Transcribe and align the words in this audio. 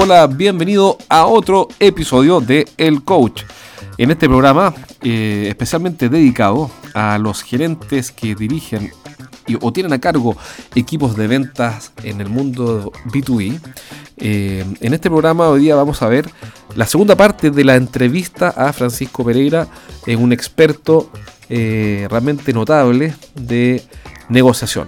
Hola, 0.00 0.28
bienvenido 0.28 0.96
a 1.08 1.26
otro 1.26 1.66
episodio 1.80 2.40
de 2.40 2.68
El 2.76 3.02
Coach. 3.02 3.42
En 3.98 4.12
este 4.12 4.28
programa, 4.28 4.72
eh, 5.02 5.46
especialmente 5.48 6.08
dedicado 6.08 6.70
a 6.94 7.18
los 7.18 7.42
gerentes 7.42 8.12
que 8.12 8.36
dirigen 8.36 8.92
o 9.60 9.72
tienen 9.72 9.92
a 9.92 9.98
cargo 9.98 10.36
equipos 10.76 11.16
de 11.16 11.26
ventas 11.26 11.90
en 12.04 12.20
el 12.20 12.28
mundo 12.28 12.92
B2B. 13.06 13.60
Eh, 14.18 14.64
en 14.80 14.94
este 14.94 15.10
programa 15.10 15.48
hoy 15.48 15.62
día 15.62 15.74
vamos 15.74 16.00
a 16.00 16.08
ver 16.08 16.30
la 16.76 16.86
segunda 16.86 17.16
parte 17.16 17.50
de 17.50 17.64
la 17.64 17.74
entrevista 17.74 18.50
a 18.50 18.72
Francisco 18.72 19.24
Pereira, 19.24 19.66
un 20.16 20.32
experto 20.32 21.10
eh, 21.50 22.06
realmente 22.08 22.52
notable 22.52 23.16
de 23.34 23.82
negociación. 24.28 24.86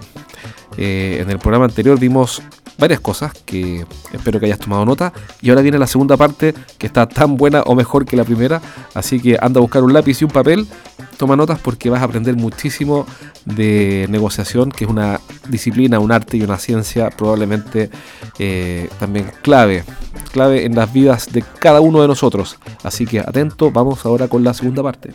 en 0.77 1.29
el 1.29 1.37
programa 1.37 1.65
anterior 1.65 1.99
vimos 1.99 2.41
varias 2.81 2.99
cosas 2.99 3.31
que 3.45 3.85
espero 4.11 4.39
que 4.39 4.47
hayas 4.47 4.59
tomado 4.59 4.83
nota. 4.83 5.13
Y 5.41 5.49
ahora 5.49 5.61
viene 5.61 5.77
la 5.77 5.87
segunda 5.87 6.17
parte 6.17 6.53
que 6.79 6.87
está 6.87 7.07
tan 7.07 7.37
buena 7.37 7.61
o 7.61 7.75
mejor 7.75 8.05
que 8.05 8.17
la 8.17 8.25
primera. 8.25 8.59
Así 8.95 9.21
que 9.21 9.37
anda 9.39 9.59
a 9.59 9.61
buscar 9.61 9.83
un 9.83 9.93
lápiz 9.93 10.21
y 10.21 10.25
un 10.25 10.31
papel. 10.31 10.67
Toma 11.15 11.35
notas 11.35 11.59
porque 11.59 11.91
vas 11.91 12.01
a 12.01 12.05
aprender 12.05 12.35
muchísimo 12.35 13.05
de 13.45 14.07
negociación, 14.09 14.71
que 14.71 14.85
es 14.85 14.89
una 14.89 15.21
disciplina, 15.47 15.99
un 15.99 16.11
arte 16.11 16.37
y 16.37 16.41
una 16.41 16.57
ciencia 16.57 17.11
probablemente 17.11 17.91
eh, 18.39 18.89
también 18.99 19.31
clave. 19.43 19.83
Clave 20.31 20.65
en 20.65 20.75
las 20.75 20.91
vidas 20.91 21.31
de 21.31 21.43
cada 21.59 21.81
uno 21.81 22.01
de 22.01 22.07
nosotros. 22.07 22.57
Así 22.83 23.05
que 23.05 23.19
atento, 23.19 23.69
vamos 23.71 24.03
ahora 24.05 24.27
con 24.27 24.43
la 24.43 24.55
segunda 24.55 24.81
parte. 24.81 25.11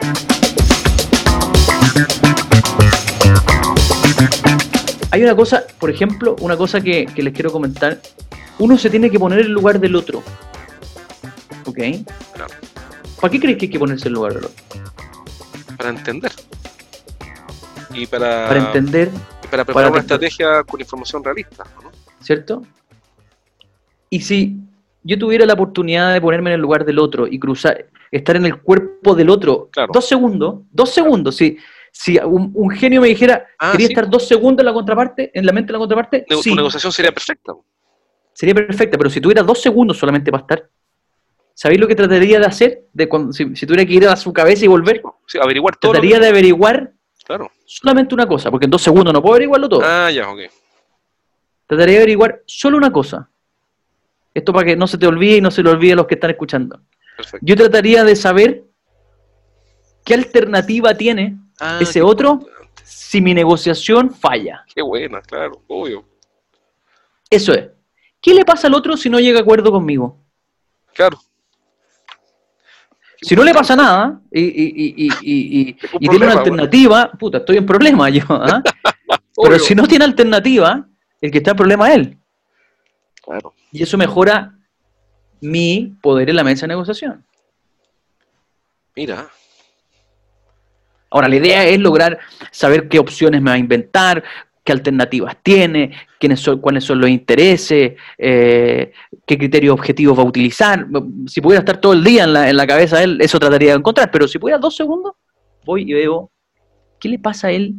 Hay 5.16 5.22
una 5.22 5.34
cosa, 5.34 5.64
por 5.80 5.88
ejemplo, 5.88 6.36
una 6.42 6.58
cosa 6.58 6.78
que, 6.78 7.08
les 7.16 7.32
quiero 7.32 7.50
comentar. 7.50 8.02
Uno 8.58 8.76
se 8.76 8.90
tiene 8.90 9.08
que 9.10 9.18
poner 9.18 9.38
en 9.38 9.46
el 9.46 9.52
lugar 9.52 9.80
del 9.80 9.96
otro. 9.96 10.22
¿Ok? 11.64 11.78
Claro. 12.34 12.54
¿Para 13.18 13.30
qué 13.30 13.40
crees 13.40 13.56
que 13.56 13.64
hay 13.64 13.70
que 13.70 13.78
ponerse 13.78 14.08
en 14.08 14.08
el 14.08 14.12
lugar 14.12 14.34
del 14.34 14.44
otro? 14.44 14.62
Para 15.78 15.88
entender. 15.88 16.32
Y 17.94 18.06
para, 18.06 18.46
para 18.46 18.66
entender. 18.66 19.10
Y 19.42 19.46
para 19.46 19.64
preparar 19.64 19.90
una 19.90 20.00
estrategia 20.00 20.62
con 20.64 20.80
información 20.80 21.24
realista. 21.24 21.64
¿no? 21.82 21.90
¿Cierto? 22.20 22.62
Y 24.10 24.20
si 24.20 24.58
yo 25.02 25.18
tuviera 25.18 25.46
la 25.46 25.54
oportunidad 25.54 26.12
de 26.12 26.20
ponerme 26.20 26.50
en 26.50 26.56
el 26.56 26.60
lugar 26.60 26.84
del 26.84 26.98
otro 26.98 27.26
y 27.26 27.38
cruzar, 27.38 27.86
estar 28.10 28.36
en 28.36 28.44
el 28.44 28.60
cuerpo 28.60 29.14
del 29.14 29.30
otro, 29.30 29.70
dos 29.94 30.06
segundos, 30.06 30.56
dos 30.72 30.90
segundos, 30.90 31.36
sí 31.36 31.56
si 31.56 31.58
un, 32.24 32.70
genio 32.70 33.00
me 33.00 33.08
dijera, 33.08 33.46
ah, 33.58 33.72
quería 33.72 33.88
estar 33.88 34.08
dos 34.08 34.26
segundos 34.28 34.62
en 34.62 34.66
la 34.66 34.72
contraparte, 34.72 35.30
en 35.34 35.46
la 35.46 35.52
mente 35.52 35.68
de 35.68 35.72
la 35.72 35.78
contraparte, 35.78 36.26
tu 36.28 36.54
negociación 36.54 36.92
sería 36.92 37.12
perfecta. 37.12 37.52
Sería 38.32 38.54
perfecta, 38.54 38.98
pero 38.98 39.08
si 39.08 39.20
tuviera 39.20 39.42
dos 39.42 39.62
segundos 39.62 39.96
solamente 39.96 40.30
para 40.30 40.42
estar, 40.42 40.70
¿sabéis 41.54 41.80
lo 41.80 41.88
que 41.88 41.94
trataría 41.94 42.38
de 42.38 42.46
hacer? 42.46 42.84
De 42.92 43.08
si, 43.32 43.66
tuviera 43.66 43.86
que 43.86 43.94
ir 43.94 44.06
a 44.06 44.16
su 44.16 44.32
cabeza 44.32 44.66
y 44.66 44.68
volver, 44.68 45.02
averiguar 45.40 45.76
todo. 45.76 45.92
Trataría 45.92 46.20
de 46.20 46.28
averiguar 46.28 46.92
solamente 47.64 48.14
una 48.14 48.26
cosa, 48.26 48.50
porque 48.50 48.66
en 48.66 48.70
dos 48.70 48.82
segundos 48.82 49.12
no 49.12 49.22
puedo 49.22 49.34
averiguarlo 49.34 49.68
todo. 49.68 49.80
Ah, 49.82 50.10
ya, 50.10 50.30
ok. 50.30 50.40
Trataría 51.66 51.94
de 51.94 52.02
averiguar 52.02 52.42
solo 52.46 52.76
una 52.76 52.92
cosa. 52.92 53.28
Esto 54.34 54.52
para 54.52 54.66
que 54.66 54.76
no 54.76 54.86
se 54.86 54.98
te 54.98 55.06
olvide 55.06 55.38
y 55.38 55.40
no 55.40 55.50
se 55.50 55.62
le 55.62 55.70
olvide 55.70 55.94
a 55.94 55.96
los 55.96 56.06
que 56.06 56.14
están 56.14 56.30
escuchando. 56.30 56.80
Yo 57.40 57.56
trataría 57.56 58.04
de 58.04 58.14
saber 58.14 58.64
qué 60.04 60.12
alternativa 60.12 60.94
tiene 60.94 61.38
Ah, 61.60 61.78
ese 61.80 62.02
otro 62.02 62.40
si 62.84 63.20
mi 63.20 63.34
negociación 63.34 64.10
falla. 64.10 64.64
Qué 64.74 64.82
buena, 64.82 65.20
claro, 65.22 65.62
obvio. 65.66 66.04
Eso 67.30 67.52
es. 67.52 67.68
¿Qué 68.20 68.34
le 68.34 68.44
pasa 68.44 68.66
al 68.66 68.74
otro 68.74 68.96
si 68.96 69.08
no 69.08 69.20
llega 69.20 69.38
a 69.38 69.42
acuerdo 69.42 69.70
conmigo? 69.70 70.18
Claro. 70.94 71.18
Si 73.20 73.34
no 73.34 73.44
le 73.44 73.54
pasa 73.54 73.74
nada 73.74 74.20
y, 74.30 75.06
y, 75.06 75.72
tiene 75.98 76.26
una 76.26 76.32
alternativa, 76.32 77.10
puta, 77.12 77.38
estoy 77.38 77.56
en 77.56 77.66
problema 77.66 78.08
yo. 78.10 78.24
¿ah? 78.28 78.62
Pero 79.42 79.58
si 79.58 79.74
no 79.74 79.86
tiene 79.86 80.04
alternativa, 80.04 80.86
el 81.20 81.30
que 81.30 81.38
está 81.38 81.52
en 81.52 81.56
problema 81.56 81.88
es 81.88 81.96
él. 81.96 82.18
Claro. 83.22 83.54
Y 83.72 83.82
eso 83.82 83.98
mejora 83.98 84.54
mi 85.40 85.96
poder 86.02 86.30
en 86.30 86.36
la 86.36 86.44
mesa 86.44 86.62
de 86.62 86.68
negociación. 86.68 87.24
Mira, 88.94 89.28
Ahora, 91.16 91.28
la 91.30 91.36
idea 91.36 91.66
es 91.66 91.78
lograr 91.78 92.18
saber 92.50 92.88
qué 92.88 92.98
opciones 92.98 93.40
me 93.40 93.48
va 93.48 93.54
a 93.54 93.58
inventar, 93.58 94.22
qué 94.62 94.72
alternativas 94.72 95.34
tiene, 95.42 95.96
quiénes 96.20 96.40
son, 96.40 96.60
cuáles 96.60 96.84
son 96.84 97.00
los 97.00 97.08
intereses, 97.08 97.94
eh, 98.18 98.92
qué 99.24 99.38
criterios 99.38 99.72
objetivos 99.72 100.18
va 100.18 100.24
a 100.24 100.26
utilizar. 100.26 100.86
Si 101.26 101.40
pudiera 101.40 101.60
estar 101.60 101.80
todo 101.80 101.94
el 101.94 102.04
día 102.04 102.24
en 102.24 102.34
la, 102.34 102.50
en 102.50 102.56
la 102.58 102.66
cabeza 102.66 102.98
de 102.98 103.04
él, 103.04 103.18
eso 103.22 103.38
trataría 103.38 103.70
de 103.70 103.78
encontrar, 103.78 104.10
pero 104.10 104.28
si 104.28 104.38
pudiera 104.38 104.58
dos 104.58 104.76
segundos, 104.76 105.14
voy 105.64 105.90
y 105.90 105.94
veo 105.94 106.30
qué 107.00 107.08
le 107.08 107.18
pasa 107.18 107.48
a 107.48 107.52
él 107.52 107.76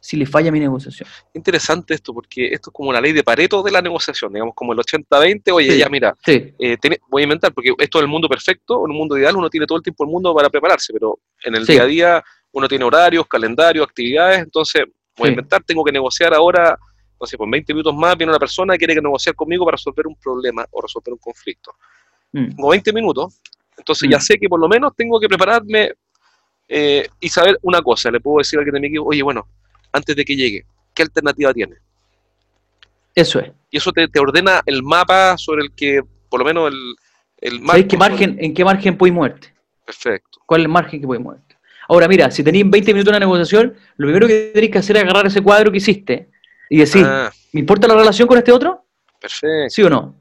si 0.00 0.16
le 0.16 0.26
falla 0.26 0.50
mi 0.50 0.58
negociación. 0.58 1.08
Interesante 1.34 1.94
esto, 1.94 2.12
porque 2.12 2.46
esto 2.46 2.70
es 2.70 2.74
como 2.74 2.92
la 2.92 3.00
ley 3.00 3.12
de 3.12 3.22
Pareto 3.22 3.62
de 3.62 3.70
la 3.70 3.82
negociación, 3.82 4.32
digamos, 4.32 4.54
como 4.56 4.72
el 4.72 4.80
80-20, 4.80 5.52
oye, 5.52 5.78
ya 5.78 5.88
mira, 5.88 6.16
eh, 6.26 6.76
voy 7.08 7.22
a 7.22 7.24
inventar, 7.24 7.52
porque 7.52 7.72
esto 7.78 7.98
es 7.98 8.02
el 8.02 8.08
mundo 8.08 8.28
perfecto, 8.28 8.84
en 8.84 8.90
un 8.90 8.96
mundo 8.96 9.16
ideal 9.16 9.36
uno 9.36 9.48
tiene 9.48 9.66
todo 9.66 9.78
el 9.78 9.84
tiempo 9.84 10.02
el 10.02 10.10
mundo 10.10 10.34
para 10.34 10.50
prepararse, 10.50 10.92
pero 10.92 11.20
en 11.44 11.54
el 11.54 11.64
día 11.64 11.82
a 11.82 11.86
día 11.86 12.24
uno 12.52 12.68
tiene 12.68 12.84
horarios, 12.84 13.26
calendarios, 13.26 13.86
actividades, 13.86 14.40
entonces 14.40 14.84
voy 15.16 15.28
a 15.28 15.30
inventar, 15.30 15.62
tengo 15.62 15.84
que 15.84 15.92
negociar 15.92 16.34
ahora, 16.34 16.78
no 17.20 17.26
sé, 17.26 17.36
por 17.36 17.50
20 17.50 17.72
minutos 17.72 17.94
más 17.94 18.16
viene 18.16 18.30
una 18.30 18.38
persona 18.38 18.74
que 18.74 18.78
quiere 18.78 18.94
que 18.94 19.02
negociar 19.02 19.34
conmigo 19.34 19.64
para 19.64 19.76
resolver 19.76 20.06
un 20.06 20.16
problema 20.16 20.64
o 20.70 20.80
resolver 20.80 21.12
un 21.12 21.18
conflicto. 21.18 21.72
Mm. 22.32 22.56
Tengo 22.56 22.68
20 22.68 22.92
minutos, 22.92 23.40
entonces 23.76 24.08
ya 24.08 24.18
mm. 24.18 24.20
sé 24.20 24.38
que 24.38 24.48
por 24.48 24.60
lo 24.60 24.68
menos 24.68 24.94
tengo 24.96 25.18
que 25.20 25.28
prepararme 25.28 25.92
eh, 26.68 27.08
y 27.20 27.28
saber 27.28 27.58
una 27.62 27.82
cosa, 27.82 28.10
le 28.10 28.20
puedo 28.20 28.38
decir 28.38 28.58
a 28.58 28.60
alguien 28.60 28.74
de 28.74 28.80
mi 28.80 28.86
equipo, 28.88 29.04
oye, 29.04 29.22
bueno, 29.22 29.46
antes 29.92 30.14
de 30.14 30.24
que 30.24 30.36
llegue, 30.36 30.64
¿qué 30.94 31.02
alternativa 31.02 31.52
tiene? 31.54 31.76
Eso 33.14 33.40
es. 33.40 33.50
Y 33.70 33.78
eso 33.78 33.90
te, 33.92 34.08
ordena 34.18 34.62
el 34.64 34.82
mapa 34.82 35.36
sobre 35.38 35.62
el 35.62 35.72
que, 35.74 36.02
por 36.28 36.40
lo 36.40 36.46
menos, 36.46 36.72
el, 36.72 36.96
el 37.38 37.88
qué 37.88 37.96
margen, 37.96 38.36
¿En 38.40 38.54
qué 38.54 38.64
margen 38.64 38.96
puedes 38.96 39.14
muerte? 39.14 39.52
Perfecto. 39.84 40.40
¿Cuál 40.46 40.60
es 40.60 40.64
el 40.66 40.72
margen 40.72 41.00
que 41.00 41.06
puede 41.06 41.20
muerte? 41.20 41.47
Ahora, 41.88 42.06
mira, 42.06 42.30
si 42.30 42.44
tenéis 42.44 42.68
20 42.68 42.92
minutos 42.92 43.12
de 43.12 43.16
una 43.16 43.26
negociación, 43.26 43.74
lo 43.96 44.06
primero 44.06 44.26
que 44.26 44.50
tenéis 44.52 44.70
que 44.70 44.78
hacer 44.78 44.96
es 44.96 45.02
agarrar 45.02 45.26
ese 45.26 45.40
cuadro 45.40 45.70
que 45.70 45.78
hiciste 45.78 46.28
y 46.68 46.78
decir, 46.78 47.04
ah. 47.06 47.32
¿me 47.52 47.60
importa 47.60 47.88
la 47.88 47.94
relación 47.94 48.28
con 48.28 48.36
este 48.36 48.52
otro? 48.52 48.84
Perfecto. 49.18 49.70
¿Sí 49.70 49.82
o 49.82 49.90
no? 49.90 50.16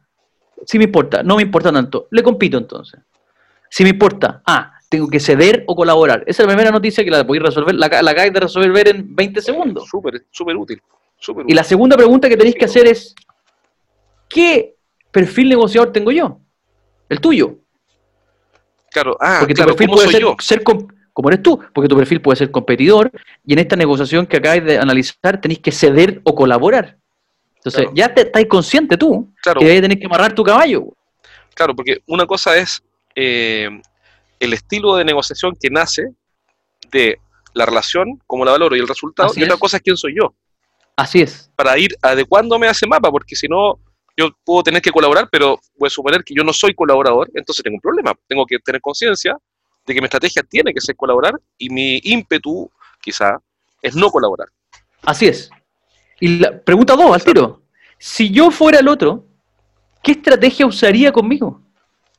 Sí 0.66 0.78
me 0.78 0.86
importa, 0.86 1.22
no 1.24 1.36
me 1.36 1.44
importa 1.44 1.72
tanto. 1.72 2.08
Le 2.12 2.24
compito 2.24 2.58
entonces. 2.58 3.02
Si 3.70 3.84
me 3.84 3.90
importa, 3.90 4.42
ah, 4.46 4.74
tengo 4.90 5.10
que 5.10 5.20
ceder 5.20 5.64
o 5.68 5.76
colaborar. 5.76 6.24
Esa 6.26 6.44
es 6.44 6.48
la 6.48 6.54
primera 6.54 6.72
noticia 6.72 7.04
que 7.04 7.12
la 7.12 7.28
podéis 7.28 7.44
resolver, 7.44 7.76
la, 7.76 7.88
la 8.02 8.12
acabáis 8.12 8.34
de 8.34 8.40
resolver 8.40 8.88
en 8.88 9.16
20 9.16 9.42
segundos. 9.42 9.88
Súper, 9.90 10.26
súper 10.32 10.56
útil, 10.56 10.82
Y 11.48 11.54
la 11.54 11.64
segunda 11.64 11.98
pregunta 11.98 12.30
que 12.30 12.38
tenéis 12.38 12.56
que 12.56 12.66
hacer 12.66 12.88
es, 12.88 13.14
¿qué 14.30 14.76
perfil 15.12 15.50
negociador 15.50 15.92
tengo 15.92 16.12
yo? 16.12 16.40
El 17.10 17.20
tuyo. 17.20 17.58
Claro, 18.92 19.18
ah, 19.20 19.38
Porque 19.40 19.54
tu 19.54 19.66
perfil 19.66 19.90
puede 19.90 20.08
ser, 20.10 20.24
ser, 20.40 20.64
como 21.18 21.30
eres 21.30 21.42
tú, 21.42 21.60
porque 21.74 21.88
tu 21.88 21.98
perfil 21.98 22.22
puede 22.22 22.36
ser 22.36 22.52
competidor 22.52 23.12
y 23.44 23.54
en 23.54 23.58
esta 23.58 23.76
negociación 23.76 24.28
que 24.28 24.38
acabas 24.38 24.64
de 24.64 24.78
analizar 24.78 25.42
tenéis 25.42 25.62
que 25.62 25.72
ceder 25.72 26.22
o 26.24 26.36
colaborar. 26.36 26.96
Entonces, 27.56 27.88
ya 27.96 28.14
te, 28.14 28.22
estás 28.22 28.46
consciente 28.46 28.98
tú 28.98 29.28
claro. 29.42 29.60
que 29.60 29.82
tenés 29.82 29.98
que 29.98 30.06
amarrar 30.06 30.36
tu 30.36 30.44
caballo. 30.44 30.94
Claro, 31.56 31.76
porque 31.76 32.04
una 32.06 32.28
cosa 32.28 32.56
es 32.56 32.84
eh, 33.16 33.68
el 34.40 34.54
estilo 34.54 34.96
de 34.96 35.06
negociación 35.06 35.58
que 35.60 35.72
nace 35.72 36.04
de 36.92 37.18
la 37.56 37.66
relación, 37.66 38.22
como 38.28 38.46
la 38.46 38.52
valoro 38.52 38.76
y 38.76 38.80
el 38.80 38.88
resultado, 38.88 39.34
y 39.36 39.44
otra 39.44 39.58
cosa 39.58 39.78
es 39.78 39.82
quién 39.82 39.98
soy 39.98 40.18
yo. 40.20 40.36
Así 40.96 41.22
es. 41.22 41.50
Para 41.56 41.80
ir 41.80 41.96
adecuándome 42.00 42.68
a 42.68 42.72
ese 42.72 42.86
mapa, 42.86 43.10
porque 43.10 43.36
si 43.36 43.48
no, 43.48 43.80
yo 44.16 44.30
puedo 44.46 44.62
tener 44.62 44.84
que 44.84 44.92
colaborar, 44.92 45.28
pero 45.32 45.60
voy 45.80 45.88
a 45.88 45.90
suponer 45.90 46.24
que 46.24 46.36
yo 46.36 46.44
no 46.44 46.54
soy 46.54 46.76
colaborador, 46.76 47.28
entonces 47.34 47.64
tengo 47.64 47.78
un 47.78 47.82
problema. 47.82 48.14
Tengo 48.28 48.46
que 48.46 48.60
tener 48.60 48.82
conciencia 48.82 49.36
de 49.88 49.94
que 49.94 50.02
mi 50.02 50.06
estrategia 50.06 50.44
tiene 50.44 50.74
que 50.74 50.82
ser 50.82 50.96
colaborar 50.96 51.34
y 51.58 51.70
mi 51.70 52.00
ímpetu, 52.04 52.70
quizá, 53.02 53.40
es 53.82 53.96
no 53.96 54.10
colaborar. 54.10 54.50
Así 55.04 55.28
es. 55.28 55.50
Y 56.20 56.40
la 56.40 56.60
pregunta 56.60 56.96
dos, 56.96 57.14
al 57.14 57.24
tiro. 57.24 57.62
Si 57.98 58.30
yo 58.30 58.52
fuera 58.52 58.80
el 58.80 58.88
otro, 58.90 59.26
¿qué 60.04 60.12
estrategia 60.12 60.66
usaría 60.66 61.12
conmigo? 61.12 61.62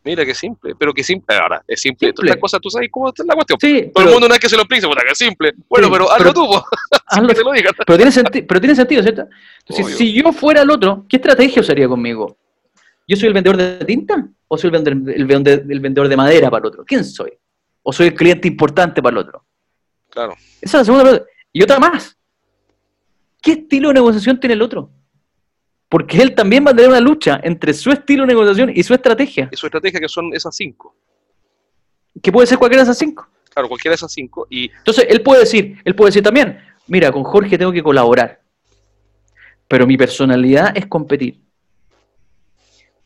Mira 0.02 0.24
qué 0.24 0.34
simple, 0.34 0.74
pero 0.76 0.94
qué 0.94 1.04
simple. 1.04 1.36
Ahora, 1.36 1.62
es 1.68 1.82
simple. 1.82 2.12
Todas 2.14 2.30
las 2.30 2.38
cosas, 2.38 2.60
tú 2.60 2.70
sabes 2.70 2.88
cómo 2.90 3.10
es 3.10 3.18
la 3.18 3.34
cuestión. 3.34 3.58
Sí, 3.60 3.90
Todo 3.92 4.04
el 4.04 4.10
mundo 4.12 4.28
no 4.28 4.34
es 4.34 4.40
que 4.40 4.48
se 4.48 4.56
lo 4.56 4.62
explique, 4.62 4.86
puta, 4.86 5.02
que 5.04 5.12
es 5.12 5.18
simple. 5.18 5.52
Bueno, 5.68 5.90
pero 5.90 6.10
hazlo 6.10 6.32
tú, 6.32 6.48
hazlo, 7.06 7.34
te 7.34 7.44
lo 7.44 7.52
digas. 7.52 7.74
Pero 7.86 7.98
tiene, 7.98 8.42
pero 8.44 8.60
tiene 8.60 8.74
sentido, 8.74 9.02
¿cierto? 9.02 9.28
Entonces, 9.66 9.98
si 9.98 10.12
yo 10.14 10.32
fuera 10.32 10.62
el 10.62 10.70
otro, 10.70 11.04
¿qué 11.06 11.16
estrategia 11.16 11.60
usaría 11.60 11.86
conmigo? 11.86 12.38
¿Yo 13.06 13.16
soy 13.16 13.28
el 13.28 13.34
vendedor 13.34 13.58
de 13.58 13.84
tinta 13.84 14.26
o 14.46 14.56
soy 14.56 14.68
el 14.68 15.26
vendedor, 15.26 15.64
el 15.68 15.80
vendedor 15.80 16.08
de 16.08 16.16
madera 16.16 16.50
para 16.50 16.62
el 16.62 16.66
otro? 16.68 16.84
¿Quién 16.86 17.04
soy? 17.04 17.32
O 17.88 17.92
soy 17.94 18.08
el 18.08 18.14
cliente 18.14 18.46
importante 18.46 19.02
para 19.02 19.14
el 19.14 19.18
otro? 19.18 19.46
Claro. 20.10 20.34
Esa 20.60 20.60
es 20.60 20.72
la 20.74 20.84
segunda 20.84 21.04
pregunta. 21.04 21.26
Y 21.54 21.62
otra 21.62 21.78
más. 21.78 22.18
¿Qué 23.40 23.52
estilo 23.52 23.88
de 23.88 23.94
negociación 23.94 24.38
tiene 24.38 24.52
el 24.52 24.60
otro? 24.60 24.90
Porque 25.88 26.20
él 26.20 26.34
también 26.34 26.66
va 26.66 26.72
a 26.72 26.76
tener 26.76 26.90
una 26.90 27.00
lucha 27.00 27.40
entre 27.42 27.72
su 27.72 27.90
estilo 27.90 28.24
de 28.24 28.26
negociación 28.26 28.70
y 28.74 28.82
su 28.82 28.92
estrategia. 28.92 29.48
Y 29.50 29.56
su 29.56 29.64
estrategia 29.64 30.00
que 30.00 30.08
son 30.08 30.34
esas 30.34 30.54
cinco. 30.54 30.94
Que 32.22 32.30
puede 32.30 32.46
ser 32.46 32.58
cualquiera 32.58 32.82
de 32.82 32.90
esas 32.90 32.98
cinco. 32.98 33.26
Claro, 33.54 33.68
cualquiera 33.68 33.92
de 33.92 33.96
esas 33.96 34.12
cinco. 34.12 34.46
Y... 34.50 34.70
Entonces, 34.70 35.06
él 35.08 35.22
puede 35.22 35.40
decir, 35.40 35.80
él 35.82 35.94
puede 35.94 36.08
decir 36.08 36.22
también, 36.22 36.58
mira, 36.88 37.10
con 37.10 37.24
Jorge 37.24 37.56
tengo 37.56 37.72
que 37.72 37.82
colaborar. 37.82 38.42
Pero 39.66 39.86
mi 39.86 39.96
personalidad 39.96 40.76
es 40.76 40.86
competir. 40.88 41.40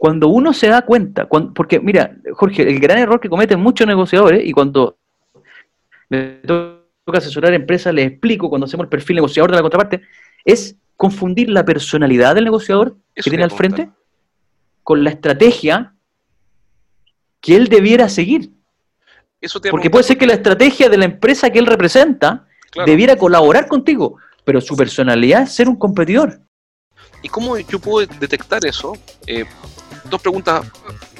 Cuando 0.02 0.26
uno 0.26 0.52
se 0.52 0.66
da 0.66 0.82
cuenta, 0.82 1.28
porque 1.28 1.78
mira, 1.78 2.16
Jorge, 2.32 2.62
el 2.62 2.80
gran 2.80 2.98
error 2.98 3.20
que 3.20 3.28
cometen 3.28 3.60
muchos 3.60 3.86
negociadores, 3.86 4.44
y 4.44 4.50
cuando 4.50 4.98
me 6.08 6.40
toca 6.44 7.18
asesorar 7.18 7.52
a 7.52 7.54
empresas, 7.54 7.94
les 7.94 8.08
explico 8.08 8.48
cuando 8.48 8.64
hacemos 8.64 8.86
el 8.86 8.88
perfil 8.88 9.14
negociador 9.14 9.52
de 9.52 9.58
la 9.58 9.62
contraparte, 9.62 10.02
es 10.44 10.74
confundir 10.96 11.50
la 11.50 11.64
personalidad 11.64 12.34
del 12.34 12.42
negociador 12.42 12.96
que 13.14 13.30
tiene 13.30 13.44
al 13.44 13.52
frente 13.52 13.90
con 14.82 15.04
la 15.04 15.10
estrategia 15.10 15.94
que 17.40 17.54
él 17.54 17.68
debiera 17.68 18.08
seguir. 18.08 18.50
Porque 19.70 19.88
puede 19.88 20.02
ser 20.02 20.18
que 20.18 20.26
la 20.26 20.34
estrategia 20.34 20.88
de 20.88 20.98
la 20.98 21.04
empresa 21.04 21.50
que 21.50 21.60
él 21.60 21.66
representa 21.66 22.48
debiera 22.86 23.14
colaborar 23.14 23.68
contigo, 23.68 24.16
pero 24.44 24.60
su 24.60 24.76
personalidad 24.76 25.42
es 25.42 25.52
ser 25.52 25.68
un 25.68 25.76
competidor. 25.76 26.40
¿Y 27.22 27.28
cómo 27.28 27.56
yo 27.56 27.78
puedo 27.78 28.04
detectar 28.18 28.66
eso? 28.66 28.94
Eh, 29.28 29.44
dos 30.12 30.22
preguntas 30.22 30.64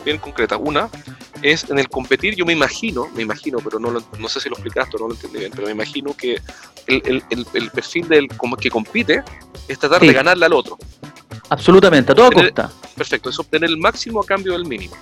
bien 0.05 0.19
concretas. 0.19 0.59
Una 0.63 0.89
es 1.43 1.69
en 1.69 1.79
el 1.79 1.89
competir, 1.89 2.37
yo 2.37 2.45
me 2.45 2.53
imagino, 2.53 3.09
me 3.17 3.23
imagino, 3.23 3.59
pero 3.59 3.81
no, 3.81 3.91
no 3.91 4.29
sé 4.29 4.41
si 4.41 4.49
lo 4.49 4.55
explicaste 4.55 4.97
o 4.97 5.01
no 5.01 5.09
lo 5.09 5.15
entendí 5.15 5.39
bien, 5.39 5.51
pero 5.53 5.67
me 5.67 5.73
imagino 5.73 6.15
que 6.15 6.41
el, 6.87 7.71
perfil 7.73 8.07
del 8.09 8.29
como 8.37 8.57
que 8.57 8.71
compite 8.71 9.25
es 9.67 9.79
tratar 9.79 10.01
de 10.01 10.13
ganarle 10.13 10.47
al 10.47 10.53
otro. 10.53 10.79
Absolutamente, 11.49 12.13
a 12.13 12.15
toda 12.15 12.31
costa. 12.31 12.71
Perfecto, 12.95 13.31
es 13.31 13.39
obtener 13.39 13.71
el 13.71 13.79
máximo 13.79 14.21
a 14.21 14.27
cambio 14.27 14.53
del 14.53 14.67
mínimo. 14.67 14.95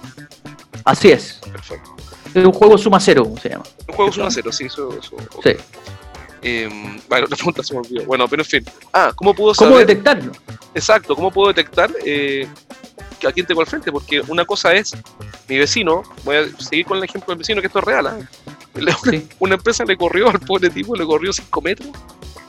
Así 0.85 1.11
es. 1.11 1.41
Perfecto. 1.53 1.97
Es 2.33 2.45
un 2.45 2.53
juego 2.53 2.79
suma 2.79 3.01
cero, 3.01 3.25
¿cómo 3.25 3.37
se 3.37 3.51
llama? 3.51 3.65
Un 3.89 3.95
juego 3.95 4.13
suma 4.13 4.31
cero, 4.31 4.53
sí, 4.53 4.67
eso. 4.67 4.97
Sí. 5.43 5.57
Em, 6.43 6.99
bueno, 7.09 7.27
la 7.31 7.37
pregunta 7.37 7.63
se 7.63 7.75
me 7.75 7.81
olvidó. 7.81 8.05
Bueno, 8.07 8.29
pero 8.29 8.43
en 8.43 8.49
fin. 8.49 8.65
Ah, 8.93 9.13
¿cómo 9.15 9.35
puedo 9.35 9.55
saber? 9.55 9.73
¿Cómo 9.73 9.79
detectarlo? 9.79 10.33
Exacto, 10.75 11.17
¿cómo 11.17 11.31
puedo 11.31 11.49
detectar 11.49 11.91
eh, 12.05 12.47
a 13.27 13.33
quién 13.33 13.47
tengo 13.47 13.61
al 13.61 13.67
frente? 13.67 13.93
Porque 13.93 14.21
una 14.29 14.45
cosa 14.45 14.73
es 14.75 14.97
mi 15.49 15.59
vecino, 15.59 16.03
voy 16.25 16.37
a 16.37 16.59
seguir 16.59 16.87
con 16.87 16.99
el 16.99 17.05
ejemplo 17.05 17.33
del 17.33 17.39
vecino, 17.39 17.61
que 17.61 17.67
esto 17.67 17.79
es 17.81 17.85
real. 17.85 18.29
¿eh? 18.75 19.27
Una 19.39 19.55
empresa 19.55 19.85
le 19.85 19.97
corrió 19.97 20.29
al 20.29 20.41
pobre 20.41 20.71
tipo, 20.71 20.95
le 20.97 21.05
corrió 21.05 21.33
5 21.33 21.61
metros 21.61 21.91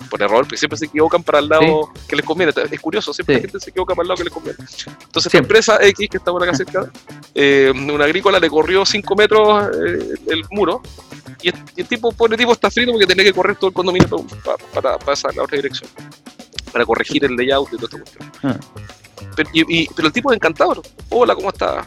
por 0.09 0.21
error, 0.21 0.39
porque 0.39 0.57
siempre 0.57 0.77
se 0.77 0.85
equivocan 0.85 1.23
para 1.23 1.39
el 1.39 1.47
lado 1.47 1.89
que 2.07 2.17
les 2.17 2.25
conviene. 2.25 2.51
Es 2.69 2.79
curioso, 2.81 3.13
siempre 3.13 3.35
la 3.35 3.41
gente 3.41 3.59
se 3.61 3.69
equivoca 3.69 3.95
para 3.95 4.03
el 4.03 4.07
lado 4.09 4.17
que 4.17 4.23
les 4.25 4.33
conviene. 4.33 4.57
Entonces, 5.03 5.33
la 5.33 5.39
empresa 5.39 5.77
X, 5.81 6.09
que 6.09 6.17
está 6.17 6.31
por 6.31 6.43
acá 6.43 6.53
cerca, 6.53 6.91
eh, 7.33 7.71
una 7.73 8.03
agrícola 8.03 8.37
le 8.37 8.49
corrió 8.49 8.85
5 8.85 9.15
metros 9.15 9.69
eh, 9.73 10.15
el 10.27 10.43
muro, 10.51 10.81
y 11.41 11.49
el, 11.49 11.87
tipo, 11.87 12.11
pone 12.11 12.37
tipo, 12.37 12.51
está 12.51 12.69
frito 12.69 12.91
porque 12.91 13.07
tenía 13.07 13.23
que 13.23 13.33
correr 13.33 13.55
todo 13.55 13.69
el 13.69 13.73
condominio 13.73 14.07
para, 14.73 14.99
pasar 14.99 15.31
a 15.31 15.35
la 15.35 15.43
otra 15.43 15.55
dirección, 15.55 15.89
para 16.71 16.85
corregir 16.85 17.25
el 17.25 17.35
layout 17.35 17.73
y 17.73 17.77
todo 17.77 17.97
esto. 17.97 18.19
Ah. 18.43 18.59
Pero, 19.35 19.49
pero 19.95 20.07
el 20.07 20.13
tipo 20.13 20.31
es 20.31 20.35
encantador. 20.35 20.81
Hola, 21.09 21.35
¿cómo 21.35 21.49
estás? 21.49 21.85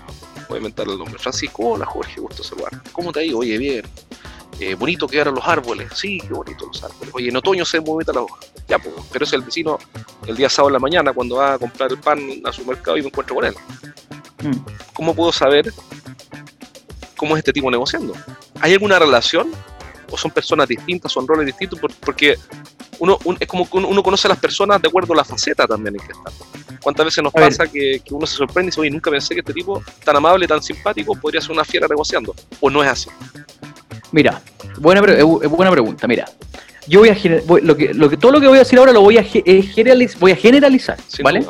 Voy 0.49 0.57
a 0.57 0.59
inventar 0.59 0.87
el 0.89 0.99
nombre. 0.99 1.19
Francisco, 1.19 1.71
hola 1.71 1.87
Jorge, 1.87 2.21
gusto 2.21 2.43
saludar. 2.43 2.83
¿Cómo 2.93 3.13
te 3.13 3.21
ha 3.21 3.25
ido? 3.25 3.39
Oye, 3.39 3.59
bien. 3.59 3.85
Eh, 4.61 4.75
bonito 4.75 5.09
quedaron 5.09 5.35
los 5.35 5.47
árboles. 5.47 5.89
Sí, 5.95 6.19
qué 6.21 6.33
bonito 6.33 6.67
los 6.67 6.83
árboles. 6.83 7.13
Oye, 7.13 7.29
en 7.29 7.37
otoño 7.37 7.65
se 7.65 7.81
mueve 7.81 8.13
la 8.13 8.21
hoja. 8.23 8.41
Ya, 8.69 8.79
pues, 8.79 8.95
pero 9.13 9.25
es 9.25 9.33
el 9.33 9.43
vecino 9.43 9.79
el 10.27 10.37
día 10.37 10.49
sábado 10.49 10.69
en 10.69 10.73
la 10.75 10.79
mañana 10.79 11.13
cuando 11.13 11.37
va 11.37 11.55
a 11.55 11.59
comprar 11.59 11.91
el 11.91 11.99
pan 11.99 12.21
a 12.45 12.53
su 12.53 12.65
mercado 12.65 12.97
y 12.97 13.03
me 13.03 13.09
encuentro 13.09 13.35
con 13.35 13.45
él. 13.45 13.55
Mm. 14.43 14.57
¿Cómo 14.93 15.15
puedo 15.15 15.33
saber 15.33 15.73
cómo 17.17 17.37
es 17.37 17.41
este 17.41 17.53
tipo 17.53 17.71
negociando? 17.71 18.15
¿Hay 18.61 18.73
alguna 18.73 18.99
relación? 18.99 19.51
¿O 20.11 20.17
son 20.17 20.31
personas 20.31 20.69
distintas, 20.69 21.13
son 21.13 21.27
roles 21.27 21.47
distintos? 21.47 21.79
Porque 22.01 22.37
uno, 22.99 23.19
es 23.39 23.49
como 23.49 23.69
que 23.69 23.77
uno, 23.79 24.03
conoce 24.03 24.29
a 24.29 24.31
las 24.31 24.39
personas 24.39 24.81
de 24.81 24.89
acuerdo 24.89 25.13
a 25.15 25.17
la 25.17 25.25
faceta 25.25 25.67
también 25.67 25.97
en 25.97 26.07
que 26.07 26.13
están. 26.13 26.33
¿Cuántas 26.83 27.07
veces 27.07 27.25
nos 27.25 27.33
pasa 27.33 27.67
que, 27.67 28.01
que, 28.05 28.15
uno 28.15 28.27
se 28.27 28.37
sorprende 28.37 28.69
y 28.69 28.71
dice, 28.71 28.81
oye, 28.81 28.91
nunca 28.91 29.11
pensé 29.11 29.35
que 29.35 29.41
este 29.41 29.55
tipo 29.55 29.83
tan 30.05 30.17
amable, 30.17 30.47
tan 30.47 30.63
simpático, 30.63 31.15
podría 31.15 31.41
ser 31.41 31.53
una 31.53 31.65
fiera 31.65 31.89
negociando? 31.89 32.35
¿O 32.61 32.69
no 32.69 32.83
es 32.83 32.91
así? 32.91 33.11
Mira, 34.13 34.41
buena, 34.79 35.01
buena 35.01 35.71
pregunta. 35.71 36.07
Mira, 36.07 36.27
yo 36.87 37.01
voy 37.01 37.09
a 37.09 37.17
lo 37.63 37.77
que, 37.77 37.95
lo 37.95 38.11
que 38.11 38.17
todo 38.17 38.33
lo 38.33 38.41
que 38.41 38.47
voy 38.47 38.57
a 38.57 38.61
decir 38.61 38.79
ahora 38.79 38.93
lo 38.93 39.01
voy 39.01 39.19
a, 39.19 39.25
generalizar, 39.25 40.21
voy 40.21 40.33
a 40.33 40.37
generalizar, 40.37 40.99
¿vale? 41.23 41.47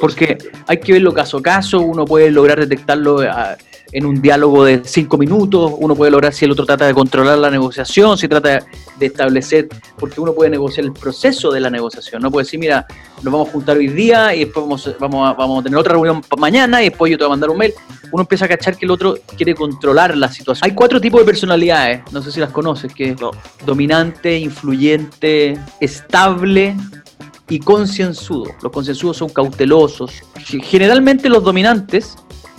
Porque 0.00 0.38
hay 0.66 0.78
que 0.78 0.92
verlo 0.92 1.12
caso 1.12 1.38
a 1.38 1.42
caso, 1.42 1.80
uno 1.80 2.04
puede 2.04 2.30
lograr 2.30 2.60
detectarlo 2.60 3.20
a, 3.20 3.56
en 3.92 4.06
un 4.06 4.20
diálogo 4.20 4.64
de 4.64 4.82
cinco 4.84 5.16
minutos, 5.16 5.72
uno 5.78 5.94
puede 5.94 6.10
lograr 6.10 6.32
si 6.32 6.44
el 6.44 6.50
otro 6.52 6.66
trata 6.66 6.86
de 6.86 6.94
controlar 6.94 7.38
la 7.38 7.50
negociación, 7.50 8.18
si 8.18 8.28
trata 8.28 8.66
de 8.98 9.06
establecer, 9.06 9.68
porque 9.98 10.20
uno 10.20 10.34
puede 10.34 10.50
negociar 10.50 10.84
el 10.86 10.92
proceso 10.92 11.50
de 11.50 11.60
la 11.60 11.70
negociación, 11.70 12.22
no 12.22 12.30
puede 12.30 12.44
decir, 12.44 12.58
mira, 12.58 12.86
nos 13.22 13.32
vamos 13.32 13.48
a 13.48 13.52
juntar 13.52 13.76
hoy 13.76 13.88
día 13.88 14.34
y 14.34 14.44
después 14.44 14.64
vamos, 14.64 14.96
vamos, 14.98 15.28
a, 15.28 15.32
vamos 15.34 15.60
a 15.60 15.64
tener 15.64 15.78
otra 15.78 15.94
reunión 15.94 16.22
mañana 16.38 16.82
y 16.82 16.90
después 16.90 17.10
yo 17.10 17.18
te 17.18 17.24
voy 17.24 17.30
a 17.30 17.34
mandar 17.34 17.50
un 17.50 17.58
mail. 17.58 17.72
Uno 18.12 18.22
empieza 18.22 18.44
a 18.44 18.48
cachar 18.48 18.76
que 18.76 18.84
el 18.84 18.90
otro 18.90 19.18
quiere 19.36 19.54
controlar 19.54 20.16
la 20.16 20.30
situación. 20.30 20.68
Hay 20.68 20.74
cuatro 20.74 21.00
tipos 21.00 21.20
de 21.20 21.24
personalidades, 21.24 22.02
no 22.12 22.22
sé 22.22 22.30
si 22.30 22.40
las 22.40 22.50
conoces, 22.50 22.92
que 22.92 23.10
es 23.10 23.16
dominante, 23.64 24.38
influyente, 24.38 25.58
estable 25.80 26.76
y 27.48 27.58
concienzudo. 27.58 28.46
Los 28.62 28.72
concienzudos 28.72 29.16
son 29.16 29.28
cautelosos. 29.28 30.22
Generalmente 30.36 31.28
los 31.28 31.42
dominantes 31.42 32.16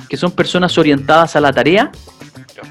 que 0.10 0.18
son 0.18 0.32
personas 0.32 0.78
orientadas 0.78 1.36
a 1.36 1.42
la 1.42 1.52
tarea 1.52 1.92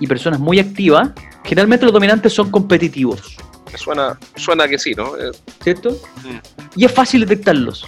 y 0.01 0.07
personas 0.07 0.41
muy 0.41 0.59
activas, 0.59 1.11
generalmente 1.45 1.85
los 1.85 1.93
dominantes 1.93 2.33
son 2.33 2.51
competitivos. 2.51 3.37
Suena, 3.75 4.19
suena 4.37 4.67
que 4.67 4.79
sí, 4.79 4.95
¿no? 4.95 5.17
Eh, 5.19 5.31
¿Cierto? 5.63 5.91
Mm. 5.91 6.39
Y 6.77 6.85
es 6.85 6.93
fácil 6.93 7.21
detectarlos. 7.21 7.85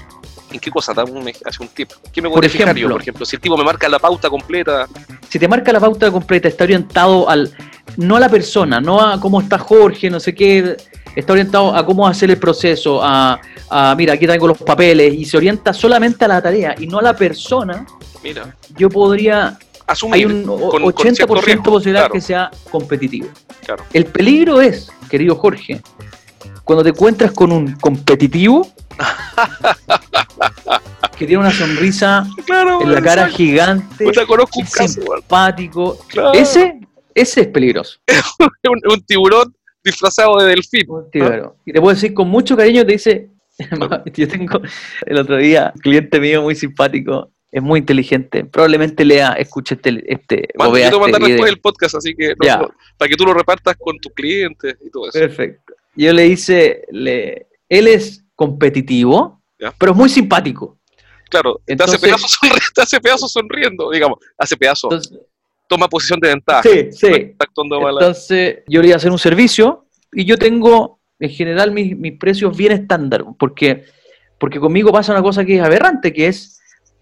¿En 0.52 0.60
qué 0.60 0.70
cosa? 0.70 0.94
Dame 0.94 1.12
un, 1.12 1.28
hace 1.44 1.62
un 1.62 1.68
tip. 1.68 1.90
¿Qué 2.12 2.22
me 2.22 2.30
por 2.30 2.44
ejemplo, 2.44 2.88
por 2.90 3.00
ejemplo? 3.00 3.26
Si 3.26 3.36
el 3.36 3.42
tipo 3.42 3.56
me 3.56 3.64
marca 3.64 3.88
la 3.88 3.98
pauta 3.98 4.30
completa. 4.30 4.86
Si 5.28 5.38
te 5.38 5.46
marca 5.46 5.72
la 5.72 5.80
pauta 5.80 6.10
completa, 6.10 6.48
está 6.48 6.64
orientado 6.64 7.28
al 7.28 7.54
no 7.96 8.16
a 8.16 8.20
la 8.20 8.28
persona, 8.28 8.80
no 8.80 9.00
a 9.00 9.20
cómo 9.20 9.40
está 9.40 9.58
Jorge, 9.58 10.10
no 10.10 10.20
sé 10.20 10.34
qué, 10.34 10.76
está 11.14 11.32
orientado 11.32 11.74
a 11.74 11.84
cómo 11.84 12.06
hacer 12.06 12.30
el 12.30 12.38
proceso, 12.38 13.02
a, 13.02 13.40
a 13.70 13.94
mira, 13.96 14.14
aquí 14.14 14.26
tengo 14.26 14.46
los 14.46 14.58
papeles, 14.58 15.14
y 15.14 15.24
se 15.24 15.36
orienta 15.36 15.72
solamente 15.72 16.24
a 16.24 16.28
la 16.28 16.42
tarea 16.42 16.74
y 16.78 16.86
no 16.86 16.98
a 16.98 17.02
la 17.02 17.16
persona, 17.16 17.84
Mira. 18.22 18.56
Yo 18.76 18.88
podría. 18.88 19.58
Asumir, 19.86 20.16
hay 20.16 20.24
un 20.26 20.44
80% 20.44 21.44
de 21.44 21.56
posibilidad 21.62 22.10
que 22.10 22.20
sea 22.20 22.50
competitivo. 22.70 23.28
El 23.94 24.04
peligro 24.04 24.60
es, 24.60 24.92
querido 25.08 25.34
Jorge, 25.34 25.80
cuando 26.62 26.82
te 26.82 26.90
encuentras 26.90 27.32
con 27.32 27.52
un 27.52 27.72
competitivo 27.76 28.70
que 31.18 31.26
tiene 31.26 31.38
una 31.38 31.50
sonrisa 31.50 32.26
en 32.82 32.92
la 32.92 33.00
cara 33.00 33.28
gigante, 33.28 34.12
simpático. 34.86 35.98
Ese, 36.34 36.80
ese 37.14 37.40
es 37.40 37.46
peligroso. 37.46 37.98
un, 38.90 39.00
tiburón 39.02 39.54
disfrazado 39.82 40.38
de 40.38 40.50
delfín. 40.50 40.86
Y 41.64 41.72
te 41.72 41.80
puedo 41.80 41.94
decir 41.94 42.12
con 42.12 42.28
mucho 42.28 42.56
cariño, 42.56 42.84
te 42.84 42.92
dice, 42.92 43.30
yo 44.14 44.28
tengo 44.28 44.60
el 45.06 45.18
otro 45.18 45.38
día 45.38 45.72
un 45.74 45.80
cliente 45.80 46.20
mío 46.20 46.42
muy 46.42 46.54
simpático 46.54 47.30
es 47.50 47.62
muy 47.62 47.80
inteligente. 47.80 48.44
Probablemente 48.44 49.04
lea, 49.04 49.32
escuche 49.32 49.74
este. 49.74 50.04
este 50.06 50.48
yo 50.58 50.64
te 50.64 50.68
voy 50.68 50.82
a 50.82 50.84
este 50.86 50.98
mandar 50.98 51.22
después 51.22 51.50
el 51.50 51.60
podcast, 51.60 51.94
así 51.96 52.14
que 52.14 52.34
para 52.36 53.08
que 53.08 53.16
tú 53.16 53.24
lo 53.24 53.34
repartas 53.34 53.76
con 53.76 53.98
tus 53.98 54.12
clientes 54.12 54.76
y 54.84 54.90
todo 54.90 55.08
eso. 55.08 55.18
Perfecto. 55.18 55.74
Yo 55.94 56.12
le 56.12 56.26
hice, 56.26 56.84
le, 56.90 57.46
él 57.68 57.88
es 57.88 58.24
competitivo, 58.34 59.42
pero 59.78 59.92
es 59.92 59.98
muy 59.98 60.08
simpático. 60.08 60.78
Claro, 61.30 61.60
te, 61.66 61.74
hace 61.74 61.98
pedazos 63.00 63.32
sonriendo, 63.32 63.90
digamos, 63.90 64.18
hace 64.36 64.56
pedazos. 64.56 65.12
Toma 65.66 65.86
posición 65.86 66.18
de 66.20 66.28
ventaja. 66.28 66.62
Sí, 66.62 66.88
sí. 66.92 67.34
entonces, 67.36 68.60
yo 68.66 68.80
le 68.80 68.88
iba 68.88 68.94
a 68.94 68.96
hacer 68.96 69.10
un 69.10 69.18
servicio 69.18 69.86
y 70.12 70.24
yo 70.24 70.38
tengo, 70.38 71.00
en 71.18 71.28
general, 71.28 71.72
mis, 71.72 71.94
mis 71.94 72.18
precios 72.18 72.56
bien 72.56 72.72
estándar, 72.72 73.22
porque, 73.38 73.84
porque 74.38 74.60
conmigo 74.60 74.90
pasa 74.92 75.12
una 75.12 75.22
cosa 75.22 75.44
que 75.44 75.56
es 75.56 75.62
aberrante, 75.62 76.14
que 76.14 76.28
es 76.28 76.57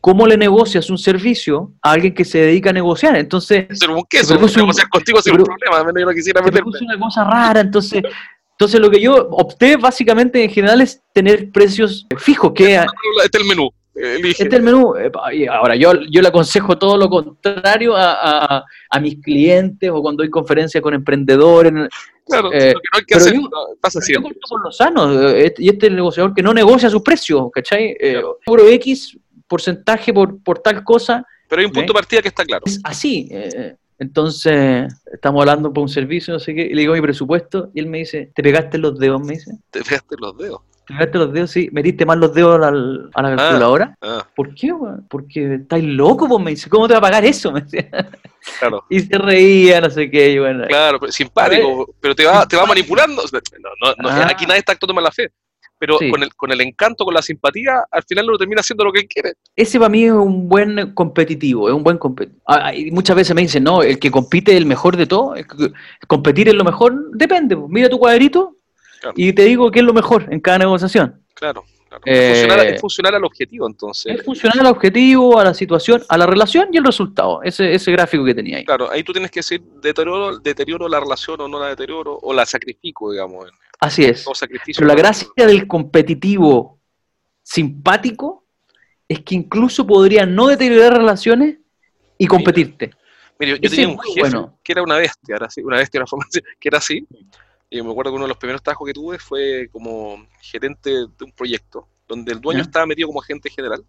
¿cómo 0.07 0.25
le 0.25 0.37
negocias 0.37 0.89
un 0.89 0.99
servicio 0.99 1.73
a 1.83 1.91
alguien 1.91 2.15
que 2.15 2.25
se 2.25 2.39
dedica 2.39 2.71
a 2.71 2.73
negociar? 2.73 3.17
Entonces, 3.17 3.67
pero 3.81 4.07
¿qué 4.09 4.19
es 4.19 4.31
negociar 4.31 4.89
contigo 4.89 5.21
sin 5.21 5.33
un 5.33 5.45
problema, 5.45 5.93
yo 5.99 6.07
no 6.07 6.13
quisiera 6.13 6.41
meterme. 6.41 6.71
una 6.81 6.97
cosa 6.97 7.25
rara, 7.25 7.59
entonces, 7.59 8.05
entonces 8.53 8.81
lo 8.81 8.89
que 8.89 9.01
yo 9.01 9.17
opté 9.33 9.77
básicamente 9.77 10.45
en 10.45 10.51
general 10.51 10.81
es 10.81 11.03
tener 11.13 11.51
precios 11.51 12.07
fijos, 12.19 12.53
que 12.53 12.77
este 12.77 13.39
es 13.39 13.43
el 13.43 13.49
menú. 13.49 13.69
Elige. 13.97 14.45
Este 14.45 14.45
es 14.45 14.53
el 14.53 14.63
menú. 14.63 14.95
Ahora, 15.51 15.75
yo, 15.75 15.95
yo 16.09 16.23
le 16.23 16.29
aconsejo 16.29 16.79
todo 16.79 16.97
lo 16.97 17.11
contrario 17.11 17.97
a, 17.97 18.65
a, 18.89 19.01
mis 19.01 19.21
clientes 19.21 19.91
o 19.91 20.01
cuando 20.03 20.23
doy 20.23 20.31
conferencias 20.31 20.81
con 20.83 20.95
emprendedores. 20.95 21.73
Claro, 22.25 22.53
eh, 22.53 22.75
lo 22.75 22.81
que 22.81 22.89
no 22.93 22.99
hay 22.99 23.05
que 23.05 23.15
hacer 23.17 23.35
pasa 23.81 24.01
siempre. 24.01 24.37
Con 24.49 24.63
los 24.63 24.77
sanos, 24.77 25.33
eh, 25.33 25.53
y 25.59 25.69
este 25.69 25.87
es 25.87 25.91
el 25.91 25.97
negociador 25.97 26.33
que 26.33 26.43
no 26.43 26.55
negocia 26.55 26.89
sus 26.91 27.03
precios, 27.03 27.49
¿cachai? 27.53 27.97
Eh, 27.99 28.23
X 28.47 29.19
porcentaje 29.47 30.13
por, 30.13 30.43
por 30.43 30.59
tal 30.59 30.83
cosa. 30.85 31.25
Pero 31.49 31.61
hay 31.61 31.67
un 31.67 31.73
punto 31.73 31.93
de 31.93 31.99
partida 31.99 32.23
que 32.23 32.29
está 32.29 32.45
claro. 32.45 32.65
Es 32.67 32.81
así. 32.85 33.29
Eh, 33.31 33.77
entonces, 33.99 34.93
estamos 35.11 35.41
hablando 35.41 35.73
por 35.73 35.83
un 35.83 35.89
servicio, 35.89 36.35
no 36.35 36.41
sé 36.41 36.55
qué, 36.55 36.63
y 36.63 36.75
le 36.75 36.83
digo 36.83 36.93
mi 36.93 37.01
presupuesto, 37.01 37.71
y 37.73 37.81
él 37.81 37.87
me 37.87 37.99
dice, 37.99 38.31
¿te 38.35 38.43
pegaste 38.43 38.79
los 38.79 38.99
dedos? 38.99 39.23
Me 39.23 39.35
dice. 39.35 39.53
¿Te 39.71 39.83
pegaste 39.83 40.17
los 40.19 40.37
dedos? 40.37 40.61
¿Te 40.87 40.95
pegaste 40.95 41.19
los 41.19 41.33
dedos? 41.33 41.51
Sí, 41.51 41.69
metiste 41.73 42.05
más 42.05 42.19
los 42.19 42.35
dedos 42.35 42.57
a 42.57 42.59
la, 42.59 42.69
a 43.15 43.23
la 43.23 43.33
ah, 43.33 43.37
calculadora. 43.37 43.97
Ah. 44.03 44.27
¿Por 44.37 44.55
qué, 44.55 44.73
Porque 45.09 45.55
estáis 45.55 45.85
loco, 45.85 46.29
pues 46.29 46.45
me 46.45 46.51
dice, 46.51 46.69
¿cómo 46.69 46.87
te 46.87 46.93
va 46.93 46.99
a 46.99 47.03
pagar 47.03 47.25
eso? 47.25 47.51
Me 47.53 47.63
decía. 47.63 47.89
Claro. 48.59 48.85
Y 48.91 49.01
se 49.01 49.17
reía, 49.17 49.81
no 49.81 49.89
sé 49.89 50.11
qué, 50.11 50.33
y 50.33 50.39
bueno. 50.39 50.67
Claro, 50.69 51.01
simpático, 51.09 51.89
pero 51.99 52.15
te 52.15 52.27
va, 52.27 52.47
te 52.47 52.57
va 52.57 52.67
manipulando. 52.67 53.23
No, 53.23 53.95
no, 53.99 54.09
ah. 54.09 54.29
Aquí 54.31 54.45
nadie 54.45 54.59
está 54.59 54.73
actuando 54.73 54.95
mala 54.95 55.11
fe 55.11 55.33
pero 55.79 55.99
con, 55.99 56.23
el, 56.23 56.35
con 56.35 56.53
el 56.53 56.61
encanto, 56.61 57.05
con 57.05 57.15
la 57.15 57.23
simpatía, 57.23 57.85
al 57.91 58.03
final 58.05 58.29
uno 58.29 58.39
termina 58.39 58.61
haciendo 58.61 58.85
lo 58.85 58.93
que 58.93 59.01
él 59.01 59.09
quiere. 59.09 59.35
Ese 59.55 59.79
para 59.79 59.89
mí 59.89 60.05
es 60.05 60.13
un 60.13 60.49
buen 60.49 60.95
competitivo, 60.95 61.69
es 61.69 61.75
un 61.75 61.83
buen 61.83 61.99
competitivo. 61.99 62.43
Ah, 62.47 62.71
ah, 62.71 62.73
muchas 62.93 63.17
veces 63.17 63.35
me 63.35 63.43
dicen, 63.43 63.65
no, 63.65 63.83
el 63.83 63.99
que 63.99 64.11
compite 64.11 64.53
es 64.53 64.59
el 64.59 64.67
mejor 64.67 64.97
de 64.97 65.07
todo, 65.07 65.35
competir 66.07 66.49
es 66.49 66.55
lo 66.55 66.65
mejor, 66.65 67.11
depende, 67.13 67.57
pues, 67.57 67.69
mira 67.71 67.89
tu 67.89 67.99
cuadrito 67.99 68.57
y 69.15 69.33
te 69.33 69.45
digo 69.45 69.71
qué 69.71 69.81
es 69.81 69.85
lo 69.85 69.93
mejor 69.93 70.27
en 70.31 70.41
cada 70.41 70.59
negociación. 70.59 71.23
Claro. 71.35 71.65
es, 72.05 72.81
funcionar, 72.81 73.15
al 73.15 73.25
objetivo, 73.25 73.67
entonces. 73.67 74.17
Es 74.17 74.25
funcionar 74.25 74.59
al 74.61 74.67
objetivo, 74.67 75.39
a 75.39 75.45
la 75.45 75.55
situación, 75.55 76.03
a 76.09 76.17
la 76.17 76.27
relación 76.27 76.69
y 76.73 76.79
el 76.79 76.85
resultado. 76.85 77.43
Ese, 77.43 77.75
ese 77.75 77.93
gráfico 77.93 78.25
que 78.25 78.35
tenía 78.35 78.57
ahí. 78.57 78.65
Claro, 78.65 78.91
ahí 78.91 79.03
tú 79.03 79.13
tienes 79.13 79.31
que 79.31 79.41
decir, 79.41 79.63
deterioro, 79.83 80.39
deterioro 80.39 80.89
la 80.89 81.01
relación 81.01 81.41
o 81.43 81.49
no 81.49 81.61
la 81.61 81.69
deterioro, 81.69 82.19
o 82.21 82.33
la 82.33 82.47
sacrifico, 82.47 83.13
digamos. 83.13 83.51
Así 83.81 84.05
es. 84.05 84.25
Pero 84.75 84.87
la 84.87 84.95
gracia 84.95 85.29
del 85.37 85.67
competitivo 85.67 86.79
simpático 87.43 88.47
es 89.09 89.21
que 89.21 89.35
incluso 89.35 89.87
podría 89.87 90.27
no 90.27 90.49
deteriorar 90.49 90.95
relaciones 90.95 91.59
y 92.19 92.27
competirte. 92.27 92.91
Mira, 93.39 93.57
yo, 93.57 93.71
tenía 93.71 93.89
un 93.89 93.99
jefe 93.99 94.37
que 94.63 94.73
era 94.73 94.83
una 94.83 94.97
bestia, 94.97 95.37
era 95.37 95.47
así, 95.47 95.63
una 95.63 95.77
bestia, 95.77 96.01
una 96.01 96.07
forma 96.07 96.27
que 96.33 96.69
era 96.69 96.79
así. 96.79 97.07
Y 97.69 97.83
me 97.83 97.91
acuerdo 97.91 98.13
que 98.13 98.17
uno 98.17 98.25
de 98.25 98.29
los 98.29 98.39
primeros 98.39 98.63
trabajos 98.63 98.87
que 98.87 98.95
tuve 98.95 99.19
fue 99.19 99.69
como 99.71 100.27
gerente 100.41 100.91
de 100.91 101.25
un 101.25 101.33
proyecto, 101.33 101.89
donde 102.09 102.33
el 102.33 102.41
dueño 102.41 102.63
estaba 102.63 102.87
metido 102.87 103.09
como 103.09 103.21
agente 103.21 103.51
general. 103.51 103.85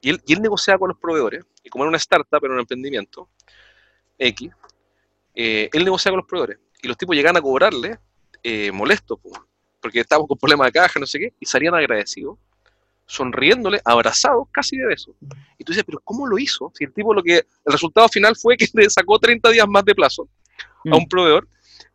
Y 0.00 0.10
él, 0.10 0.20
y 0.26 0.34
él 0.34 0.42
negociaba 0.42 0.78
con 0.78 0.88
los 0.88 0.98
proveedores, 0.98 1.44
y 1.64 1.70
como 1.70 1.84
era 1.84 1.88
una 1.88 1.96
startup, 1.96 2.44
era 2.44 2.52
un 2.52 2.60
emprendimiento 2.60 3.28
X, 4.18 4.50
eh, 5.34 5.70
él 5.72 5.84
negociaba 5.84 6.14
con 6.14 6.18
los 6.18 6.28
proveedores. 6.28 6.58
Y 6.82 6.88
los 6.88 6.96
tipos 6.96 7.16
llegaban 7.16 7.36
a 7.36 7.40
cobrarle 7.40 7.98
eh, 8.42 8.70
molestos, 8.72 9.18
porque 9.80 10.00
estábamos 10.00 10.28
con 10.28 10.38
problemas 10.38 10.66
de 10.66 10.72
caja, 10.72 10.98
no 11.00 11.06
sé 11.06 11.18
qué, 11.18 11.32
y 11.38 11.46
salían 11.46 11.74
agradecidos, 11.74 12.38
sonriéndole, 13.06 13.80
abrazados, 13.84 14.48
casi 14.50 14.76
de 14.76 14.86
beso. 14.86 15.14
Y 15.58 15.64
tú 15.64 15.72
dices, 15.72 15.84
pero 15.84 16.00
¿cómo 16.04 16.26
lo 16.26 16.38
hizo? 16.38 16.72
Si 16.74 16.84
el 16.84 16.92
tipo 16.92 17.14
lo 17.14 17.22
que, 17.22 17.36
el 17.36 17.72
resultado 17.72 18.08
final 18.08 18.36
fue 18.36 18.56
que 18.56 18.66
le 18.74 18.90
sacó 18.90 19.18
30 19.18 19.50
días 19.50 19.66
más 19.68 19.84
de 19.84 19.94
plazo 19.94 20.28
a 20.90 20.96
un 20.96 21.04
mm. 21.04 21.08
proveedor 21.08 21.48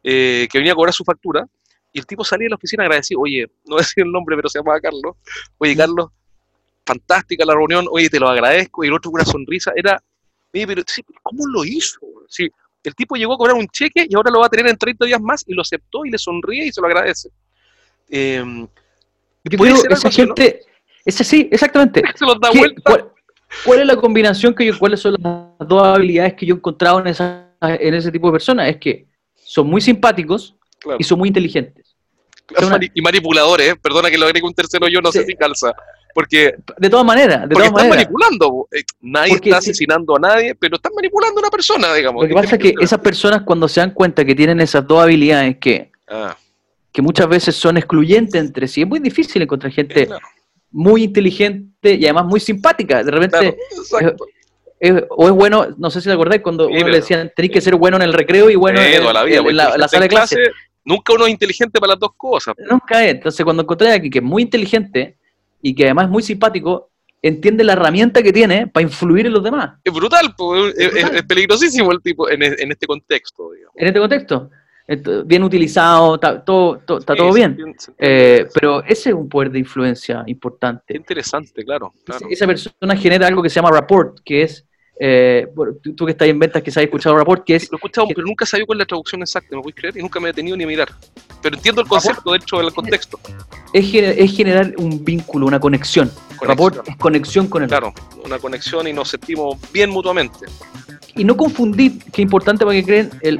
eh, 0.04 0.48
que 0.52 0.58
venía 0.58 0.74
a 0.74 0.76
cobrar 0.76 0.94
su 0.94 1.04
factura, 1.04 1.46
y 1.94 2.00
el 2.00 2.06
tipo 2.06 2.24
salía 2.24 2.46
de 2.46 2.52
la 2.52 2.56
oficina 2.56 2.84
agradecido, 2.84 3.20
oye, 3.20 3.48
no 3.66 3.76
voy 3.76 3.80
a 3.80 3.82
decir 3.82 4.04
el 4.06 4.12
nombre, 4.12 4.36
pero 4.38 4.48
se 4.48 4.60
llamaba 4.60 4.80
Carlos, 4.80 5.16
oye, 5.58 5.76
mm. 5.76 5.78
Carlos, 5.78 6.10
fantástica 6.86 7.46
la 7.46 7.54
reunión, 7.54 7.86
oye, 7.92 8.10
te 8.10 8.20
lo 8.20 8.30
agradezco, 8.30 8.84
y 8.84 8.88
el 8.88 8.94
otro 8.94 9.12
con 9.12 9.22
una 9.22 9.30
sonrisa, 9.30 9.74
era, 9.76 10.02
oye, 10.54 10.68
pero 10.68 10.84
¿cómo 11.22 11.46
lo 11.48 11.66
hizo? 11.66 12.00
Sí, 12.28 12.50
el 12.84 12.96
tipo 12.96 13.16
llegó 13.16 13.34
a 13.34 13.38
cobrar 13.38 13.56
un 13.56 13.68
cheque 13.68 14.06
y 14.10 14.16
ahora 14.16 14.32
lo 14.32 14.40
va 14.40 14.48
a 14.48 14.50
tener 14.50 14.68
en 14.68 14.78
30 14.78 15.06
días 15.06 15.22
más 15.22 15.44
y 15.48 15.54
lo 15.54 15.62
aceptó 15.62 16.06
y 16.06 16.12
le 16.12 16.18
sonríe 16.18 16.66
y 16.66 16.72
se 16.72 16.82
lo 16.82 16.88
agradece. 16.88 17.30
Eh, 18.10 18.68
esa 19.90 20.12
gente, 20.12 20.62
ese 21.06 21.24
sí, 21.24 21.50
exactamente. 21.52 22.04
Se 22.16 22.26
los 22.26 22.40
da 22.40 22.52
vuelta. 22.52 22.82
Cuál, 23.66 23.80
es 23.80 23.86
la 23.86 23.96
combinación 23.98 24.54
que 24.54 24.66
yo, 24.66 24.78
cuáles 24.78 25.00
son 25.00 25.16
las 25.20 25.68
dos 25.68 25.84
habilidades 25.84 26.36
que 26.36 26.46
yo 26.46 26.56
he 26.56 26.58
encontrado 26.58 27.00
en, 27.00 27.08
esa, 27.08 27.50
en 27.62 27.94
ese 27.94 28.12
tipo 28.12 28.28
de 28.28 28.34
personas? 28.34 28.70
Es 28.70 28.78
que 28.78 29.08
son 29.36 29.68
muy 29.68 29.82
simpáticos 29.82 30.56
y 30.98 31.04
son 31.04 31.20
muy 31.20 31.28
inteligentes. 31.28 31.96
Y 32.94 33.02
manipuladores, 33.02 33.74
¿eh? 33.74 33.76
perdona 33.82 34.10
que 34.10 34.18
lo 34.18 34.26
agregue 34.26 34.46
un 34.46 34.54
tercero 34.54 34.88
yo, 34.88 35.02
no 35.02 35.12
sé 35.12 35.26
si 35.26 35.36
calza. 35.36 35.74
Porque, 36.14 36.56
de 36.78 36.90
todas 36.90 37.06
maneras, 37.06 37.48
de 37.48 37.56
están 37.56 37.90
manipulando. 37.90 38.68
Eh, 38.72 38.84
nadie 39.02 39.34
está 39.36 39.58
asesinando 39.58 40.16
a 40.16 40.20
nadie, 40.20 40.56
pero 40.56 40.76
están 40.76 40.94
manipulando 40.96 41.40
a 41.40 41.44
una 41.44 41.50
persona, 41.50 41.94
digamos. 41.94 42.24
Lo 42.24 42.30
que 42.30 42.36
pasa 42.36 42.56
es 42.56 42.62
que 42.62 42.74
esas 42.80 43.00
personas 43.00 43.42
cuando 43.44 43.68
se 43.68 43.80
dan 43.80 43.92
cuenta 43.92 44.26
que 44.26 44.36
tienen 44.36 44.60
esas 44.60 44.86
dos 44.86 45.02
habilidades 45.02 45.58
que, 45.58 45.92
ah. 46.10 46.36
que 46.92 47.02
muchas 47.02 47.28
veces 47.28 47.56
son 47.56 47.78
excluyentes 47.78 48.36
entre 48.36 48.68
sí, 48.68 48.82
es 48.82 48.88
muy 48.88 49.00
difícil 49.00 49.42
encontrar 49.42 49.72
gente 49.72 50.10
muy 50.72 51.04
inteligente 51.04 51.96
y 51.96 52.06
además 52.06 52.26
muy 52.26 52.40
simpática. 52.40 53.04
De 53.04 53.12
repente, 53.12 53.58
o 55.10 55.28
es 55.28 55.34
bueno, 55.34 55.68
no 55.78 55.92
sé 55.92 56.02
si 56.02 56.08
te 56.08 56.14
acordáis, 56.14 56.42
cuando 56.42 56.68
uno 56.68 56.88
le 56.88 56.98
decían, 56.98 57.32
tenéis 57.36 57.54
que 57.54 57.62
ser 57.62 57.76
bueno 57.76 57.98
en 57.98 58.04
el 58.04 58.14
recreo 58.14 58.50
y 58.50 58.56
bueno 58.56 58.82
en, 58.82 59.04
la, 59.04 59.88
sala 59.88 60.04
de 60.04 60.10
clase. 60.10 60.38
Nunca 60.84 61.14
uno 61.14 61.26
es 61.28 61.32
inteligente 61.32 61.80
para 61.80 61.92
las 61.92 62.00
dos 62.00 62.12
cosas. 62.18 62.56
Nunca 62.68 63.06
es. 63.06 63.12
Entonces, 63.12 63.44
cuando 63.44 63.62
encontré 63.62 63.92
aquí 63.92 64.10
que 64.10 64.18
es 64.18 64.24
muy 64.24 64.42
inteligente, 64.42 65.18
y 65.62 65.76
que 65.76 65.86
además 65.86 66.06
es 66.06 66.12
muy 66.12 66.24
simpático, 66.24 66.92
entiende 67.22 67.64
la 67.64 67.74
herramienta 67.74 68.24
que 68.24 68.34
tiene 68.34 68.68
para 68.68 68.84
influir 68.84 69.28
en 69.28 69.34
los 69.34 69.44
demás. 69.44 69.78
Es 69.84 69.94
brutal, 69.94 70.34
es, 70.78 71.24
peligrosísimo 71.24 71.92
el 71.92 72.02
tipo 72.02 72.30
en, 72.30 72.42
este 72.42 72.88
contexto. 72.88 73.52
Digamos. 73.52 73.76
En 73.76 73.88
este 73.88 74.00
contexto. 74.00 74.50
Bien 75.26 75.44
utilizado, 75.44 76.16
está 76.16 76.44
todo, 76.44 76.82
está 77.00 77.16
todo 77.16 77.32
bien. 77.32 77.58
Eh, 77.98 78.48
pero 78.54 78.84
ese 78.84 79.10
es 79.10 79.16
un 79.16 79.30
poder 79.30 79.52
de 79.52 79.60
influencia 79.60 80.24
importante. 80.26 80.98
interesante, 80.98 81.64
claro, 81.64 81.94
Esa 82.30 82.46
persona 82.46 82.98
genera 82.98 83.28
algo 83.28 83.42
que 83.42 83.50
se 83.50 83.56
llama 83.56 83.72
rapport, 83.72 84.20
que 84.26 84.42
es 84.42 84.66
eh, 85.00 85.48
tú, 85.96 86.06
que 86.06 86.12
estás 86.12 86.28
en 86.28 86.38
ventas, 86.38 86.62
que 86.62 86.70
has 86.70 86.78
escuchado 86.78 87.18
rapport, 87.18 87.44
que 87.44 87.56
es... 87.56 87.72
Lo 87.72 87.76
he 87.76 87.80
escuchado, 87.80 88.08
pero 88.08 88.26
nunca 88.26 88.46
sabía 88.46 88.66
cuál 88.66 88.78
es 88.78 88.82
la 88.82 88.86
traducción 88.86 89.22
exacta, 89.22 89.56
¿me 89.56 89.62
puedes 89.62 89.80
creer? 89.80 89.98
Y 89.98 90.02
nunca 90.02 90.20
me 90.20 90.30
he 90.30 90.32
detenido 90.32 90.58
ni 90.58 90.64
a 90.64 90.68
mirar. 90.68 90.90
Pero 91.42 91.56
entiendo 91.56 91.82
el 91.82 91.88
concepto, 91.88 92.32
de 92.32 92.38
hecho, 92.38 92.58
del 92.58 92.74
contexto. 92.74 93.20
Es, 93.74 93.94
es 93.94 94.36
generar 94.36 94.74
un 94.78 95.04
vínculo, 95.04 95.48
una 95.48 95.60
conexión. 95.60 96.12
Rapport 96.42 96.88
es 96.88 96.96
conexión 96.98 97.48
con 97.48 97.64
el 97.64 97.70
Claro, 97.70 97.94
una 98.24 98.38
conexión 98.38 98.88
y 98.88 98.94
nos 98.94 99.10
sentimos 99.10 99.58
bien 99.72 99.90
mutuamente. 99.90 100.46
Y 101.16 101.24
no 101.24 101.36
confundir, 101.36 102.00
que 102.04 102.10
es 102.10 102.20
importante 102.20 102.66
para 102.66 102.78
que 102.78 102.84
creen, 102.84 103.10
el, 103.22 103.40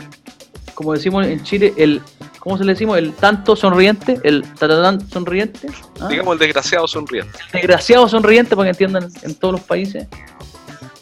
como 0.74 0.94
decimos 0.94 1.26
en 1.28 1.44
Chile, 1.44 1.74
el 1.78 2.02
¿cómo 2.40 2.58
se 2.58 2.66
le 2.66 2.74
decimos? 2.74 2.98
El 2.98 3.14
tanto 3.14 3.56
sonriente, 3.56 4.20
el 4.24 4.42
tatatán 4.42 5.08
sonriente. 5.10 5.68
¿ah? 6.00 6.08
Digamos 6.10 6.34
el 6.34 6.40
desgraciado 6.40 6.88
sonriente. 6.88 7.38
El 7.54 7.62
desgraciado 7.62 8.10
sonriente, 8.10 8.56
para 8.56 8.66
que 8.66 8.72
entiendan 8.72 9.10
en 9.22 9.36
todos 9.36 9.54
los 9.54 9.62
países 9.62 10.08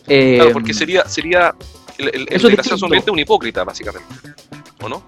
claro, 0.10 0.52
porque 0.52 0.74
sería, 0.74 1.08
sería 1.08 1.56
el, 1.98 2.28
el, 2.30 2.42
desgraciado 2.42 2.78
sonriente 2.78 3.12
un 3.12 3.20
hipócrita, 3.20 3.64
básicamente. 3.64 4.08
¿O 4.82 4.90
no? 4.90 5.04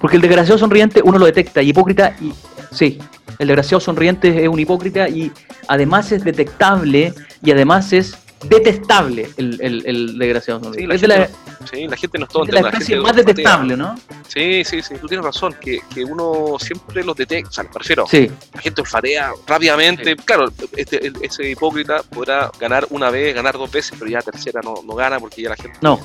Porque 0.00 0.16
el 0.16 0.22
desgraciado 0.22 0.58
sonriente 0.58 1.00
uno 1.04 1.18
lo 1.18 1.26
detecta, 1.26 1.62
y 1.62 1.70
hipócrita, 1.70 2.16
y 2.20 2.32
sí, 2.72 2.98
el 3.38 3.48
desgraciado 3.48 3.80
sonriente 3.80 4.42
es 4.42 4.48
un 4.48 4.58
hipócrita 4.58 5.08
y 5.08 5.32
además 5.68 6.12
es 6.12 6.24
detectable 6.24 7.14
y 7.42 7.50
además 7.50 7.92
es 7.92 8.16
detestable 8.44 9.28
el, 9.36 9.60
el, 9.60 9.86
el 9.86 10.18
desgraciado. 10.18 10.72
Sí, 10.72 10.86
la, 10.86 10.98
gente, 10.98 11.08
la, 11.08 11.28
sí, 11.70 11.88
la 11.88 11.96
gente 11.96 12.18
no 12.18 12.24
es 12.24 12.30
tonta. 12.30 12.56
Es 12.56 12.62
la 12.62 12.68
especie 12.70 13.00
más 13.00 13.16
detestable, 13.16 13.76
¿no? 13.76 13.94
Sí, 14.28 14.64
sí, 14.64 14.82
sí, 14.82 14.94
tú 15.00 15.06
tienes 15.06 15.24
razón, 15.24 15.54
que, 15.60 15.80
que 15.92 16.04
uno 16.04 16.56
siempre 16.58 17.04
los 17.04 17.16
detecta, 17.16 17.48
o 17.48 17.52
sea, 17.52 17.64
prefiero, 17.64 18.06
sí. 18.06 18.30
la 18.54 18.60
gente 18.60 18.80
olfatea 18.80 19.32
rápidamente, 19.46 20.16
claro, 20.16 20.50
este, 20.76 21.12
ese 21.20 21.50
hipócrita 21.50 22.02
podrá 22.02 22.50
ganar 22.58 22.86
una 22.90 23.10
vez, 23.10 23.34
ganar 23.34 23.58
dos 23.58 23.70
veces, 23.70 23.94
pero 23.98 24.10
ya 24.10 24.18
la 24.18 24.22
tercera 24.22 24.60
no, 24.62 24.74
no 24.84 24.94
gana 24.94 25.20
porque 25.20 25.42
ya 25.42 25.50
la 25.50 25.56
gente 25.56 25.78
no. 25.82 26.00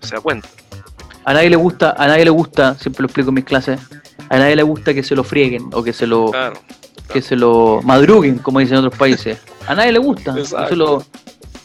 se 0.00 0.14
da 0.14 0.20
cuenta. 0.20 0.48
A 1.24 1.34
nadie 1.34 1.50
le 1.50 1.56
gusta, 1.56 1.94
a 1.98 2.06
nadie 2.06 2.24
le 2.24 2.30
gusta, 2.30 2.74
siempre 2.76 3.02
lo 3.02 3.06
explico 3.06 3.28
en 3.28 3.34
mis 3.34 3.44
clases, 3.44 3.80
a 4.28 4.38
nadie 4.38 4.56
le 4.56 4.62
gusta 4.62 4.94
que 4.94 5.02
se 5.02 5.14
lo 5.14 5.24
frieguen 5.24 5.68
o 5.72 5.82
que 5.82 5.92
se 5.92 6.06
lo 6.06 6.32
que 7.12 7.20
se 7.20 7.36
lo 7.36 7.80
madruguen, 7.82 8.38
como 8.38 8.60
dicen 8.60 8.78
en 8.78 8.84
otros 8.84 8.98
países. 8.98 9.38
A 9.66 9.74
nadie 9.74 9.92
le 9.92 9.98
gusta. 9.98 10.34
Eso 10.38 10.76
lo, 10.76 11.04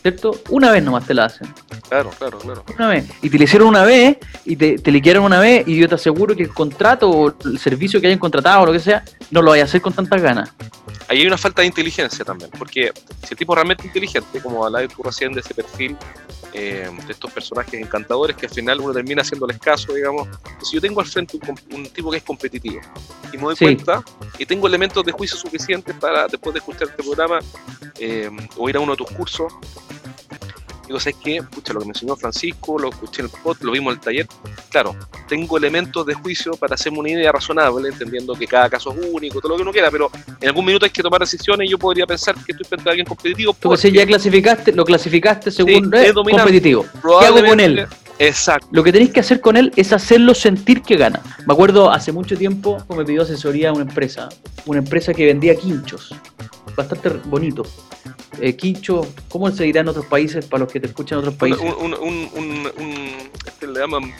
¿cierto? 0.06 0.40
Una 0.52 0.70
vez 0.70 0.84
nomás 0.84 1.08
te 1.08 1.16
la 1.16 1.26
hacen. 1.26 1.52
Claro, 1.90 2.12
claro, 2.16 2.38
claro. 2.38 2.64
Una 2.78 2.90
vez. 2.90 3.10
Y 3.24 3.30
te 3.32 3.40
la 3.40 3.46
hicieron 3.46 3.70
una 3.70 3.84
vez, 3.84 4.18
y 4.46 4.56
te, 4.56 4.78
te 4.78 4.92
liquidaron 4.92 5.24
una 5.24 5.40
vez, 5.40 5.68
y 5.68 5.76
yo 5.78 5.90
te 5.90 5.96
aseguro 5.96 6.36
que 6.36 6.44
el 6.44 6.54
contrato 6.54 7.10
o 7.10 7.34
el 7.44 7.58
servicio 7.58 8.00
que 8.00 8.06
hayan 8.06 8.20
contratado 8.20 8.62
o 8.62 8.66
lo 8.68 8.72
que 8.72 8.80
sea, 8.80 9.04
no 9.32 9.42
lo 9.42 9.50
vaya 9.50 9.64
a 9.64 9.66
hacer 9.66 9.82
con 9.82 9.94
tantas 9.94 10.22
ganas. 10.22 10.54
Ahí 11.08 11.20
hay 11.22 11.28
una 11.28 11.38
falta 11.38 11.62
de 11.62 11.68
inteligencia 11.68 12.26
también, 12.26 12.50
porque 12.58 12.92
si 13.24 13.34
el 13.34 13.38
tipo 13.38 13.54
es 13.54 13.56
realmente 13.56 13.86
inteligente, 13.86 14.42
como 14.42 14.66
hablabas 14.66 14.94
tú 14.94 15.04
recién 15.04 15.34
de 15.34 15.42
ese 15.42 15.54
perfil, 15.54 15.98
eh, 16.58 16.90
de 17.06 17.12
estos 17.12 17.32
personajes 17.34 17.74
encantadores 17.74 18.38
que 18.38 18.46
al 18.46 18.52
final 18.52 18.80
uno 18.80 18.94
termina 18.94 19.22
haciéndoles 19.22 19.60
caso, 19.60 19.94
digamos, 19.94 20.30
si 20.64 20.76
yo 20.76 20.82
tengo 20.82 21.02
al 21.02 21.06
frente 21.06 21.38
un, 21.70 21.86
tipo 21.88 22.10
que 22.10 22.18
es 22.18 22.24
competitivo 22.24 22.80
y 23.34 23.38
me 23.38 23.44
doy 23.44 23.56
cuenta 23.58 24.02
y 24.40 24.46
tengo 24.46 24.66
elementos 24.66 25.04
de 25.04 25.12
juicio 25.12 25.38
suficientes 25.38 25.94
para 25.98 26.28
después 26.28 26.54
de 26.54 26.60
escuchar 26.60 26.88
este 26.88 27.04
programa 27.04 27.40
eh, 28.00 28.30
o 28.56 28.70
ir 28.70 28.78
a 28.78 28.80
uno 28.80 28.94
de 28.94 28.98
tus 29.00 29.12
cursos, 29.12 29.54
Digo, 30.88 31.00
¿sabes 31.00 31.18
qué? 31.24 31.42
Pucha, 31.42 31.74
lo 31.74 31.80
que 31.80 31.86
me 31.86 31.92
enseñó 31.92 32.15
Francisco, 32.15 32.77
lo 32.77 32.89
escuché 32.89 33.22
en 33.22 33.27
el 33.27 33.42
pod, 33.42 33.58
lo 33.62 33.72
vimos 33.72 33.94
en 33.94 34.00
el 34.00 34.04
taller. 34.04 34.27
Claro, 34.70 34.96
tengo 35.27 35.58
elementos 35.58 36.06
de 36.06 36.13
juicio 36.13 36.54
para 36.54 36.75
hacerme 36.75 37.00
una 37.00 37.10
idea 37.10 37.32
razonable, 37.32 37.89
entendiendo 37.89 38.34
que 38.36 38.46
cada 38.48 38.70
caso 38.70 38.92
es 38.94 39.08
único, 39.12 39.39
todo 39.39 39.54
lo 39.54 39.56
que 39.58 39.63
uno 39.63 39.72
quiera, 39.72 39.89
pero 39.89 40.12
en 40.39 40.48
algún 40.48 40.65
minuto 40.65 40.86
hay 40.86 40.92
que 40.92 41.01
tomar 41.01 41.22
decisiones 41.22 41.68
y 41.68 41.72
yo 41.72 41.80
podría 41.80 42.06
pensar 42.06 42.36
que 42.36 42.51
estoy 42.51 42.65
frente 42.65 42.89
a 42.89 42.92
alguien 42.92 43.08
competitivo. 43.08 43.54
Porque 43.54 43.82
si 43.82 43.92
ya 43.92 44.06
clasificaste, 44.06 44.72
lo 44.74 44.86
clasificaste 44.86 45.51
según 45.51 45.94
es 45.94 46.13
competitivo. 46.13 46.86
¿Qué 47.20 47.25
hago 47.25 47.44
con 47.44 47.60
él? 47.60 47.88
Exacto. 48.20 48.68
Lo 48.72 48.84
que 48.84 48.92
tenéis 48.92 49.12
que 49.12 49.20
hacer 49.20 49.42
con 49.42 49.58
él 49.58 49.72
es 49.75 49.92
hacerlo 49.92 50.34
sentir 50.34 50.82
que 50.82 50.96
gana. 50.96 51.22
Me 51.46 51.54
acuerdo 51.54 51.92
hace 51.92 52.12
mucho 52.12 52.38
tiempo 52.38 52.77
me 52.96 53.04
pidió 53.04 53.24
asesoría 53.24 53.70
a 53.70 53.74
una 53.74 53.84
empresa, 53.84 54.30
una 54.65 54.80
empresa 54.80 55.13
que 55.13 55.25
vendía 55.25 55.56
quinchos, 55.56 56.15
bastante 56.75 57.10
bonito. 57.25 57.63
Eh, 58.39 58.55
quincho, 58.55 59.07
¿cómo 59.29 59.50
se 59.51 59.63
dirá 59.63 59.81
en 59.81 59.88
otros 59.88 60.05
países 60.05 60.45
para 60.45 60.63
los 60.63 60.72
que 60.72 60.79
te 60.79 60.88
escuchan 60.88 61.17
en 61.17 61.19
otros 61.19 61.36
países? 61.36 61.62
Un, 61.62 61.93
un, 61.93 62.29
un, 62.36 63.29
este 63.45 63.67
le 63.67 63.79
llaman 63.79 64.13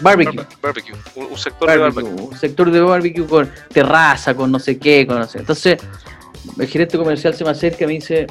barbecue. 0.00 0.44
barbecue. 0.60 0.94
Un, 1.14 1.38
sector 1.38 1.70
de 1.70 1.76
barbecue. 1.78 2.10
Un 2.10 2.36
sector 2.36 2.70
de 2.70 2.80
barbecue 2.80 3.26
con 3.26 3.50
terraza, 3.72 4.34
con 4.34 4.52
no 4.52 4.58
sé 4.58 4.78
qué, 4.78 5.06
con 5.06 5.18
no 5.18 5.26
sé. 5.26 5.38
Entonces, 5.38 5.78
el 6.58 6.66
gerente 6.66 6.98
comercial 6.98 7.34
se 7.34 7.44
me 7.44 7.50
acerca 7.50 7.84
y 7.84 7.86
me 7.86 7.92
dice, 7.94 8.26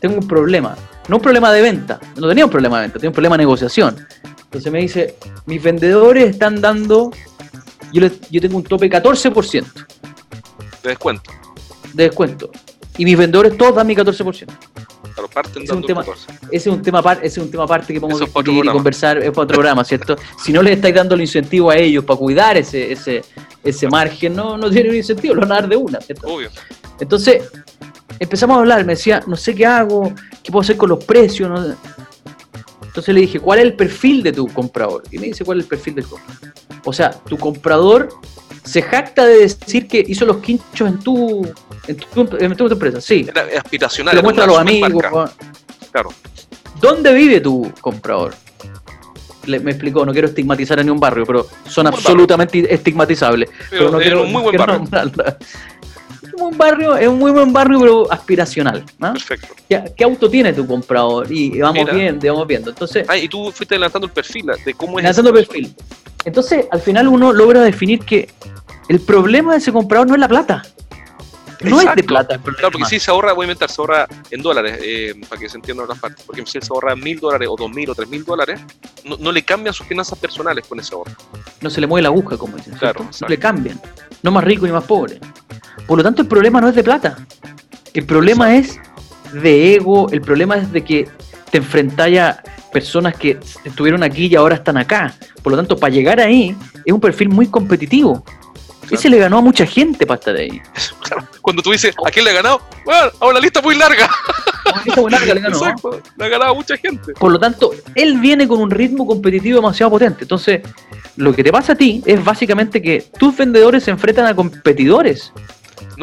tengo 0.00 0.16
un 0.16 0.26
problema 0.26 0.76
no 1.08 1.16
un 1.16 1.22
problema 1.22 1.52
de 1.52 1.62
venta, 1.62 2.00
no 2.16 2.28
tenía 2.28 2.44
un 2.44 2.50
problema 2.50 2.76
de 2.78 2.82
venta, 2.82 2.98
tenía 2.98 3.10
un 3.10 3.14
problema 3.14 3.36
de 3.36 3.42
negociación. 3.42 4.06
Entonces 4.44 4.72
me 4.72 4.80
dice, 4.80 5.16
mis 5.46 5.62
vendedores 5.62 6.30
están 6.30 6.60
dando, 6.60 7.12
yo, 7.92 8.08
yo 8.30 8.40
tengo 8.40 8.56
un 8.56 8.64
tope 8.64 8.90
14%. 8.90 9.64
De 10.82 10.88
descuento. 10.88 11.30
De 11.96 12.04
descuento. 12.04 12.50
Y 12.98 13.04
mis 13.04 13.16
vendedores 13.16 13.56
todos 13.56 13.74
dan 13.74 13.86
mi 13.86 13.96
14%. 13.96 14.46
Claro, 15.14 15.28
parten 15.32 15.62
ese, 15.62 15.72
es 15.72 15.78
un 15.78 15.82
tema, 15.82 16.04
ese 16.50 16.56
es 16.56 16.66
un 16.66 16.82
tema 16.82 17.00
ese 17.14 17.26
es 17.26 17.38
un 17.38 17.50
tema 17.50 17.64
aparte 17.64 17.94
que 17.94 18.00
podemos 18.00 18.20
discutir 18.20 18.64
y 18.64 18.68
conversar 18.68 19.16
es 19.16 19.30
para 19.30 19.44
otro 19.44 19.54
programa, 19.54 19.82
¿cierto? 19.82 20.16
si 20.44 20.52
no 20.52 20.62
les 20.62 20.76
estáis 20.76 20.94
dando 20.94 21.14
el 21.14 21.22
incentivo 21.22 21.70
a 21.70 21.76
ellos 21.76 22.04
para 22.04 22.18
cuidar 22.18 22.58
ese, 22.58 22.92
ese, 22.92 23.22
ese 23.64 23.88
margen, 23.88 24.36
no, 24.36 24.58
no 24.58 24.70
tienen 24.70 24.90
un 24.90 24.98
incentivo, 24.98 25.34
lo 25.34 25.40
van 25.40 25.52
a 25.52 25.54
dar 25.54 25.68
de 25.68 25.76
una, 25.76 26.02
¿cierto? 26.02 26.26
Obvio. 26.26 26.50
Entonces, 27.00 27.44
empezamos 28.18 28.56
a 28.56 28.60
hablar, 28.60 28.84
me 28.84 28.94
decía, 28.94 29.22
no 29.26 29.36
sé 29.36 29.54
qué 29.54 29.66
hago, 29.66 30.12
qué 30.42 30.52
puedo 30.52 30.62
hacer 30.62 30.76
con 30.76 30.90
los 30.90 31.04
precios. 31.04 31.76
Entonces 32.82 33.14
le 33.14 33.20
dije, 33.22 33.40
¿cuál 33.40 33.58
es 33.58 33.64
el 33.66 33.74
perfil 33.74 34.22
de 34.22 34.32
tu 34.32 34.48
comprador? 34.48 35.02
Y 35.10 35.18
me 35.18 35.26
dice, 35.26 35.44
¿cuál 35.44 35.58
es 35.58 35.64
el 35.64 35.68
perfil 35.68 35.94
del 35.96 36.06
comprador? 36.06 36.52
O 36.84 36.92
sea, 36.92 37.10
tu 37.10 37.36
comprador 37.36 38.08
se 38.66 38.82
jacta 38.82 39.24
de 39.24 39.38
decir 39.38 39.86
que 39.86 40.04
hizo 40.06 40.26
los 40.26 40.38
quinchos 40.38 40.88
en 40.88 40.98
tu, 40.98 41.48
en 41.86 42.56
tu, 42.56 42.66
empresa. 42.66 43.00
Sí. 43.00 43.26
Era 43.28 43.46
aspiracional. 43.58 44.16
Lo 44.16 44.22
muestra 44.22 44.44
a 44.44 44.46
los 44.48 44.58
amigos. 44.58 44.90
Claro. 45.92 46.10
¿Dónde 46.80 47.14
vive 47.14 47.40
tu 47.40 47.72
comprador? 47.80 48.34
me 49.46 49.70
explicó, 49.70 50.04
no 50.04 50.12
quiero 50.12 50.26
estigmatizar 50.26 50.80
a 50.80 50.82
ningún 50.82 50.98
barrio, 50.98 51.24
pero 51.24 51.46
son 51.68 51.86
absolutamente 51.86 52.66
estigmatizables. 52.74 53.48
Pero, 53.70 53.92
no 53.92 53.98
quiero, 53.98 54.24
muy 54.24 54.42
buen 54.42 54.56
barrio 54.56 54.84
un 56.40 56.56
barrio, 56.56 56.96
es 56.96 57.08
un 57.08 57.18
muy 57.18 57.30
buen 57.30 57.52
barrio, 57.52 57.80
pero 57.80 58.12
aspiracional. 58.12 58.84
Perfecto. 58.98 59.54
¿Qué, 59.68 60.04
auto 60.04 60.28
tiene 60.28 60.52
tu 60.52 60.66
comprador? 60.66 61.30
Y 61.30 61.60
vamos 61.60 61.90
bien, 61.92 62.18
vamos 62.22 62.46
viendo. 62.46 62.70
Entonces, 62.70 63.06
ah, 63.08 63.16
y 63.16 63.28
tú 63.28 63.50
fuiste 63.52 63.74
adelantando 63.74 64.06
el 64.06 64.12
perfil 64.12 64.46
de 64.64 64.74
cómo 64.74 64.98
es. 64.98 65.04
Adelantando 65.04 65.30
el 65.30 65.46
perfil. 65.46 65.74
Entonces, 66.24 66.66
al 66.70 66.80
final 66.80 67.08
uno 67.08 67.32
logra 67.32 67.60
definir 67.60 68.00
que 68.00 68.28
el 68.88 69.00
problema 69.00 69.52
de 69.52 69.58
ese 69.58 69.72
comprador 69.72 70.08
no 70.08 70.14
es 70.14 70.20
la 70.20 70.28
plata. 70.28 70.62
No 71.60 71.80
es 71.80 71.94
de 71.94 72.04
plata. 72.04 72.38
Claro, 72.38 72.70
porque 72.70 72.84
si 72.86 73.00
se 73.00 73.10
ahorra, 73.10 73.32
voy 73.32 73.44
a 73.44 73.46
inventar, 73.46 73.70
se 73.70 73.80
ahorra 73.80 74.06
en 74.30 74.42
dólares, 74.42 74.78
eh, 74.82 75.14
para 75.28 75.40
que 75.40 75.48
se 75.48 75.56
entiendan 75.56 75.88
las 75.88 75.98
partes. 75.98 76.24
Porque 76.24 76.44
si 76.44 76.60
se 76.60 76.68
ahorra 76.70 76.94
mil 76.94 77.18
dólares 77.18 77.48
o 77.50 77.56
dos 77.56 77.70
mil 77.70 77.88
o 77.90 77.94
tres 77.94 78.08
mil 78.08 78.24
dólares, 78.24 78.60
no, 79.04 79.32
le 79.32 79.42
cambian 79.42 79.74
sus 79.74 79.86
finanzas 79.86 80.18
personales 80.18 80.66
con 80.66 80.78
ese 80.80 80.94
ahorro. 80.94 81.12
No 81.60 81.70
se 81.70 81.80
le 81.80 81.86
mueve 81.86 82.02
la 82.02 82.08
aguja, 82.08 82.36
como 82.36 82.56
dicen. 82.56 82.74
Claro. 82.74 83.08
No 83.20 83.28
le 83.28 83.38
cambian. 83.38 83.80
No 84.22 84.30
más 84.30 84.44
rico 84.44 84.66
ni 84.66 84.72
más 84.72 84.84
pobre. 84.84 85.20
Por 85.86 85.98
lo 85.98 86.04
tanto, 86.04 86.22
el 86.22 86.28
problema 86.28 86.60
no 86.60 86.68
es 86.68 86.74
de 86.74 86.82
plata. 86.82 87.16
El 87.94 88.04
problema 88.04 88.54
es 88.56 88.78
de 89.32 89.74
ego, 89.74 90.08
el 90.10 90.20
problema 90.20 90.56
es 90.56 90.72
de 90.72 90.84
que 90.84 91.08
te 91.50 91.58
enfrentas 91.58 92.08
a 92.18 92.42
personas 92.72 93.16
que 93.16 93.38
estuvieron 93.64 94.02
aquí 94.02 94.26
y 94.26 94.36
ahora 94.36 94.56
están 94.56 94.76
acá. 94.76 95.14
Por 95.42 95.52
lo 95.52 95.56
tanto, 95.56 95.76
para 95.76 95.92
llegar 95.92 96.20
ahí 96.20 96.56
es 96.84 96.92
un 96.92 97.00
perfil 97.00 97.28
muy 97.28 97.46
competitivo. 97.46 98.24
Ese 98.90 99.08
le 99.08 99.18
ganó 99.18 99.38
a 99.38 99.40
mucha 99.40 99.66
gente 99.66 100.06
para 100.06 100.18
estar 100.18 100.36
ahí. 100.36 100.60
Cuando 101.40 101.62
tú 101.62 101.72
dices, 101.72 101.94
¿a 102.04 102.10
quién 102.10 102.24
le 102.24 102.30
ha 102.32 102.34
ganado? 102.34 102.60
Bueno, 102.84 103.10
a 103.20 103.26
una 103.26 103.40
lista 103.40 103.60
muy 103.60 103.74
larga. 103.76 104.08
Una 104.72 104.82
lista 104.84 105.00
muy 105.00 105.10
larga 105.10 105.34
le 105.34 105.40
ganó. 105.42 105.56
Exacto, 105.56 106.02
le 106.16 106.24
ha 106.24 106.28
ganado 106.28 106.50
a 106.52 106.54
mucha 106.54 106.76
gente. 106.76 107.12
Por 107.14 107.32
lo 107.32 107.38
tanto, 107.38 107.72
él 107.94 108.18
viene 108.20 108.46
con 108.46 108.60
un 108.60 108.70
ritmo 108.70 109.06
competitivo 109.06 109.56
demasiado 109.56 109.90
potente. 109.90 110.22
Entonces, 110.22 110.62
lo 111.16 111.34
que 111.34 111.42
te 111.42 111.50
pasa 111.50 111.72
a 111.72 111.76
ti 111.76 112.02
es 112.06 112.22
básicamente 112.22 112.80
que 112.80 113.04
tus 113.18 113.36
vendedores 113.36 113.84
se 113.84 113.90
enfrentan 113.90 114.26
a 114.26 114.36
competidores. 114.36 115.32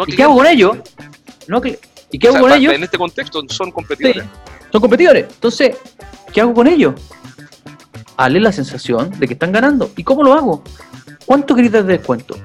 ¿Y 0.07 0.15
qué 0.15 0.23
hago 0.23 0.35
con 0.35 0.47
ellos? 0.47 0.77
¿Y 2.11 2.19
qué 2.19 2.27
hago 2.27 2.39
con 2.39 2.51
ellos? 2.51 2.73
En 2.73 2.83
este 2.83 2.97
contexto 2.97 3.41
son 3.49 3.71
competidores. 3.71 4.23
son 4.71 4.81
competidores. 4.81 5.25
Entonces, 5.29 5.77
¿qué 6.31 6.41
hago 6.41 6.53
con 6.53 6.67
ellos? 6.67 6.93
Hale 8.17 8.39
la 8.39 8.51
sensación 8.51 9.11
de 9.19 9.27
que 9.27 9.33
están 9.33 9.51
ganando. 9.51 9.91
¿Y 9.95 10.03
cómo 10.03 10.23
lo 10.23 10.33
hago? 10.33 10.63
¿Cuánto 11.25 11.55
gritas 11.55 11.85
de 11.85 11.97
descuento? 11.97 12.35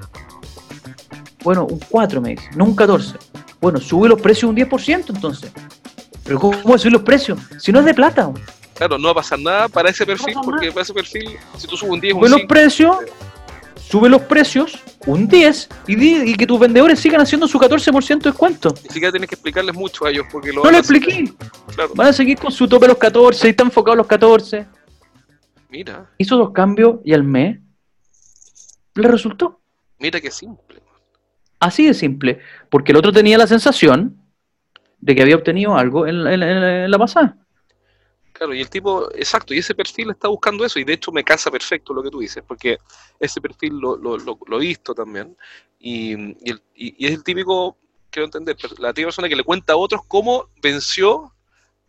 Bueno, 1.43 1.67
un 1.67 1.79
4 1.89 2.21
me 2.21 2.31
dice, 2.31 2.49
no 2.57 2.65
un 2.65 2.77
14. 2.77 3.15
Bueno, 3.61 3.81
sube 3.81 4.09
los 4.09 4.21
precios 4.21 4.51
un 4.51 4.57
10% 4.57 5.15
entonces. 5.15 5.53
Pero 6.25 6.39
¿cómo 6.39 6.59
voy 6.63 6.75
a 6.75 6.79
subir 6.79 6.93
los 6.93 7.03
precios? 7.03 7.39
Si 7.59 7.73
no 7.73 7.81
es 7.81 7.85
de 7.87 7.95
plata. 7.95 8.31
Claro, 8.75 8.99
no 8.99 9.07
va 9.07 9.13
a 9.13 9.15
pasar 9.15 9.41
nada 9.41 9.69
para 9.69 9.91
ese 9.91 10.07
perfil, 10.07 10.37
porque 10.45 10.71
para 10.71 10.83
ese 10.83 10.95
perfil, 10.95 11.37
si 11.57 11.67
tú 11.67 11.77
subes 11.77 11.93
un 11.93 12.01
10, 12.01 12.15
un 12.15 12.21
sube 12.21 12.31
los 12.31 12.43
precios, 12.43 12.97
sube 13.89 14.09
los 14.09 14.23
precios 14.23 14.79
un 15.07 15.27
10 15.29 15.69
y, 15.87 16.31
y 16.31 16.35
que 16.35 16.47
tus 16.47 16.61
vendedores 16.61 17.01
sigan 17.01 17.21
haciendo 17.21 17.49
su 17.49 17.59
14% 17.59 18.19
de 18.19 18.31
descuento. 18.31 18.75
Ni 18.83 18.91
siquiera 18.91 19.11
tienes 19.11 19.29
que 19.29 19.35
explicarles 19.35 19.75
mucho 19.75 20.05
a 20.05 20.11
ellos 20.11 20.27
porque 20.31 20.53
lo 20.53 20.63
No 20.63 20.71
lo 20.71 20.79
expliqué. 20.79 21.33
Van 21.95 22.09
a 22.09 22.13
seguir 22.13 22.39
con 22.39 22.53
su 22.53 22.69
tope 22.69 22.87
los 22.87 22.99
14 22.99 23.47
y 23.47 23.51
están 23.51 23.69
enfocados 23.69 23.97
los 23.97 24.07
14. 24.07 24.67
Mira. 25.71 26.11
Hizo 26.19 26.37
dos 26.37 26.51
cambios 26.51 26.97
y 27.05 27.13
al 27.13 27.25
mes 27.25 27.61
le 28.95 29.09
resultó. 29.09 29.61
Mira 29.99 30.21
qué 30.21 30.31
simple. 30.31 30.83
Así 31.61 31.87
de 31.87 31.95
simple. 31.95 32.41
Porque 32.69 32.93
el 32.93 32.99
otro 32.99 33.13
tenía 33.13 33.39
la 33.39 33.47
sensación 33.47 34.17
de 35.01 35.15
que 35.15 35.23
había 35.23 35.37
obtenido 35.37 35.77
algo 35.77 36.07
en, 36.07 36.91
la 36.91 36.99
pasada. 36.99 37.37
Claro, 38.39 38.55
y 38.55 38.61
el 38.61 38.71
tipo, 38.71 39.13
exacto, 39.17 39.53
y 39.53 39.59
ese 39.59 39.75
perfil 39.75 40.11
está 40.11 40.29
buscando 40.29 40.65
eso, 40.65 40.79
y 40.79 40.85
de 40.85 40.93
hecho 40.93 41.11
me 41.11 41.25
casa 41.25 41.51
perfecto 41.51 41.93
lo 41.93 42.05
que 42.05 42.11
tú 42.11 42.21
dices, 42.21 42.45
porque 42.47 42.79
ese 43.19 43.41
perfil 43.41 43.81
lo, 43.81 43.97
lo, 43.97 44.17
lo, 44.17 44.57
he 44.59 44.61
visto 44.61 44.95
también, 44.95 45.37
y, 45.81 46.13
y, 46.15 46.51
el, 46.53 46.63
y, 46.73 47.05
es 47.05 47.15
el 47.15 47.25
típico, 47.25 47.77
quiero 48.11 48.27
entender, 48.27 48.57
la 48.79 48.93
típica 48.93 49.09
persona 49.09 49.29
que 49.29 49.35
le 49.35 49.43
cuenta 49.43 49.73
a 49.73 49.77
otros 49.77 50.03
cómo 50.07 50.51
venció 50.63 51.35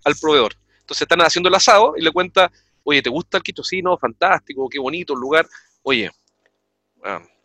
al 0.04 0.16
proveedor. 0.20 0.56
Entonces 0.80 1.04
están 1.04 1.22
haciendo 1.22 1.50
el 1.50 1.56
asado 1.56 1.94
y 1.96 2.02
le 2.02 2.12
cuenta, 2.12 2.52
oye, 2.84 3.04
¿te 3.04 3.12
gusta 3.12 3.38
el 3.38 3.44
Quito? 3.44 3.64
Sí, 3.64 3.84
no, 3.84 3.96
fantástico, 3.96 4.68
qué 4.68 4.80
bonito 4.80 5.14
el 5.14 5.20
lugar. 5.20 5.48
Oye, 5.84 6.10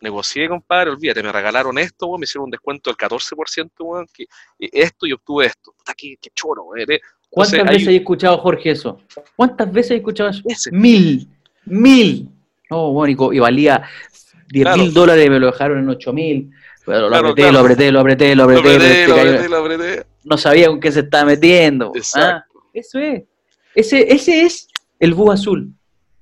negocié, 0.01 0.49
compadre, 0.49 0.89
olvídate, 0.89 1.21
me 1.21 1.31
regalaron 1.31 1.77
esto, 1.77 2.17
me 2.17 2.23
hicieron 2.23 2.45
un 2.45 2.51
descuento 2.51 2.89
del 2.89 2.97
14%, 2.97 4.07
que, 4.11 4.25
esto 4.57 5.05
y 5.05 5.13
obtuve 5.13 5.45
esto. 5.45 5.73
Puta, 5.73 5.93
qué, 5.93 6.17
qué 6.19 6.31
choro, 6.33 6.75
eh. 6.75 6.99
¿Cuántas 7.29 7.65
veces 7.65 7.87
he 7.87 7.95
escuchado, 7.97 8.37
Jorge, 8.37 8.71
eso? 8.71 8.99
¿Cuántas 9.35 9.71
veces 9.71 9.91
he 9.91 9.95
escuchado 9.95 10.29
eso? 10.29 10.69
Mil, 10.71 11.27
mil. 11.65 12.29
No, 12.69 12.91
bueno, 12.91 13.31
y, 13.33 13.39
valía 13.39 13.83
10 14.49 14.77
mil 14.77 14.93
dólares 14.93 15.25
y 15.25 15.29
me 15.29 15.39
lo 15.39 15.47
dejaron 15.47 15.79
en 15.79 15.89
8 15.89 16.13
mil. 16.13 16.51
Pero 16.85 17.09
lo, 17.09 17.15
apreté, 17.15 17.51
lo 17.51 17.59
apreté, 17.59 17.91
lo 17.91 17.99
apreté, 17.99 18.35
lo 18.35 18.43
apreté, 18.43 19.49
lo 19.49 19.57
apreté, 19.57 20.05
No 20.23 20.37
sabía 20.37 20.67
con 20.67 20.79
qué 20.79 20.91
se 20.91 21.01
estaba 21.01 21.25
metiendo. 21.25 21.91
Ah, 22.15 22.45
eso 22.73 22.99
es. 22.99 23.23
Ese, 23.73 24.13
ese 24.13 24.43
es 24.43 24.67
el 24.99 25.13
bus 25.13 25.33
azul, 25.33 25.73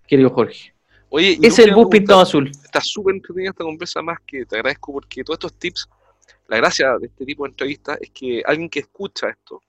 querido 0.08 0.30
Jorge. 0.30 0.74
Oye, 1.10 1.38
es 1.42 1.60
el 1.60 1.74
bus 1.76 1.88
pintado 1.92 2.22
azul. 2.22 2.50
Está 2.50 2.82
súper 2.82 3.16
entretenida 3.16 3.52
esta 3.52 3.64
conversa 3.64 4.02
más 4.02 4.18
que 4.26 4.46
te 4.46 4.56
agradezco 4.56 4.94
porque 4.94 5.24
todos 5.24 5.38
estos 5.38 5.54
tips, 5.60 5.88
la 6.48 6.58
gracia 6.58 6.98
de 6.98 7.08
este 7.08 7.26
tipo 7.26 7.44
de 7.44 7.52
entrevistas 7.52 8.00
es 8.02 8.10
que 8.10 8.42
alguien 8.46 8.70
que 8.70 8.80
escucha 8.80 9.30
esto, 9.30 9.62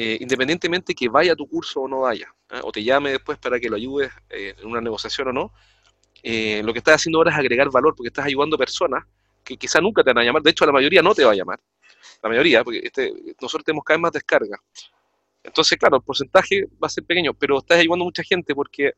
eh, 0.00 0.16
independientemente 0.20 0.94
que 0.94 1.08
vaya 1.08 1.32
a 1.32 1.34
tu 1.34 1.48
curso 1.48 1.80
o 1.80 1.88
no 1.88 2.02
vaya, 2.02 2.32
¿eh? 2.50 2.60
o 2.62 2.70
te 2.70 2.84
llame 2.84 3.10
después 3.10 3.36
para 3.36 3.58
que 3.58 3.68
lo 3.68 3.74
ayudes 3.74 4.12
eh, 4.30 4.54
en 4.56 4.68
una 4.68 4.80
negociación 4.80 5.26
o 5.26 5.32
no, 5.32 5.52
lo 6.22 6.72
que 6.72 6.78
estás 6.78 6.94
haciendo 6.94 7.18
ahora 7.18 7.32
es 7.32 7.36
agregar 7.36 7.68
valor 7.68 7.96
porque 7.96 8.06
estás 8.06 8.26
ayudando 8.26 8.54
a 8.54 8.60
personas 8.60 9.04
que 9.42 9.56
quizá 9.56 9.80
nunca 9.80 10.04
te 10.04 10.12
van 10.12 10.22
a 10.22 10.24
llamar, 10.24 10.42
de 10.42 10.50
hecho 10.50 10.64
la 10.64 10.70
mayoría 10.70 11.02
no 11.02 11.16
te 11.16 11.24
va 11.24 11.32
a 11.32 11.34
llamar, 11.34 11.58
la 12.22 12.28
mayoría, 12.28 12.62
porque 12.62 12.80
este, 12.84 13.12
nosotros 13.40 13.64
tenemos 13.64 13.82
cada 13.82 13.96
vez 13.96 14.02
más 14.02 14.12
descarga. 14.12 14.56
Entonces, 15.42 15.76
claro, 15.76 15.96
el 15.96 16.02
porcentaje 16.04 16.66
va 16.80 16.86
a 16.86 16.90
ser 16.90 17.02
pequeño, 17.02 17.34
pero 17.34 17.58
estás 17.58 17.80
ayudando 17.80 18.04
a 18.04 18.06
mucha 18.06 18.22
gente 18.22 18.54
porque 18.54 18.92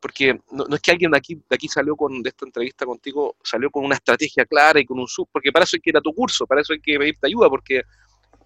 porque 0.00 0.36
no, 0.50 0.66
es 0.74 0.80
que 0.80 0.90
alguien 0.90 1.12
de 1.12 1.16
aquí, 1.16 1.36
de 1.36 1.54
aquí 1.54 1.68
salió 1.68 1.94
con, 1.94 2.22
de 2.24 2.30
esta 2.30 2.44
entrevista 2.44 2.84
contigo, 2.84 3.36
salió 3.42 3.70
con 3.70 3.84
una 3.84 3.94
estrategia 3.94 4.44
clara 4.44 4.80
y 4.80 4.84
con 4.84 4.98
un 4.98 5.06
sub, 5.06 5.28
porque 5.30 5.52
para 5.52 5.64
eso 5.64 5.76
hay 5.76 5.80
que 5.80 5.90
ir 5.90 5.96
a 5.96 6.00
tu 6.00 6.12
curso, 6.12 6.44
para 6.44 6.60
eso 6.60 6.72
hay 6.72 6.80
que 6.80 6.98
pedirte 6.98 7.28
ayuda, 7.28 7.48
porque, 7.48 7.82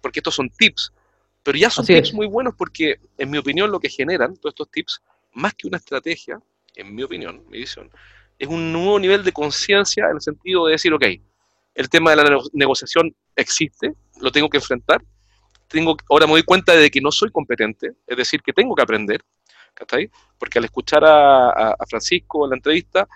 porque 0.01 0.19
estos 0.19 0.35
son 0.35 0.49
tips. 0.51 0.93
Pero 1.43 1.57
ya 1.57 1.69
son 1.69 1.85
tips 1.85 2.13
muy 2.13 2.27
buenos 2.27 2.53
porque, 2.57 2.99
en 3.17 3.29
mi 3.29 3.37
opinión, 3.37 3.71
lo 3.71 3.79
que 3.79 3.89
generan 3.89 4.35
todos 4.35 4.53
estos 4.53 4.71
tips, 4.71 5.01
más 5.33 5.53
que 5.53 5.67
una 5.67 5.77
estrategia, 5.77 6.39
en 6.75 6.93
mi 6.93 7.03
opinión, 7.03 7.43
mi 7.49 7.59
visión, 7.59 7.89
es 8.37 8.47
un 8.47 8.71
nuevo 8.71 8.99
nivel 8.99 9.23
de 9.23 9.31
conciencia 9.31 10.05
en 10.09 10.15
el 10.15 10.21
sentido 10.21 10.65
de 10.65 10.73
decir, 10.73 10.93
ok, 10.93 11.03
el 11.75 11.89
tema 11.89 12.11
de 12.11 12.17
la 12.17 12.39
negociación 12.53 13.15
existe, 13.35 13.93
lo 14.19 14.31
tengo 14.31 14.49
que 14.49 14.57
enfrentar, 14.57 15.01
tengo, 15.67 15.95
ahora 16.09 16.25
me 16.25 16.33
doy 16.33 16.43
cuenta 16.43 16.75
de 16.75 16.89
que 16.89 16.99
no 16.99 17.11
soy 17.11 17.31
competente, 17.31 17.91
es 18.07 18.17
decir, 18.17 18.41
que 18.41 18.53
tengo 18.53 18.75
que 18.75 18.81
aprender, 18.81 19.23
Porque 20.37 20.59
al 20.59 20.65
escuchar 20.65 21.05
a, 21.05 21.71
a, 21.71 21.85
Francisco 21.87 22.45
en 22.45 22.49
la 22.49 22.55
entrevista, 22.57 23.07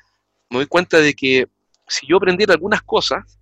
me 0.49 0.57
doy 0.59 0.67
cuenta 0.67 0.99
de 0.99 1.13
que 1.13 1.47
si 1.87 2.07
yo 2.07 2.17
aprendiera 2.17 2.53
algunas 2.53 2.81
cosas, 2.83 3.39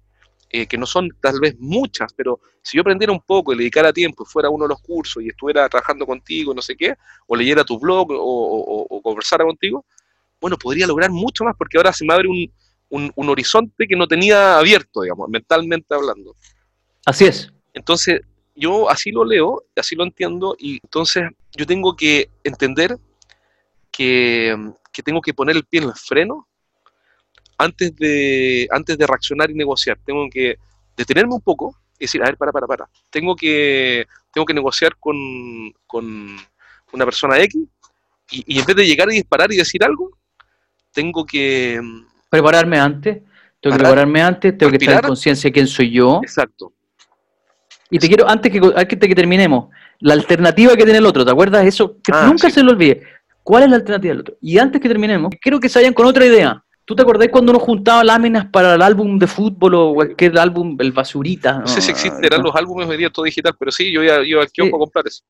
eh, 0.53 0.67
que 0.67 0.77
no 0.77 0.85
son 0.85 1.09
tal 1.21 1.39
vez 1.39 1.55
muchas, 1.59 2.11
pero 2.13 2.41
si 2.61 2.75
yo 2.75 2.81
aprendiera 2.81 3.13
un 3.13 3.21
poco 3.21 3.53
y 3.53 3.55
le 3.55 3.61
dedicara 3.61 3.93
tiempo, 3.93 4.25
fuera 4.25 4.49
uno 4.49 4.65
de 4.65 4.69
los 4.69 4.81
cursos 4.81 5.23
y 5.23 5.29
estuviera 5.29 5.69
trabajando 5.69 6.05
contigo, 6.05 6.53
no 6.53 6.61
sé 6.61 6.75
qué, 6.75 6.95
o 7.27 7.37
leyera 7.37 7.63
tu 7.63 7.79
blog 7.79 8.07
o, 8.11 9.01
conversara 9.01 9.45
contigo, 9.45 9.85
bueno, 10.41 10.57
podría 10.57 10.87
lograr 10.87 11.09
mucho 11.09 11.45
más 11.45 11.55
porque 11.57 11.77
ahora 11.77 11.93
se 11.93 12.03
me 12.03 12.13
abre 12.13 12.27
un, 12.27 13.11
un, 13.15 13.29
horizonte 13.29 13.87
que 13.87 13.95
no 13.95 14.09
tenía 14.09 14.57
abierto, 14.57 15.03
digamos, 15.03 15.29
mentalmente 15.29 15.95
hablando. 15.95 16.35
Así 17.05 17.25
es. 17.25 17.49
Entonces, 17.73 18.19
yo 18.53 18.89
así 18.89 19.11
lo 19.11 19.23
leo, 19.23 19.63
así 19.77 19.95
lo 19.95 20.03
entiendo, 20.03 20.57
y 20.59 20.79
entonces 20.83 21.29
yo 21.55 21.65
tengo 21.65 21.95
que 21.95 22.29
entender 22.43 22.97
que, 23.89 24.57
que 24.91 25.01
tengo 25.01 25.21
que 25.21 25.33
poner 25.33 25.55
el 25.55 25.63
pie 25.63 25.81
en 25.81 25.87
el 25.87 25.95
freno 25.95 26.49
antes 27.61 27.95
de, 27.95 28.67
antes 28.71 28.97
de 28.97 29.07
reaccionar 29.07 29.49
y 29.51 29.53
negociar. 29.53 29.97
Tengo 30.05 30.27
que 30.29 30.57
detenerme 30.95 31.33
un 31.33 31.41
poco 31.41 31.75
y 31.99 32.05
decir, 32.05 32.21
a 32.21 32.25
ver, 32.25 32.37
para, 32.37 32.51
para, 32.51 32.67
para. 32.67 32.89
Tengo 33.09 33.35
que, 33.35 34.05
tengo 34.33 34.45
que 34.45 34.53
negociar 34.53 34.95
con, 34.99 35.15
con 35.87 36.37
una 36.93 37.05
persona 37.05 37.39
X 37.39 37.61
y, 38.31 38.59
en 38.59 38.65
vez 38.65 38.75
de 38.75 38.85
llegar 38.85 39.11
y 39.11 39.15
disparar 39.15 39.51
y 39.51 39.57
decir 39.57 39.83
algo, 39.83 40.17
tengo 40.93 41.25
que... 41.25 41.79
Prepararme 42.29 42.79
antes. 42.79 43.21
Tengo 43.59 43.75
que 43.75 43.83
prepararme 43.83 44.21
antes, 44.21 44.57
tengo 44.57 44.71
que 44.71 44.77
estar 44.77 45.03
en 45.03 45.07
conciencia 45.07 45.49
de 45.49 45.51
quién 45.51 45.67
soy 45.67 45.91
yo. 45.91 46.21
Exacto. 46.23 46.73
Y 47.89 47.99
te 47.99 48.07
quiero, 48.07 48.27
antes 48.27 48.51
que, 48.51 48.59
antes 48.59 48.99
que 48.99 49.15
terminemos, 49.15 49.69
la 49.99 50.13
alternativa 50.13 50.75
que 50.75 50.83
tiene 50.83 50.97
el 50.97 51.05
otro, 51.05 51.25
¿te 51.25 51.31
acuerdas 51.31 51.65
eso? 51.65 51.97
Que 52.01 52.11
ah, 52.13 52.25
nunca 52.25 52.49
se 52.49 52.63
lo 52.63 52.71
olvide. 52.71 53.03
¿Cuál 53.43 53.63
es 53.63 53.69
la 53.69 53.75
alternativa 53.75 54.13
del 54.13 54.21
otro? 54.21 54.37
Y 54.41 54.57
antes 54.57 54.81
que 54.81 54.87
terminemos, 54.87 55.31
quiero 55.41 55.59
que 55.59 55.67
se 55.67 55.79
vayan 55.79 55.93
con 55.93 56.05
otra 56.05 56.25
idea. 56.25 56.63
¿Tú 56.85 56.95
te 56.95 57.03
acordás 57.03 57.29
cuando 57.29 57.51
uno 57.51 57.59
juntaba 57.59 58.03
láminas 58.03 58.45
para 58.47 58.75
el 58.75 58.81
álbum 58.81 59.19
de 59.19 59.27
fútbol 59.27 59.75
o 59.75 59.93
cualquier 59.93 60.37
álbum, 60.37 60.75
el 60.79 60.91
basurita? 60.91 61.59
No, 61.59 61.67
sé 61.67 61.81
si 61.81 61.91
existirán 61.91 62.41
los 62.41 62.55
álbumes 62.55 62.87
hoy 62.87 62.97
día 62.97 63.09
todo 63.09 63.25
digital, 63.25 63.55
pero 63.57 63.71
sí, 63.71 63.91
yo 63.91 64.03
iba, 64.03 64.43
aquí 64.43 64.61
a 64.61 64.71
comprar 64.71 65.07
eso. 65.07 65.23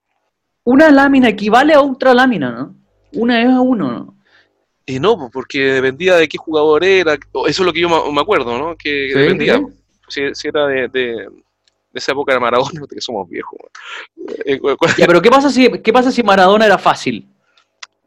Una 0.64 0.90
lámina 0.90 1.30
equivale 1.30 1.74
a 1.74 1.82
otra 1.82 2.14
lámina, 2.14 2.52
¿no? 2.52 2.76
Una 3.14 3.42
es 3.42 3.50
a 3.50 3.60
uno, 3.60 3.92
¿no? 3.92 4.18
Y 4.86 5.00
no, 5.00 5.30
porque 5.32 5.60
dependía 5.60 6.16
de 6.16 6.28
qué 6.28 6.38
jugador 6.38 6.84
era, 6.84 7.14
eso 7.14 7.46
es 7.46 7.60
lo 7.60 7.74
que 7.74 7.82
yo 7.82 8.12
me 8.12 8.22
acuerdo, 8.22 8.58
¿no? 8.58 8.76
Que 8.76 9.12
dependía, 9.14 9.62
si, 10.08 10.48
era 10.48 10.68
de, 10.68 11.30
esa 11.94 12.12
época 12.12 12.34
de 12.34 12.40
Maradona, 12.40 12.82
que 12.90 13.02
somos 13.02 13.30
viejos. 13.30 13.60
Eh, 14.46 14.60
pero 14.98 15.22
¿qué 15.22 15.30
pasa, 15.30 15.50
si, 15.50 15.70
¿qué 15.70 15.94
pasa 15.94 16.12
si 16.12 16.24
Maradona 16.24 16.66
era 16.66 16.78
fácil? 16.78 17.28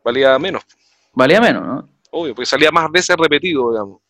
Valía 0.04 0.38
menos. 0.38 0.64
Valía 1.12 1.40
menos, 1.40 1.66
¿no? 1.66 1.93
Obvio, 2.16 2.34
porque 2.34 2.46
salía 2.46 2.70
más 2.70 2.90
veces 2.92 3.16
repetido, 3.16 3.70
digamos. 3.72 4.00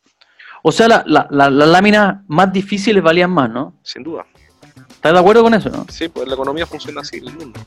O 0.63 0.71
sea, 0.71 0.89
las 0.89 1.27
la, 1.31 1.51
láminas 1.51 2.19
más 2.29 2.53
difíciles 2.53 3.03
valían 3.03 3.31
más, 3.31 3.49
¿no? 3.51 3.79
Sin 3.83 4.03
duda. 4.03 4.27
¿Estás 4.91 5.13
de 5.15 5.19
acuerdo 5.19 5.43
con 5.43 5.55
eso, 5.55 5.71
no? 5.71 5.87
Sí, 5.89 6.09
pues 6.09 6.29
la 6.29 6.35
economía 6.35 6.67
funciona 6.67 7.01
así 7.01 7.17
en 7.17 7.29
el 7.29 7.35
mundo. 7.35 7.61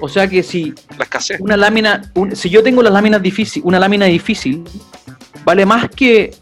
O 0.00 0.08
sea 0.08 0.28
que 0.28 0.42
si 0.42 0.74
la 0.98 1.04
escasez. 1.04 1.40
una 1.40 1.56
lámina, 1.56 2.12
si 2.32 2.50
yo 2.50 2.62
tengo 2.62 2.82
las 2.82 2.92
láminas 2.92 3.22
difíciles, 3.22 3.64
una 3.64 3.78
lámina 3.78 4.06
difícil, 4.06 4.64
vale 5.44 5.64
más 5.64 5.88
que 5.90 6.34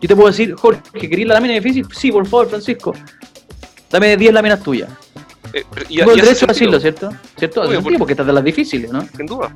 yo 0.00 0.08
te 0.08 0.14
puedo 0.14 0.28
decir, 0.28 0.54
Jorge, 0.54 1.08
¿querías 1.08 1.28
la 1.28 1.34
lámina 1.34 1.54
difícil? 1.54 1.86
Sí, 1.92 2.12
por 2.12 2.26
favor, 2.26 2.48
Francisco. 2.48 2.94
Dame 3.90 4.16
10 4.16 4.32
láminas 4.34 4.62
tuyas. 4.62 4.90
Eh, 5.52 5.64
y, 5.88 5.98
tengo 5.98 6.12
el 6.12 6.20
derecho 6.20 6.44
a 6.44 6.48
decirlo, 6.48 6.78
¿cierto? 6.78 7.10
¿Cierto? 7.36 7.62
Obvio, 7.62 7.82
porque, 7.82 7.98
porque 7.98 8.12
estás 8.12 8.26
de 8.26 8.32
las 8.32 8.44
difíciles, 8.44 8.90
¿no? 8.92 9.06
Sin 9.16 9.26
duda. 9.26 9.52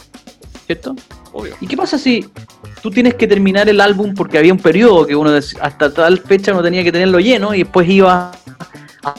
¿Cierto? 0.66 0.96
Obvio. 1.32 1.56
¿Y 1.60 1.66
qué 1.66 1.76
pasa 1.76 1.98
si 1.98 2.26
tú 2.82 2.90
tienes 2.90 3.14
que 3.14 3.26
terminar 3.26 3.68
el 3.68 3.80
álbum 3.80 4.14
porque 4.14 4.38
había 4.38 4.52
un 4.52 4.58
periodo 4.58 5.06
que 5.06 5.14
uno 5.16 5.30
hasta 5.32 5.92
tal 5.92 6.18
fecha 6.18 6.52
no 6.52 6.62
tenía 6.62 6.82
que 6.82 6.92
tenerlo 6.92 7.18
lleno 7.18 7.54
y 7.54 7.64
después 7.64 7.88
iba 7.88 8.30
a 9.02 9.14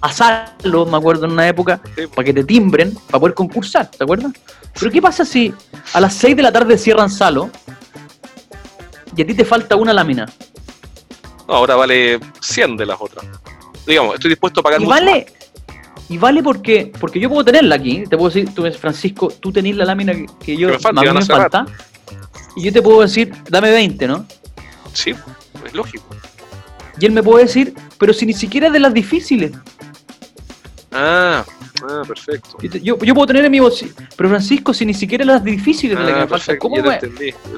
asarlo, 0.00 0.86
me 0.86 0.96
acuerdo 0.96 1.26
en 1.26 1.32
una 1.32 1.48
época, 1.48 1.80
para 2.14 2.24
que 2.24 2.32
te 2.32 2.44
timbren, 2.44 2.94
para 3.10 3.20
poder 3.20 3.34
concursar, 3.34 3.90
¿te 3.90 4.04
acuerdas? 4.04 4.32
Pero 4.78 4.90
¿qué 4.90 5.02
pasa 5.02 5.24
si 5.24 5.52
a 5.92 6.00
las 6.00 6.14
6 6.14 6.36
de 6.36 6.42
la 6.42 6.52
tarde 6.52 6.78
cierran 6.78 7.10
Salo 7.10 7.50
y 9.16 9.22
a 9.22 9.26
ti 9.26 9.34
te 9.34 9.44
falta 9.44 9.76
una 9.76 9.92
lámina? 9.92 10.26
No, 11.48 11.54
ahora 11.54 11.76
vale 11.76 12.20
100 12.40 12.76
de 12.76 12.86
las 12.86 13.00
otras. 13.00 13.24
Digamos, 13.86 14.14
estoy 14.14 14.30
dispuesto 14.30 14.60
a 14.60 14.62
pagar 14.62 14.82
y 14.82 14.84
vale, 14.84 15.26
Y 16.08 16.18
vale 16.18 16.42
porque, 16.42 16.92
porque 17.00 17.18
yo 17.18 17.28
puedo 17.28 17.44
tenerla 17.44 17.74
aquí, 17.74 18.04
te 18.08 18.16
puedo 18.16 18.28
decir, 18.28 18.54
tú, 18.54 18.64
Francisco, 18.72 19.32
tú 19.40 19.52
tenés 19.52 19.76
la 19.76 19.84
lámina 19.84 20.14
que, 20.44 20.56
yo, 20.56 20.68
me 20.68 20.78
falta, 20.78 21.12
me 21.12 21.24
falta 21.24 21.66
y 22.56 22.62
yo 22.62 22.72
te 22.72 22.80
puedo 22.80 23.02
decir, 23.02 23.32
dame 23.48 23.70
20, 23.70 24.06
¿no? 24.06 24.26
Sí, 24.92 25.14
es 25.64 25.74
lógico. 25.74 26.04
Y 26.98 27.06
él 27.06 27.12
me 27.12 27.22
puede 27.22 27.44
decir, 27.44 27.74
pero 27.98 28.12
si 28.12 28.24
ni 28.24 28.32
siquiera 28.32 28.68
es 28.68 28.72
de 28.72 28.80
las 28.80 28.94
difíciles. 28.94 29.52
Ah, 30.90 31.44
ah 31.82 32.02
perfecto. 32.06 32.56
Yo, 32.82 32.98
yo 32.98 33.14
puedo 33.14 33.26
tener 33.26 33.44
en 33.44 33.52
mi 33.52 33.60
bolsillo, 33.60 33.92
pero 34.16 34.30
Francisco, 34.30 34.72
si 34.72 34.86
ni 34.86 34.94
siquiera 34.94 35.22
es 35.22 35.28
las 35.28 35.44
difíciles 35.44 35.98
de 35.98 36.04
las 36.04 36.14
que 36.14 36.20
me 36.20 36.28
falta, 36.28 36.58
¿cómo 36.58 36.76
me, 36.76 36.98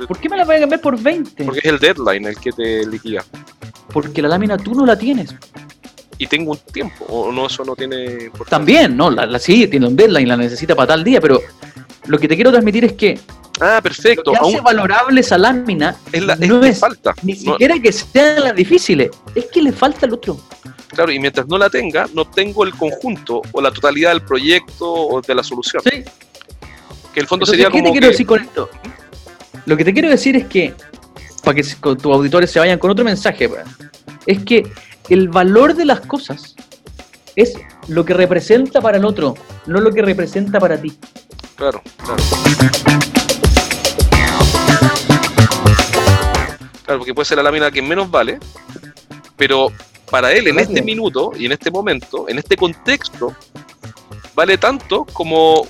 ¿por 0.08 0.18
qué 0.18 0.28
me 0.28 0.36
la 0.36 0.44
voy 0.44 0.56
a 0.56 0.60
cambiar 0.60 0.80
por 0.80 1.00
20? 1.00 1.44
Porque 1.44 1.60
es 1.60 1.66
el 1.66 1.78
deadline 1.78 2.26
el 2.26 2.36
que 2.36 2.50
te 2.50 2.84
liquida. 2.84 3.24
Porque 3.92 4.20
la 4.20 4.28
lámina 4.28 4.56
tú 4.56 4.74
no 4.74 4.84
la 4.84 4.98
tienes. 4.98 5.34
Y 6.18 6.26
tengo 6.26 6.52
un 6.52 6.58
tiempo, 6.58 7.04
o 7.06 7.30
no, 7.30 7.46
eso 7.46 7.64
no 7.64 7.76
tiene 7.76 8.30
También, 8.48 8.96
no, 8.96 9.10
la, 9.10 9.24
la 9.24 9.38
sí, 9.38 9.68
tiene 9.68 9.86
un 9.86 9.94
deadline, 9.94 10.28
la 10.28 10.36
necesita 10.36 10.74
para 10.74 10.88
tal 10.88 11.04
día, 11.04 11.20
pero 11.20 11.40
lo 12.06 12.18
que 12.18 12.26
te 12.26 12.34
quiero 12.34 12.50
transmitir 12.50 12.84
es 12.84 12.92
que 12.94 13.18
Ah, 13.60 13.80
perfecto. 13.82 14.32
Lo 14.32 14.40
que 14.40 14.48
hace 14.48 14.60
valorable 14.60 15.20
esa 15.20 15.36
lámina 15.36 15.96
es 16.12 16.22
la, 16.22 16.36
no 16.36 16.62
es, 16.64 16.78
falta. 16.78 17.14
ni 17.22 17.34
siquiera 17.34 17.78
que 17.80 17.92
sean 17.92 18.42
las 18.42 18.54
difíciles, 18.54 19.10
es 19.34 19.46
que 19.46 19.62
le 19.62 19.72
falta 19.72 20.06
el 20.06 20.14
otro. 20.14 20.38
Claro, 20.88 21.10
y 21.12 21.18
mientras 21.18 21.46
no 21.48 21.58
la 21.58 21.68
tenga, 21.68 22.06
no 22.14 22.24
tengo 22.24 22.64
el 22.64 22.72
conjunto 22.72 23.42
o 23.52 23.60
la 23.60 23.70
totalidad 23.70 24.10
del 24.10 24.22
proyecto 24.22 24.90
o 24.90 25.20
de 25.20 25.34
la 25.34 25.42
solución. 25.42 25.82
Sí. 25.82 26.04
Que 27.12 27.20
el 27.20 27.26
fondo 27.26 27.46
sería 27.46 27.68
¿qué 27.68 27.82
te 27.82 27.90
quiero 27.90 28.08
decir 28.08 28.26
con 28.26 28.40
esto? 28.40 28.70
Lo 29.66 29.76
que 29.76 29.84
te 29.84 29.92
quiero 29.92 30.08
decir 30.08 30.36
es 30.36 30.46
que, 30.46 30.74
para 31.42 31.56
que 31.56 31.62
tus 31.62 32.04
auditores 32.04 32.50
se 32.50 32.58
vayan 32.58 32.78
con 32.78 32.90
otro 32.90 33.04
mensaje, 33.04 33.48
pues, 33.48 33.64
es 34.24 34.42
que 34.44 34.70
el 35.08 35.28
valor 35.28 35.74
de 35.74 35.84
las 35.84 36.00
cosas 36.00 36.54
es 37.36 37.54
lo 37.88 38.04
que 38.04 38.14
representa 38.14 38.80
para 38.80 38.98
el 38.98 39.04
otro, 39.04 39.34
no 39.66 39.80
lo 39.80 39.92
que 39.92 40.02
representa 40.02 40.58
para 40.58 40.80
ti. 40.80 40.98
Claro, 41.56 41.82
claro. 41.96 42.22
Claro, 46.84 47.00
porque 47.00 47.14
puede 47.14 47.26
ser 47.26 47.36
la 47.36 47.44
lámina 47.44 47.70
que 47.70 47.82
menos 47.82 48.10
vale, 48.10 48.38
pero 49.36 49.68
para 50.10 50.32
él 50.32 50.48
en 50.48 50.58
este 50.58 50.82
minuto 50.82 51.32
y 51.36 51.46
en 51.46 51.52
este 51.52 51.70
momento, 51.70 52.28
en 52.28 52.38
este 52.38 52.56
contexto, 52.56 53.34
vale 54.34 54.56
tanto 54.56 55.04
como, 55.12 55.66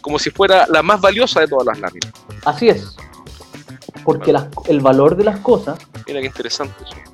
como 0.00 0.18
si 0.18 0.30
fuera 0.30 0.66
la 0.68 0.82
más 0.82 1.00
valiosa 1.00 1.40
de 1.40 1.48
todas 1.48 1.66
las 1.66 1.80
láminas. 1.80 2.12
Así 2.44 2.68
es. 2.68 2.96
Porque 4.04 4.34
el 4.68 4.80
valor 4.80 5.16
de 5.16 5.24
las 5.24 5.40
cosas. 5.40 5.78
Mira 6.06 6.20
qué 6.20 6.26
interesante 6.26 6.74
eso. 6.84 7.11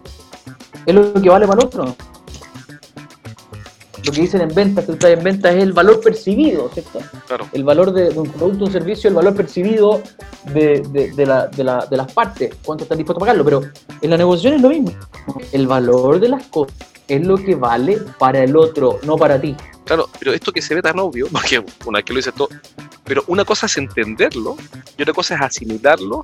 Es 0.87 0.95
lo 0.95 1.12
que 1.14 1.29
vale 1.29 1.47
para 1.47 1.61
el 1.61 1.67
otro 1.67 1.97
lo 4.09 4.12
que 4.12 4.23
dicen 4.23 4.41
en 4.41 4.55
ventas, 4.55 4.87
que 4.87 4.93
trae 4.95 5.12
en 5.12 5.23
ventas 5.23 5.55
es 5.55 5.62
el 5.62 5.73
valor 5.73 6.01
percibido, 6.01 6.71
¿cierto? 6.73 7.01
El 7.53 7.64
valor 7.64 7.93
de, 7.93 8.09
un 8.19 8.31
producto, 8.31 8.64
un 8.64 8.73
servicio, 8.73 9.09
el 9.09 9.14
valor 9.14 9.35
percibido 9.35 10.03
de, 10.53 10.81
de, 11.14 11.27
la, 11.27 11.47
de, 11.49 11.97
las 11.97 12.12
partes, 12.12 12.55
cuánto 12.64 12.85
están 12.85 12.97
dispuestos 12.97 13.21
a 13.21 13.27
pagarlo, 13.27 13.45
pero 13.45 13.62
en 14.01 14.11
la 14.11 14.17
negociación 14.17 14.55
es 14.55 14.62
lo 14.62 14.71
mismo. 14.71 14.93
El 15.53 15.67
valor 15.67 16.21
de 16.21 16.29
las 16.29 16.47
cosas 16.47 16.75
es 17.07 17.27
lo 17.27 17.37
que 17.37 17.55
vale 17.55 17.99
para 18.19 18.43
el 18.43 18.57
otro, 18.57 18.99
no 19.03 19.17
para 19.17 19.41
ti. 19.41 19.55
Claro, 19.85 20.09
pero 20.19 20.33
esto 20.33 20.53
que 20.53 20.62
se 20.62 20.75
ve 20.75 20.83
tan 20.83 20.99
obvio, 20.99 21.27
porque 21.33 21.62
una 21.85 22.03
que 22.03 22.12
lo 22.12 22.19
dice 22.19 22.33
todo, 22.33 22.49
pero 23.05 23.25
una 23.27 23.45
cosa 23.45 23.67
es 23.67 23.77
entenderlo 23.77 24.57
y 24.97 25.03
otra 25.03 25.14
cosa 25.14 25.35
es 25.35 25.41
asimilarlo 25.41 26.23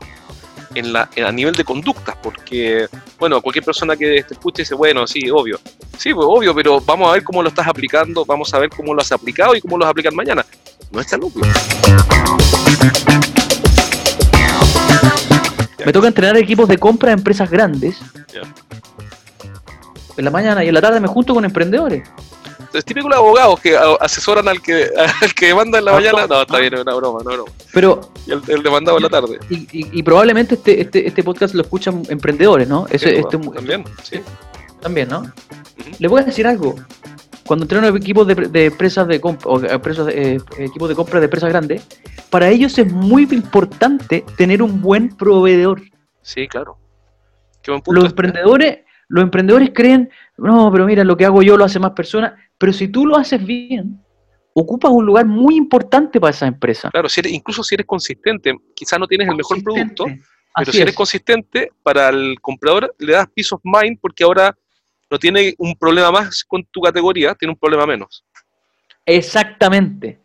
en 0.75 0.93
la, 0.93 1.09
a 1.25 1.33
nivel 1.33 1.55
de 1.55 1.65
conductas, 1.65 2.17
porque, 2.23 2.87
bueno, 3.19 3.41
cualquier 3.41 3.65
persona 3.65 3.97
que 3.97 4.23
te 4.23 4.35
escuche 4.35 4.63
dice, 4.63 4.75
bueno, 4.75 5.07
sí, 5.07 5.31
obvio. 5.31 5.59
Sí, 5.99 6.13
pues 6.13 6.27
obvio, 6.29 6.55
pero 6.55 6.81
vamos 6.81 7.09
a 7.09 7.13
ver 7.13 7.25
cómo 7.25 7.43
lo 7.43 7.49
estás 7.49 7.67
aplicando, 7.67 8.25
vamos 8.25 8.53
a 8.55 8.59
ver 8.59 8.71
cómo 8.71 8.95
lo 8.95 9.01
has 9.01 9.13
aplicado 9.13 9.55
y 9.55 9.61
cómo 9.61 9.79
lo 9.79 9.85
vas 9.85 9.89
a 9.89 9.93
aplicar 9.93 10.13
mañana. 10.13 10.45
No 10.91 11.01
es 11.01 11.07
tan 11.07 11.23
obvio. 11.23 11.45
Me 15.85 15.93
toca 15.93 16.09
entrenar 16.09 16.37
equipos 16.37 16.69
de 16.69 16.79
compra 16.79 17.11
de 17.11 17.15
empresas 17.15 17.51
grandes. 17.51 17.99
En 20.17 20.25
la 20.25 20.31
mañana 20.31 20.65
y 20.65 20.69
en 20.69 20.75
la 20.75 20.81
tarde 20.81 21.01
me 21.01 21.09
junto 21.09 21.35
con 21.35 21.45
emprendedores. 21.45 22.09
Es 22.73 22.85
típico 22.85 23.09
de 23.09 23.15
abogados 23.15 23.61
que 23.61 23.77
asesoran 24.01 24.49
al 24.49 24.61
que, 24.61 24.89
al 25.23 25.35
que 25.35 25.55
manda 25.55 25.79
en 25.79 25.85
la 25.85 25.93
mañana. 25.93 26.27
No, 26.27 26.43
está 26.43 26.59
bien, 26.59 26.75
es 26.75 26.81
una 26.81 26.95
broma, 26.95 27.21
no 27.25 27.31
broma. 27.31 27.53
Pero 27.73 28.13
y 28.47 28.53
el, 28.53 28.63
demandado 28.63 28.97
en 28.97 29.03
la 29.03 29.09
tarde. 29.09 29.39
Y, 29.51 30.03
probablemente 30.03 30.55
este, 30.55 30.81
este, 30.81 31.07
este, 31.07 31.23
podcast 31.23 31.55
lo 31.55 31.63
escuchan 31.63 32.03
emprendedores, 32.09 32.69
¿no? 32.69 32.87
Este 32.91 33.23
también, 33.55 33.85
sí. 34.03 34.21
También, 34.81 35.09
¿no? 35.09 35.25
Les 35.99 36.11
voy 36.11 36.23
a 36.23 36.25
decir 36.25 36.47
algo. 36.47 36.75
Cuando 37.47 37.65
entrenan 37.65 37.95
equipos 37.97 38.27
de, 38.27 38.35
de 38.35 38.67
empresas 38.67 39.07
de 39.07 39.21
compra, 39.21 39.51
o 39.51 39.63
empresas, 39.63 40.09
eh, 40.09 40.39
equipos 40.59 40.89
de 40.89 40.95
compra 40.95 41.21
de 41.21 41.27
empresas 41.27 41.51
grandes, 41.51 41.87
para 42.31 42.49
ellos 42.49 42.79
es 42.79 42.91
muy 42.91 43.25
importante 43.31 44.25
tener 44.37 44.63
un 44.63 44.81
buen 44.81 45.11
proveedor. 45.11 45.83
Sí, 46.23 46.49
claro. 46.49 46.79
los 47.87 48.05
emprendedores, 48.07 48.79
los 49.09 49.23
emprendedores 49.23 49.71
creen, 49.75 50.11
no, 50.39 50.73
pero 50.73 50.87
mira, 50.87 51.05
lo 51.05 51.17
que 51.17 51.27
hago 51.27 51.43
yo 51.43 51.57
lo 51.57 51.65
hace 51.65 51.79
más 51.79 51.93
personas, 51.93 52.33
pero 52.57 52.73
si 52.73 52.89
tú 52.89 53.07
lo 53.07 53.17
haces 53.17 53.45
bien, 53.45 54.04
ocupas 54.55 54.91
un 54.93 55.05
lugar 55.05 55.27
muy 55.27 55.57
importante 55.57 56.21
para 56.21 56.31
esa 56.31 56.47
empresa. 56.47 56.91
Claro, 56.91 57.09
si 57.09 57.21
incluso 57.35 57.63
si 57.63 57.75
eres 57.75 57.87
consistente, 57.87 58.55
quizás 58.75 58.99
no 58.99 59.07
tienes 59.07 59.29
el 59.29 59.37
mejor 59.37 59.63
producto, 59.63 60.07
pero 60.57 60.73
si 60.73 60.81
eres 60.81 60.95
consistente, 60.95 61.73
para 61.83 62.09
el 62.09 62.41
comprador 62.41 62.95
le 62.99 63.13
das 63.13 63.27
peace 63.35 63.55
of 63.55 63.61
mind 63.65 63.99
porque 64.01 64.25
ahora 64.25 64.57
no 65.11 65.19
tiene 65.19 65.55
un 65.59 65.75
problema 65.75 66.11
más 66.11 66.45
con 66.45 66.65
tu 66.71 66.81
categoría, 66.81 67.35
tiene 67.35 67.53
un 67.53 67.59
problema 67.59 67.85
menos. 67.85 68.25
Exactamente. 69.05 70.21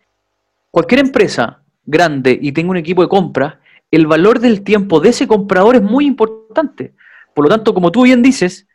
Cualquier 0.71 1.01
empresa 1.01 1.63
grande 1.83 2.37
y 2.39 2.51
tenga 2.51 2.69
un 2.69 2.77
equipo 2.77 3.01
de 3.01 3.09
compra, 3.09 3.59
el 3.89 4.05
valor 4.05 4.39
del 4.39 4.61
tiempo 4.61 4.99
de 4.99 5.09
ese 5.09 5.27
comprador 5.27 5.75
es 5.75 5.81
muy 5.81 6.05
importante. 6.05 6.93
Por 7.33 7.45
lo 7.45 7.49
tanto, 7.49 7.73
como 7.73 7.91
tú 7.91 8.03
bien 8.03 8.21
dices, 8.21 8.67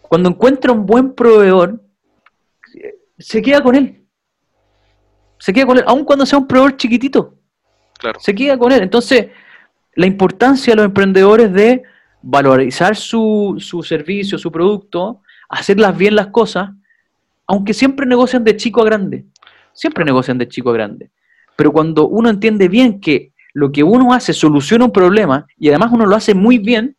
cuando 0.00 0.30
encuentra 0.30 0.72
un 0.72 0.86
buen 0.86 1.14
proveedor, 1.14 1.82
se 3.18 3.42
queda 3.42 3.62
con 3.62 3.74
él. 3.74 4.01
Se 5.42 5.52
queda 5.52 5.66
con 5.66 5.76
él, 5.76 5.82
aun 5.88 6.04
cuando 6.04 6.24
sea 6.24 6.38
un 6.38 6.46
proveedor 6.46 6.76
chiquitito. 6.76 7.34
Claro. 7.98 8.20
Se 8.20 8.32
queda 8.32 8.56
con 8.56 8.70
él. 8.70 8.80
Entonces, 8.80 9.26
la 9.96 10.06
importancia 10.06 10.70
de 10.70 10.76
los 10.76 10.84
emprendedores 10.84 11.52
de 11.52 11.82
valorizar 12.22 12.94
su, 12.94 13.56
su 13.58 13.82
servicio, 13.82 14.38
su 14.38 14.52
producto, 14.52 15.22
hacerlas 15.48 15.98
bien 15.98 16.14
las 16.14 16.28
cosas, 16.28 16.70
aunque 17.48 17.74
siempre 17.74 18.06
negocian 18.06 18.44
de 18.44 18.56
chico 18.56 18.82
a 18.82 18.84
grande. 18.84 19.24
Siempre 19.72 20.04
negocian 20.04 20.38
de 20.38 20.46
chico 20.46 20.70
a 20.70 20.74
grande. 20.74 21.10
Pero 21.56 21.72
cuando 21.72 22.06
uno 22.06 22.30
entiende 22.30 22.68
bien 22.68 23.00
que 23.00 23.32
lo 23.52 23.72
que 23.72 23.82
uno 23.82 24.14
hace 24.14 24.32
soluciona 24.32 24.84
un 24.84 24.92
problema 24.92 25.48
y 25.58 25.70
además 25.70 25.90
uno 25.92 26.06
lo 26.06 26.14
hace 26.14 26.34
muy 26.34 26.58
bien, 26.58 26.96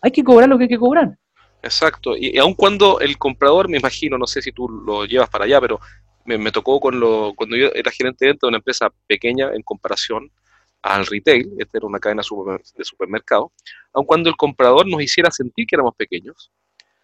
hay 0.00 0.10
que 0.10 0.24
cobrar 0.24 0.48
lo 0.48 0.58
que 0.58 0.64
hay 0.64 0.68
que 0.68 0.78
cobrar. 0.78 1.16
Exacto, 1.62 2.16
y, 2.16 2.36
aun 2.38 2.54
cuando 2.54 2.98
el 2.98 3.16
comprador, 3.16 3.68
me 3.68 3.78
imagino, 3.78 4.18
no 4.18 4.26
sé 4.26 4.42
si 4.42 4.50
tú 4.50 4.68
lo 4.68 5.06
llevas 5.06 5.30
para 5.30 5.44
allá, 5.44 5.60
pero 5.60 5.80
me, 6.24 6.52
tocó 6.52 6.80
con 6.80 6.98
lo, 6.98 7.34
cuando 7.36 7.56
yo 7.56 7.68
era 7.74 7.90
gerente 7.90 8.26
dentro 8.26 8.46
de 8.46 8.50
una 8.50 8.58
empresa 8.58 8.90
pequeña 9.06 9.50
en 9.52 9.62
comparación 9.62 10.30
al 10.82 11.06
retail, 11.06 11.50
esta 11.58 11.78
era 11.78 11.86
una 11.86 11.98
cadena 11.98 12.22
de 12.22 12.84
supermercado, 12.84 13.52
aun 13.92 14.04
cuando 14.04 14.28
el 14.28 14.36
comprador 14.36 14.86
nos 14.86 15.02
hiciera 15.02 15.30
sentir 15.30 15.66
que 15.66 15.76
éramos 15.76 15.94
pequeños, 15.96 16.50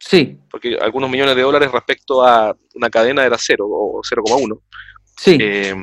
Sí. 0.01 0.39
Porque 0.51 0.77
algunos 0.81 1.11
millones 1.11 1.37
de 1.37 1.43
dólares 1.43 1.71
respecto 1.71 2.27
a 2.27 2.57
una 2.75 2.91
cadena 2.91 3.25
era 3.25 3.37
cero 3.39 3.67
o 3.69 4.01
0,1. 4.03 4.59
Sí. 5.17 5.37
Eh, 5.39 5.75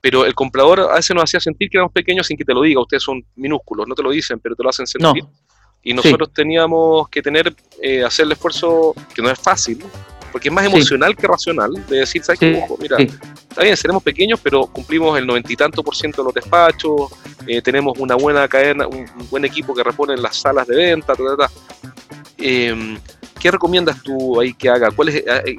pero 0.00 0.26
el 0.26 0.34
comprador 0.34 0.80
a 0.80 0.96
veces 0.96 1.14
nos 1.14 1.24
hacía 1.24 1.38
sentir 1.38 1.70
que 1.70 1.76
éramos 1.76 1.92
pequeños 1.92 2.26
sin 2.26 2.36
que 2.36 2.44
te 2.44 2.52
lo 2.52 2.62
diga. 2.62 2.80
Ustedes 2.80 3.04
son 3.04 3.24
minúsculos, 3.36 3.86
no 3.86 3.94
te 3.94 4.02
lo 4.02 4.10
dicen, 4.10 4.40
pero 4.40 4.56
te 4.56 4.64
lo 4.64 4.70
hacen 4.70 4.86
sentir. 4.86 5.24
Y 5.84 5.94
nosotros 5.94 6.32
teníamos 6.32 7.08
que 7.08 7.22
tener, 7.22 7.54
eh, 7.80 8.04
hacer 8.04 8.26
el 8.26 8.32
esfuerzo, 8.32 8.94
que 9.14 9.22
no 9.22 9.30
es 9.30 9.38
fácil, 9.38 9.78
porque 10.32 10.48
es 10.48 10.54
más 10.54 10.64
emocional 10.64 11.14
que 11.14 11.26
racional, 11.26 11.72
de 11.88 11.98
decir, 11.98 12.24
¿sabes 12.24 12.40
qué? 12.40 12.64
Mira, 12.80 12.96
está 12.98 13.62
bien, 13.62 13.76
seremos 13.76 14.02
pequeños, 14.02 14.40
pero 14.42 14.66
cumplimos 14.66 15.16
el 15.18 15.26
noventa 15.26 15.52
y 15.52 15.56
tanto 15.56 15.82
por 15.82 15.94
ciento 15.94 16.22
de 16.22 16.26
los 16.26 16.34
despachos, 16.34 17.12
eh, 17.46 17.60
tenemos 17.60 17.98
una 17.98 18.14
buena 18.14 18.48
cadena, 18.48 18.86
un, 18.86 19.06
buen 19.30 19.44
equipo 19.44 19.74
que 19.74 19.82
repone 19.82 20.14
en 20.14 20.22
las 20.22 20.36
salas 20.36 20.66
de 20.66 20.76
venta, 20.76 21.14
em, 22.38 22.98
¿Qué 23.40 23.50
recomiendas 23.50 24.00
tú 24.02 24.40
ahí 24.40 24.54
que 24.54 24.68
haga? 24.68 24.90
¿Cuál 24.92 25.08
es, 25.08 25.16
eh, 25.16 25.56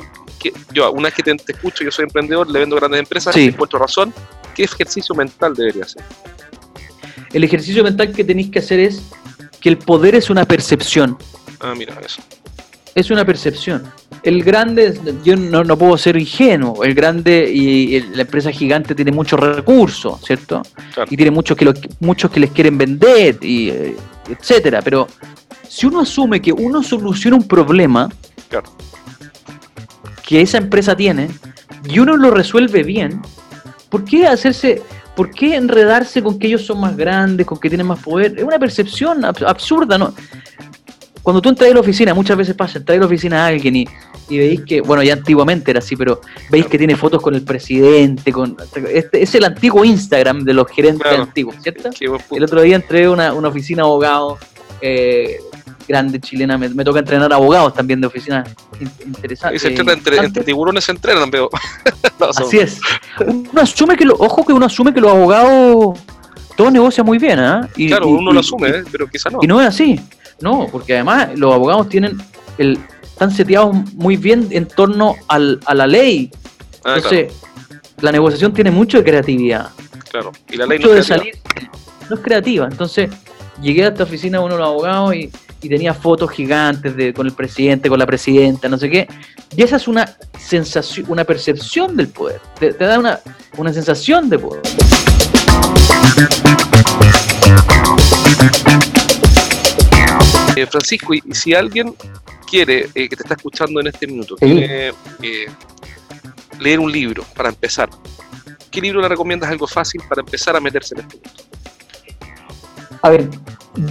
yo, 0.72 0.92
una 0.92 1.10
vez 1.10 1.14
que 1.14 1.24
te, 1.24 1.36
escucho, 1.52 1.84
yo 1.84 1.92
soy 1.92 2.04
emprendedor, 2.04 2.50
le 2.50 2.60
vendo 2.60 2.76
grandes 2.76 3.00
empresas, 3.00 3.34
sí. 3.36 3.48
encuentro 3.48 3.80
razón, 3.80 4.14
¿qué 4.56 4.64
ejercicio 4.64 5.14
mental 5.16 5.54
debería 5.54 5.84
hacer? 5.84 6.04
El 7.32 7.44
ejercicio 7.44 7.84
mental 7.84 8.14
que 8.14 8.24
tenéis 8.24 8.52
que 8.52 8.60
hacer 8.60 8.80
es 8.80 9.02
que 9.60 9.70
el 9.70 9.78
poder 9.78 10.16
es 10.16 10.30
una 10.30 10.46
percepción. 10.46 11.18
Ah, 11.60 11.74
mira, 11.76 12.00
eso. 12.06 12.22
Es 12.96 13.10
una 13.12 13.26
percepción. 13.26 13.84
El 14.22 14.44
grande, 14.44 14.98
yo 15.24 15.36
no, 15.36 15.64
no 15.64 15.78
puedo 15.78 15.98
ser 15.98 16.16
ingenuo, 16.16 16.84
el 16.84 16.94
grande 16.94 17.52
y 17.52 18.00
la 18.16 18.22
empresa 18.22 18.52
gigante 18.52 18.96
tiene 18.96 19.12
muchos 19.12 19.40
recursos, 19.40 20.22
¿cierto? 20.24 20.62
Y 21.10 21.18
tiene 21.18 21.32
muchos 21.32 21.58
que, 21.58 21.74
muchos 22.00 22.32
que 22.32 22.40
les 22.40 22.52
quieren 22.52 22.78
vender, 22.78 23.38
y, 23.42 23.70
eh, 23.70 23.98
etcétera. 24.30 24.82
Pero 24.82 25.08
si 25.68 25.88
uno 25.88 26.02
asume 26.02 26.42
que 26.42 26.54
uno 26.54 26.84
soluciona 26.84 27.36
un 27.36 27.48
problema, 27.48 28.10
claro 28.48 28.70
que 30.24 30.42
esa 30.42 30.58
empresa 30.58 30.96
tiene 30.96 31.30
y 31.88 32.00
uno 32.00 32.18
lo 32.18 32.32
resuelve 32.32 32.84
bien, 32.84 33.22
¿por 33.90 34.06
qué 34.06 34.26
hacerse, 34.26 34.82
por 35.16 35.30
qué 35.32 35.56
enredarse 35.56 36.24
con 36.24 36.40
que 36.40 36.48
ellos 36.48 36.66
son 36.66 36.80
más 36.80 36.96
grandes, 36.96 37.46
con 37.46 37.60
que 37.60 37.70
tienen 37.70 37.88
más 37.88 38.00
poder? 38.00 38.34
Es 38.38 38.44
una 38.44 38.58
percepción 38.58 39.24
absurda, 39.26 39.98
¿no? 39.98 40.16
Cuando 41.24 41.42
tú 41.42 41.50
entras 41.50 41.72
a 41.72 41.74
la 41.74 41.80
oficina, 41.80 42.14
muchas 42.14 42.38
veces 42.38 42.54
pasa, 42.54 42.78
entras 42.78 42.98
a 42.98 43.00
la 43.00 43.06
oficina 43.06 43.44
a 43.44 43.48
alguien 43.48 43.76
y, 43.78 43.88
veis 44.30 44.62
que, 44.62 44.82
bueno, 44.82 45.02
ya 45.04 45.14
antiguamente 45.14 45.72
era 45.72 45.80
así, 45.80 45.96
pero 45.96 46.22
veis 46.50 46.68
que 46.68 46.78
tiene 46.78 46.96
fotos 46.96 47.22
con 47.22 47.34
el 47.34 47.44
presidente, 47.44 48.32
con 48.32 48.58
este, 48.92 49.24
es 49.24 49.34
el 49.36 49.46
antiguo 49.46 49.86
Instagram 49.86 50.44
de 50.44 50.54
los 50.54 50.68
gerentes 50.68 51.08
antiguos, 51.08 51.56
¿cierto? 51.62 51.90
El 52.32 52.44
otro 52.44 52.62
día 52.62 52.76
entré 52.76 53.06
a 53.06 53.12
una, 53.12 53.34
una 53.34 53.48
oficina 53.48 53.84
de 53.84 53.88
abogados 53.88 54.40
eh, 54.82 55.40
grande 55.88 56.20
chilena. 56.20 56.58
Me, 56.58 56.84
toca 56.84 57.00
entrenar 57.00 57.32
abogados 57.32 57.74
también 57.74 58.02
de 58.02 58.08
oficina 58.08 58.44
interesante. 59.06 59.56
Y 59.56 59.60
se 59.60 59.68
entrena 59.70 59.94
entre, 59.94 60.44
tiburones 60.44 60.84
se 60.84 60.92
entrenan, 60.92 61.32
veo. 61.32 61.50
Así 62.38 62.60
es. 62.60 62.80
Uno 63.26 63.62
asume 63.62 63.96
que, 63.96 64.06
lo, 64.06 64.16
ojo 64.16 64.46
que 64.46 64.54
uno 64.54 64.66
asume 64.66 64.94
que 64.94 65.02
los 65.02 65.12
abogados 65.12 66.00
todos 66.56 66.72
negocian 66.72 67.06
muy 67.06 67.18
bien, 67.18 67.40
¿ah? 67.40 67.68
claro, 67.76 68.08
uno 68.08 68.32
lo 68.32 68.40
asume, 68.40 68.70
¿eh? 68.70 68.84
pero 68.92 69.08
quizá 69.08 69.30
no. 69.30 69.40
Y 69.42 69.48
no 69.48 69.60
es 69.60 69.68
así. 69.68 70.00
No, 70.42 70.68
porque 70.72 70.96
además 70.96 71.38
los 71.38 71.54
abogados 71.54 71.90
tienen 71.90 72.18
el, 72.58 72.80
están 73.04 73.32
seteados 73.32 73.76
muy 73.94 74.18
bien 74.18 74.48
en 74.52 74.68
torno 74.68 75.16
al, 75.28 75.60
a 75.66 75.74
la 75.74 75.88
ley. 75.88 76.32
Ah, 76.84 76.96
Entonces, 76.98 77.34
la 78.02 78.12
negociación 78.12 78.54
tiene 78.54 78.72
mucho 78.72 78.98
de 78.98 79.04
creatividad. 79.04 79.70
Claro, 80.12 80.32
y 80.50 80.58
la 80.58 80.66
ley 80.66 80.80
no 80.80 80.94
es 80.94 81.08
creativa. 81.08 81.38
no 82.10 82.16
es 82.16 82.22
creativa. 82.22 82.68
Entonces, 82.70 83.10
llegué 83.62 83.86
a 83.86 83.88
esta 83.90 84.04
oficina 84.04 84.40
de 84.40 84.46
uno 84.46 84.56
de 84.56 84.60
los 84.60 84.68
abogados 84.68 85.16
y 85.16 85.32
y 85.64 85.70
tenía 85.70 85.94
fotos 85.94 86.30
gigantes 86.32 86.96
de, 86.96 87.14
con 87.14 87.26
el 87.26 87.34
presidente, 87.34 87.90
con 87.90 87.98
la 87.98 88.06
presidenta, 88.06 88.68
no 88.68 88.78
sé 88.78 88.90
qué. 88.90 89.08
Y 89.56 89.64
esa 89.64 89.78
es 89.78 89.88
una 89.88 90.18
sensación, 90.38 91.06
una 91.10 91.24
percepción 91.24 91.96
del 91.96 92.10
poder. 92.10 92.42
Te, 92.60 92.74
da 92.74 93.00
una, 93.00 93.20
una 93.58 93.72
sensación 93.72 94.30
de 94.30 94.40
poder. 94.40 94.62
Eh, 100.64 100.68
Francisco, 100.68 101.14
y 101.14 101.22
si 101.34 101.54
alguien 101.54 101.94
quiere, 102.50 102.90
eh, 102.96 103.10
que 103.10 103.16
te 103.16 103.24
está 103.24 103.36
escuchando 103.36 103.80
en 103.82 103.88
este 103.88 104.08
minuto, 104.08 104.36
quiere 104.36 104.90
eh, 105.22 105.48
leer 106.60 106.80
un 106.80 106.92
libro 106.92 107.24
para 107.36 107.50
empezar, 107.50 107.90
¿qué 108.72 108.80
libro 108.80 109.02
le 109.02 109.10
recomiendas 109.10 109.50
algo 109.50 109.68
fácil 109.68 110.02
para 110.08 110.22
empezar 110.22 110.56
a 110.56 110.62
meterse 110.62 110.96
en 110.96 111.02
este 111.02 111.16
mundo? 111.16 111.32
A 113.02 113.10
ver, 113.10 113.30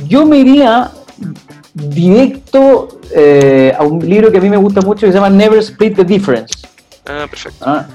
yo 0.07 0.25
me 0.25 0.39
iría 0.39 0.91
directo 1.75 3.01
eh, 3.15 3.73
a 3.79 3.83
un 3.85 4.09
libro 4.09 4.31
que 4.31 4.39
a 4.39 4.41
mí 4.41 4.49
me 4.49 4.57
gusta 4.57 4.81
mucho 4.81 5.07
que 5.07 5.13
se 5.13 5.19
llama 5.19 5.31
Never 5.31 5.59
Split 5.59 5.97
the 5.97 6.05
Difference. 6.05 6.67
Ah, 7.07 7.27
perfecto. 7.29 7.65
Ah, 7.67 7.87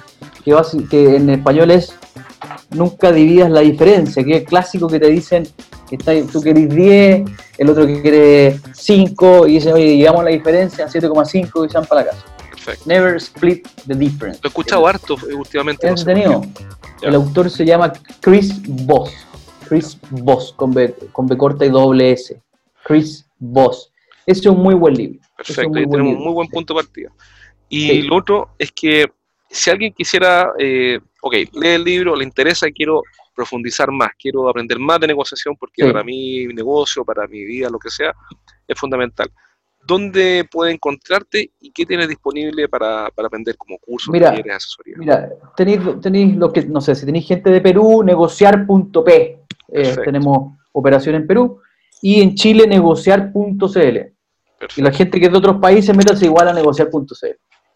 que, 0.89 1.15
en 1.15 1.29
español 1.29 1.71
es 1.71 1.93
Nunca 2.69 3.11
dividas 3.11 3.49
la 3.49 3.61
diferencia, 3.61 4.23
que 4.23 4.37
es 4.37 4.43
clásico 4.43 4.87
que 4.87 4.99
te 4.99 5.07
dicen 5.07 5.43
que 5.43 5.66
tú 6.31 6.41
querés 6.41 6.69
10, 6.69 7.29
el 7.57 7.69
otro 7.69 7.85
quiere 7.85 8.59
5, 8.73 9.47
y 9.47 9.53
dicen, 9.53 9.73
oye, 9.73 9.85
digamos 9.85 10.23
la 10.23 10.31
diferencia, 10.31 10.87
7,5 10.87 11.65
y 11.65 11.69
se 11.69 11.77
van 11.77 11.87
para 11.87 12.01
la 12.01 12.11
casa. 12.11 12.25
Perfecto. 12.49 12.83
Never 12.85 13.15
split 13.15 13.67
the 13.87 13.95
difference. 13.95 14.39
Lo 14.43 14.47
he 14.47 14.49
escuchado 14.49 14.87
harto 14.87 15.15
eh, 15.29 15.33
últimamente. 15.33 15.89
No 15.89 16.41
el 17.01 17.15
autor 17.15 17.49
se 17.49 17.65
llama 17.65 17.93
Chris 18.21 18.61
Voss. 18.85 19.13
Chris 19.67 19.97
Voss, 20.09 20.53
con 20.53 20.73
B, 20.73 20.93
con 21.11 21.27
B 21.27 21.37
corta 21.37 21.65
y 21.65 21.69
doble 21.69 22.11
S. 22.11 22.41
Chris 22.83 23.27
Voss. 23.37 23.91
Ese 24.25 24.41
es 24.41 24.45
un 24.47 24.61
muy 24.61 24.75
buen 24.75 24.95
libro. 24.95 25.19
Perfecto, 25.37 25.79
y 25.79 25.89
tenemos 25.89 26.17
un 26.17 26.23
muy 26.23 26.33
buen 26.33 26.47
punto 26.49 26.73
de 26.73 26.83
partida. 26.83 27.11
Y 27.69 28.01
lo 28.03 28.17
otro 28.17 28.49
es 28.57 28.71
que 28.71 29.05
si 29.49 29.69
alguien 29.69 29.93
quisiera, 29.93 30.51
eh, 30.57 30.99
ok, 31.21 31.33
lee 31.53 31.69
el 31.69 31.83
libro, 31.83 32.15
le 32.15 32.23
interesa 32.23 32.67
quiero 32.71 33.03
profundizar 33.37 33.91
más, 33.91 34.09
quiero 34.19 34.49
aprender 34.49 34.79
más 34.79 34.99
de 34.99 35.07
negociación 35.07 35.55
porque 35.55 35.85
para 35.85 36.03
mi 36.03 36.47
negocio, 36.47 37.05
para 37.05 37.27
mi 37.27 37.45
vida, 37.45 37.69
lo 37.69 37.77
que 37.77 37.91
sea, 37.91 38.11
es 38.67 38.77
fundamental. 38.79 39.29
¿Dónde 39.85 40.45
puede 40.51 40.73
encontrarte 40.73 41.51
y 41.61 41.71
qué 41.71 41.85
tienes 41.85 42.09
disponible 42.09 42.67
para, 42.67 43.05
aprender 43.05 43.55
como 43.55 43.77
curso, 43.77 44.11
mira, 44.11 44.31
talleres, 44.31 44.55
asesoría? 44.55 44.95
Mira, 44.97 45.29
tenéis, 45.55 45.79
tenéis 46.01 46.35
lo 46.35 46.51
que, 46.51 46.65
no 46.65 46.81
sé, 46.81 46.95
si 46.95 47.05
tenéis 47.05 47.27
gente 47.27 47.51
de 47.51 47.61
Perú, 47.61 48.03
negociar.p. 48.03 49.39
tenemos 50.03 50.57
operación 50.73 51.15
en 51.15 51.27
Perú. 51.27 51.61
Y 52.01 52.21
en 52.21 52.35
Chile, 52.35 52.67
negociar.cl. 52.67 53.97
Y 54.75 54.81
la 54.81 54.91
gente 54.91 55.19
que 55.19 55.25
es 55.27 55.31
de 55.31 55.37
otros 55.37 55.57
países, 55.57 55.95
métase 55.95 56.25
igual 56.25 56.49
a 56.49 56.53
negociar.cl. 56.53 57.27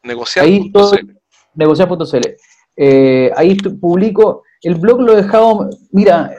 Negociar.cl. 0.04 1.18
Negociar.cl. 1.54 2.28
ahí 3.36 3.56
publico. 3.80 4.44
El 4.62 4.76
blog 4.76 5.02
lo 5.02 5.14
he 5.14 5.24
dejado. 5.24 5.70
Mira, 5.92 6.32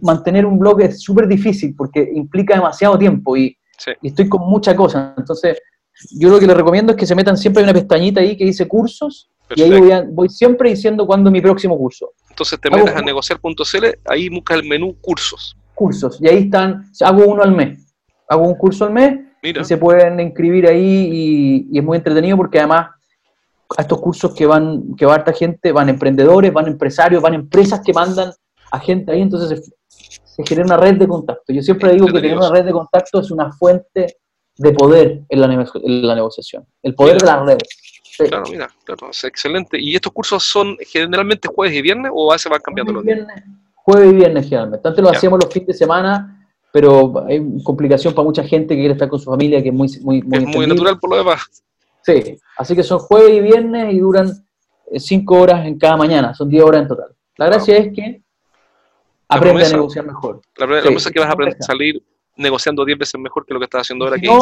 mantener 0.00 0.46
un 0.46 0.58
blog 0.58 0.80
es 0.82 1.02
súper 1.02 1.26
difícil 1.26 1.74
porque 1.76 2.08
implica 2.14 2.54
demasiado 2.54 2.98
tiempo 2.98 3.36
y, 3.36 3.56
estoy 4.02 4.28
con 4.28 4.42
mucha 4.48 4.76
cosa. 4.76 5.14
Entonces, 5.16 5.58
yo 6.12 6.28
lo 6.28 6.38
que 6.38 6.46
les 6.46 6.56
recomiendo 6.56 6.92
es 6.92 6.98
que 6.98 7.06
se 7.06 7.14
metan 7.14 7.36
siempre 7.36 7.62
en 7.62 7.68
una 7.68 7.78
pestañita 7.78 8.20
ahí 8.20 8.36
que 8.36 8.44
dice 8.44 8.68
cursos 8.68 9.30
y 9.54 9.62
ahí 9.62 9.80
voy, 10.10 10.28
siempre 10.28 10.70
diciendo 10.70 11.06
cuándo 11.06 11.28
es 11.28 11.32
mi 11.32 11.40
próximo 11.40 11.76
curso. 11.76 12.12
Entonces 12.30 12.60
te 12.60 12.70
metes 12.70 12.94
a 12.94 13.02
negociar.cl, 13.02 13.86
ahí 14.06 14.28
busca 14.28 14.54
el 14.54 14.64
menú 14.64 14.96
cursos. 15.00 15.56
Cursos, 15.74 16.18
y 16.20 16.28
ahí 16.28 16.38
están, 16.44 16.90
hago 17.00 17.26
uno 17.26 17.42
al 17.42 17.52
mes. 17.52 17.94
Hago 18.28 18.46
un 18.46 18.54
curso 18.54 18.86
al 18.86 18.92
mes 18.92 19.18
y 19.42 19.64
se 19.64 19.76
pueden 19.76 20.20
inscribir 20.20 20.66
ahí 20.66 21.66
y, 21.70 21.78
es 21.78 21.84
muy 21.84 21.98
entretenido 21.98 22.36
porque 22.36 22.58
además 22.58 22.90
a 23.76 23.82
estos 23.82 24.00
cursos 24.00 24.34
que 24.34 24.46
van, 24.46 24.94
que 24.96 25.06
va 25.06 25.14
harta 25.14 25.32
gente, 25.32 25.72
van 25.72 25.88
emprendedores, 25.88 26.52
van 26.52 26.66
empresarios, 26.66 27.22
van 27.22 27.34
empresas 27.34 27.80
que 27.84 27.92
mandan 27.92 28.32
a 28.70 28.78
gente 28.78 29.12
ahí, 29.12 29.20
entonces 29.20 29.72
se, 29.88 30.44
genera 30.44 30.66
una 30.66 30.76
red 30.76 30.96
de 30.96 31.06
contacto. 31.06 31.52
Yo 31.52 31.62
siempre 31.62 31.92
digo 31.92 32.06
que 32.06 32.20
tener 32.20 32.36
una 32.36 32.50
red 32.50 32.64
de 32.64 32.72
contacto 32.72 33.20
es 33.20 33.30
una 33.30 33.52
fuente 33.52 34.18
de 34.56 34.72
poder 34.72 35.22
en 35.28 35.40
la, 35.40 35.46
negociación, 36.14 36.66
el 36.82 36.94
poder 36.94 37.18
de 37.18 37.26
las 37.26 37.46
redes. 37.46 37.68
Claro, 38.18 38.44
mira, 38.50 38.68
claro, 38.84 39.10
es 39.10 39.24
excelente. 39.24 39.80
¿Y 39.80 39.94
estos 39.94 40.12
cursos 40.12 40.42
son 40.42 40.76
generalmente 40.80 41.48
jueves 41.48 41.74
y 41.76 41.82
viernes 41.82 42.12
o 42.14 42.30
a 42.30 42.34
veces 42.34 42.50
van 42.50 42.60
cambiando 42.60 42.92
los 42.92 43.04
días? 43.04 43.26
Jueves 43.74 44.12
y 44.12 44.14
viernes 44.14 44.44
generalmente. 44.48 44.86
Antes 44.86 45.02
lo 45.02 45.10
hacíamos 45.10 45.40
los 45.42 45.52
fines 45.52 45.68
de 45.68 45.74
semana, 45.74 46.48
pero 46.72 47.24
hay 47.26 47.42
complicación 47.62 48.14
para 48.14 48.24
mucha 48.24 48.44
gente 48.44 48.74
que 48.74 48.80
quiere 48.80 48.92
estar 48.92 49.08
con 49.08 49.18
su 49.18 49.30
familia, 49.30 49.62
que 49.62 49.70
es 49.70 49.74
muy 49.74 49.88
muy, 50.02 50.22
muy, 50.22 50.38
es 50.38 50.46
muy 50.46 50.66
natural 50.66 50.98
por 50.98 51.10
lo 51.10 51.16
demás. 51.16 51.62
Sí, 52.02 52.38
así 52.56 52.74
que 52.74 52.82
son 52.82 52.98
jueves 52.98 53.32
y 53.32 53.40
viernes 53.40 53.94
y 53.94 53.98
duran 53.98 54.28
eh, 54.90 55.00
cinco 55.00 55.40
horas 55.40 55.64
en 55.66 55.78
cada 55.78 55.96
mañana, 55.96 56.34
son 56.34 56.48
10 56.48 56.64
horas 56.64 56.82
en 56.82 56.88
total. 56.88 57.16
La 57.36 57.46
gracia 57.46 57.76
es 57.76 57.94
que 57.94 58.22
aprende 59.28 59.64
a 59.64 59.68
negociar 59.70 60.06
mejor. 60.06 60.42
La, 60.56 60.66
la 60.66 60.78
es 60.80 61.10
que 61.10 61.20
vas 61.20 61.28
a 61.28 61.32
aprender 61.32 61.58
a 61.60 61.64
salir 61.64 62.02
negociando 62.36 62.84
10 62.84 62.98
veces 62.98 63.20
mejor 63.20 63.46
que 63.46 63.54
lo 63.54 63.60
que 63.60 63.64
estás 63.64 63.82
haciendo 63.82 64.04
ahora, 64.04 64.18
que 64.18 64.26
es 64.26 64.34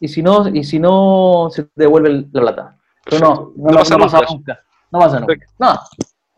Y 0.00 0.08
si 0.08 0.22
no, 0.22 0.48
y 0.48 0.64
si 0.64 0.78
no 0.78 1.48
se 1.50 1.64
te 1.64 1.70
devuelve 1.74 2.26
la 2.32 2.40
plata. 2.40 2.78
Pero 3.04 3.18
no, 3.18 3.52
no, 3.56 3.74
pasa, 3.74 3.96
nunca. 4.28 4.60
No 4.92 4.98
pasa 4.98 5.20
nunca. 5.20 5.34
No. 5.58 5.78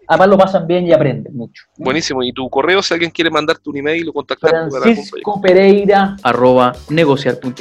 Además 0.09 0.29
lo 0.29 0.39
pasan 0.39 0.67
bien 0.67 0.87
y 0.87 0.93
aprenden 0.93 1.35
mucho. 1.35 1.65
Buenísimo. 1.77 2.23
¿Y 2.23 2.33
tu 2.33 2.49
correo, 2.51 2.83
si 2.83 2.93
alguien 2.93 3.11
quiere 3.11 3.31
mandarte 3.31 3.69
un 3.71 3.77
email 3.77 4.09
o 4.09 4.13
contactar? 4.13 4.71
Francisco 4.71 5.41
Pereira, 5.41 6.17
arroba 6.23 6.73
negociar.cl. 6.91 7.53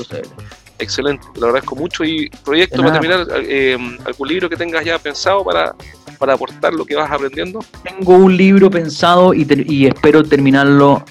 Excelente, 0.82 1.26
te 1.34 1.40
lo 1.40 1.48
agradezco 1.48 1.76
mucho. 1.76 2.04
Y 2.04 2.30
proyecto 2.44 2.82
para 2.82 3.00
terminar, 3.00 3.28
eh, 3.36 3.78
algún 4.04 4.28
libro 4.28 4.50
que 4.50 4.58
tengas 4.58 4.84
ya 4.84 5.00
pensado 5.00 5.46
para, 5.46 5.76
para 6.18 6.34
aportar 6.34 6.74
lo 6.74 6.86
que 6.86 6.96
vas 6.96 7.10
aprendiendo. 7.10 7.64
Tengo 7.84 8.16
un 8.16 8.36
libro 8.36 8.70
pensado 8.70 9.34
y, 9.34 9.48
y 9.68 9.86
espero 9.86 10.24
terminarlo 10.24 11.06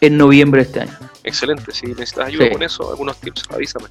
en 0.00 0.16
noviembre 0.16 0.62
de 0.62 0.66
este 0.68 0.80
año. 0.80 0.98
Excelente, 1.24 1.72
si 1.72 1.86
necesitas 1.86 2.28
ayuda 2.28 2.50
con 2.50 2.62
eso, 2.62 2.90
algunos 2.90 3.16
tips, 3.18 3.44
avísame. 3.50 3.86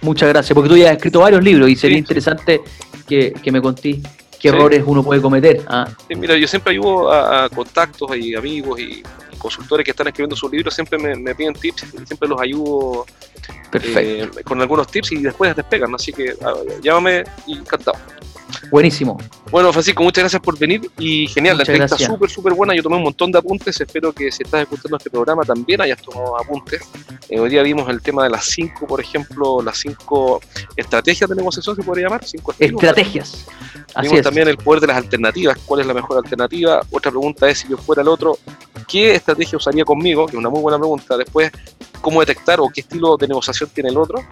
Muchas 0.00 0.28
gracias, 0.30 0.54
porque 0.54 0.68
tú 0.68 0.76
ya 0.76 0.90
has 0.90 0.96
escrito 0.96 1.20
varios 1.20 1.42
libros 1.42 1.68
y 1.68 1.76
sería 1.76 1.98
interesante 1.98 2.60
que, 3.06 3.34
me 3.52 3.62
contés 3.62 3.98
qué 4.44 4.50
errores 4.50 4.82
uno 4.84 5.02
puede 5.02 5.22
cometer. 5.22 5.64
¿ah? 5.68 5.88
mira, 6.10 6.36
yo 6.36 6.46
siempre 6.46 6.72
ayudo 6.72 7.10
a, 7.10 7.48
contactos 7.48 8.14
y 8.14 8.34
amigos 8.34 8.78
y, 8.78 9.02
consultores 9.38 9.84
que 9.84 9.90
están 9.90 10.06
escribiendo 10.06 10.34
sus 10.36 10.50
libros, 10.50 10.74
siempre 10.74 10.98
me, 10.98 11.34
piden 11.34 11.52
tips 11.52 11.84
y 11.84 12.06
siempre 12.06 12.26
los 12.26 12.40
ayudo 12.40 13.04
eh, 13.72 14.26
con 14.42 14.58
algunos 14.62 14.86
tips 14.86 15.12
y 15.12 15.16
después 15.18 15.54
despegan, 15.54 15.94
así 15.94 16.14
que 16.14 16.34
llámame 16.82 17.24
y 17.46 17.58
encantado. 17.58 17.98
Buenísimo. 18.70 19.18
Bueno, 19.50 19.72
Francisco, 19.72 20.02
muchas 20.02 20.22
gracias 20.22 20.42
por 20.42 20.58
venir 20.58 20.90
y 20.98 21.26
genial, 21.28 21.56
la 21.56 21.62
entrevista 21.62 21.98
súper, 21.98 22.30
súper 22.30 22.54
buena. 22.54 22.74
Yo 22.74 22.82
tomé 22.82 22.96
un 22.96 23.04
montón 23.04 23.30
de 23.30 23.38
apuntes. 23.38 23.80
Espero 23.80 24.12
que 24.12 24.30
si 24.32 24.42
estás 24.42 24.62
escuchando 24.62 24.96
este 24.96 25.10
programa 25.10 25.42
también 25.42 25.80
hayas 25.80 26.00
tomado 26.00 26.38
apuntes. 26.38 26.82
Eh, 27.28 27.38
hoy 27.38 27.50
día 27.50 27.62
vimos 27.62 27.88
el 27.88 28.02
tema 28.02 28.24
de 28.24 28.30
las 28.30 28.46
cinco, 28.46 28.86
por 28.86 29.00
ejemplo, 29.00 29.62
las 29.62 29.78
cinco 29.78 30.40
estrategias 30.76 31.28
de 31.30 31.36
negociación, 31.36 31.76
se 31.76 31.82
podría 31.82 32.06
llamar. 32.06 32.24
Cinco 32.24 32.54
estrategias. 32.58 33.46
Así 33.94 34.08
vimos 34.08 34.22
también 34.22 34.48
el 34.48 34.56
poder 34.56 34.80
de 34.80 34.88
las 34.88 34.96
alternativas. 34.96 35.58
¿Cuál 35.64 35.80
es 35.80 35.86
la 35.86 35.94
mejor 35.94 36.18
alternativa? 36.18 36.80
Otra 36.90 37.10
pregunta 37.10 37.48
es: 37.48 37.60
si 37.60 37.68
yo 37.68 37.76
fuera 37.76 38.02
el 38.02 38.08
otro, 38.08 38.38
¿qué 38.88 39.14
estrategia 39.14 39.56
usaría 39.56 39.84
conmigo? 39.84 40.26
Que 40.26 40.32
es 40.32 40.38
una 40.38 40.48
muy 40.48 40.60
buena 40.60 40.78
pregunta. 40.78 41.16
Después, 41.16 41.50
¿cómo 42.00 42.20
detectar 42.20 42.60
o 42.60 42.68
qué 42.68 42.80
estilo 42.80 43.16
de 43.16 43.28
negociación 43.28 43.70
tiene 43.70 43.90
el 43.90 43.96
otro? 43.98 44.24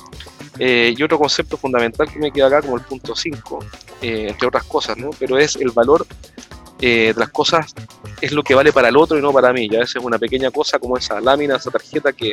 Eh, 0.59 0.95
y 0.97 1.03
otro 1.03 1.19
concepto 1.19 1.57
fundamental 1.57 2.11
que 2.11 2.19
me 2.19 2.31
queda 2.31 2.49
acá 2.49 2.63
como 2.63 2.77
el 2.77 2.83
punto 2.83 3.17
5, 3.17 3.65
eh, 4.03 4.27
entre 4.29 4.49
otras 4.49 4.65
cosas, 4.65 4.99
¿no? 4.99 5.11
pero 5.19 5.39
es 5.39 5.57
el 5.57 5.71
valor 5.71 6.07
eh, 6.81 7.13
de 7.15 7.21
las 7.21 7.31
cosas, 7.31 7.75
es 8.21 8.33
lo 8.33 8.43
que 8.43 8.55
vale 8.55 8.73
para 8.73 8.89
el 8.89 8.97
otro 8.97 9.19
y 9.19 9.23
no 9.23 9.33
para 9.33 9.53
mí. 9.53 9.69
Ya 9.69 9.79
a 9.79 9.81
veces 9.81 10.03
una 10.03 10.19
pequeña 10.19 10.51
cosa 10.51 10.79
como 10.79 10.97
esa 10.97 11.21
lámina, 11.21 11.57
esa 11.57 11.71
tarjeta 11.71 12.13
que, 12.13 12.33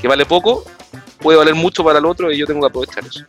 que 0.00 0.08
vale 0.08 0.24
poco, 0.24 0.64
puede 1.18 1.38
valer 1.38 1.54
mucho 1.54 1.82
para 1.82 1.98
el 1.98 2.06
otro 2.06 2.30
y 2.30 2.38
yo 2.38 2.46
tengo 2.46 2.60
que 2.60 2.66
aprovechar 2.66 3.04
eso. 3.04 3.24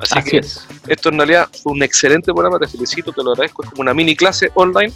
Así, 0.00 0.22
que 0.22 0.40
esto 0.88 1.08
en 1.08 1.18
realidad 1.18 1.48
fue 1.62 1.72
un 1.72 1.82
excelente 1.82 2.32
programa, 2.32 2.58
te 2.58 2.68
felicito, 2.68 3.12
te 3.12 3.22
lo 3.22 3.32
agradezco, 3.32 3.64
es 3.64 3.70
como 3.70 3.82
una 3.82 3.94
mini 3.94 4.16
clase 4.16 4.50
online, 4.54 4.92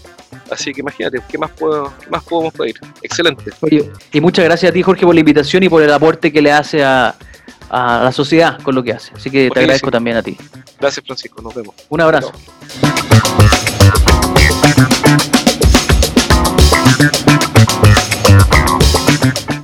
así 0.51 0.73
que 0.73 0.81
imagínate, 0.81 1.21
¿qué 1.29 1.39
más, 1.39 1.51
puedo, 1.53 1.93
qué 2.01 2.11
más 2.11 2.25
podemos 2.25 2.53
pedir? 2.53 2.79
Excelente. 3.03 3.51
Oye, 3.61 3.91
y 4.13 4.21
muchas 4.21 4.45
gracias 4.45 4.71
a 4.71 4.73
ti 4.73 4.83
Jorge 4.83 5.07
por 5.07 5.15
la 5.15 5.21
invitación 5.21 5.63
y 5.63 5.69
por 5.69 5.83
el 5.83 5.93
aporte 5.93 6.33
que 6.33 6.43
le 6.43 6.53
hace 6.53 6.83
a, 6.83 7.15
a 7.71 8.03
la 8.05 8.13
sociedad 8.13 8.61
con 8.63 8.75
lo 8.75 8.83
que 8.83 8.93
hace. 8.93 9.13
Así 9.15 9.31
que 9.31 9.51
te 9.51 9.61
agradezco 9.61 9.91
también 9.91 10.17
a 10.17 10.23
ti. 10.23 10.37
Gracias, 10.81 11.05
Francisco. 11.05 11.43
Nos 11.43 11.55
vemos. 11.55 11.75
Un 11.89 12.01
abrazo. 12.01 12.33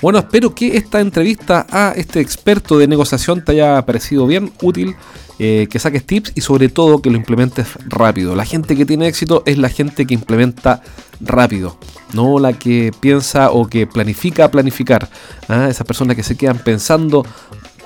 Bueno, 0.05 0.19
espero 0.19 0.55
que 0.55 0.77
esta 0.77 1.01
entrevista 1.01 1.67
a 1.71 1.95
este 1.97 2.21
experto 2.21 2.77
de 2.77 2.87
negociación 2.87 3.43
te 3.43 3.53
haya 3.53 3.87
parecido 3.87 4.27
bien, 4.27 4.53
útil, 4.61 4.95
eh, 5.39 5.67
que 5.71 5.79
saques 5.79 6.05
tips 6.05 6.33
y 6.35 6.43
sobre 6.43 6.69
todo 6.69 7.01
que 7.01 7.09
lo 7.09 7.17
implementes 7.17 7.69
rápido. 7.87 8.37
La 8.37 8.45
gente 8.45 8.77
que 8.77 8.85
tiene 8.85 9.09
éxito 9.09 9.43
es 9.47 9.57
la 9.57 9.71
gente 9.71 10.07
que 10.07 10.13
implementa 10.13 10.83
rápido, 11.21 11.79
no 12.13 12.39
la 12.39 12.53
que 12.53 12.93
piensa 13.01 13.51
o 13.51 13.67
que 13.67 13.87
planifica 13.87 14.51
planificar. 14.51 15.09
¿ah? 15.49 15.69
Esas 15.71 15.87
personas 15.87 16.17
que 16.17 16.23
se 16.23 16.37
quedan 16.37 16.59
pensando 16.59 17.25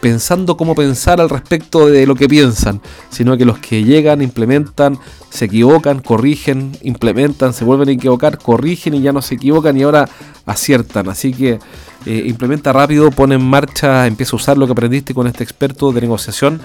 pensando 0.01 0.57
cómo 0.57 0.75
pensar 0.75 1.21
al 1.21 1.29
respecto 1.29 1.89
de 1.89 2.07
lo 2.07 2.15
que 2.15 2.29
piensan, 2.29 2.81
sino 3.11 3.37
que 3.37 3.45
los 3.45 3.59
que 3.59 3.85
llegan, 3.85 4.23
implementan, 4.23 4.99
se 5.31 5.47
equivocan, 5.47 6.01
corrigen, 6.01 6.73
implementan, 6.83 7.53
se 7.53 7.65
vuelven 7.65 7.89
a 7.89 7.93
equivocar, 7.93 8.39
corrigen 8.39 8.95
y 8.95 9.03
ya 9.03 9.13
no 9.13 9.23
se 9.23 9.35
equivocan 9.35 9.77
y 9.77 9.83
ahora 9.83 10.09
aciertan. 10.47 11.09
Así 11.09 11.33
que 11.33 11.59
eh, 12.07 12.25
implementa 12.27 12.73
rápido, 12.73 13.11
pone 13.11 13.35
en 13.35 13.43
marcha, 13.43 14.07
empieza 14.07 14.35
a 14.35 14.37
usar 14.37 14.57
lo 14.57 14.67
que 14.67 14.73
aprendiste 14.73 15.15
con 15.15 15.27
este 15.27 15.43
experto 15.43 15.93
de 15.93 16.01
negociación 16.01 16.61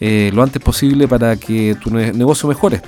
eh, 0.00 0.30
lo 0.32 0.42
antes 0.42 0.62
posible 0.62 1.08
para 1.08 1.36
que 1.36 1.76
tu 1.82 1.90
negocio 1.90 2.48
mejore. 2.48 2.82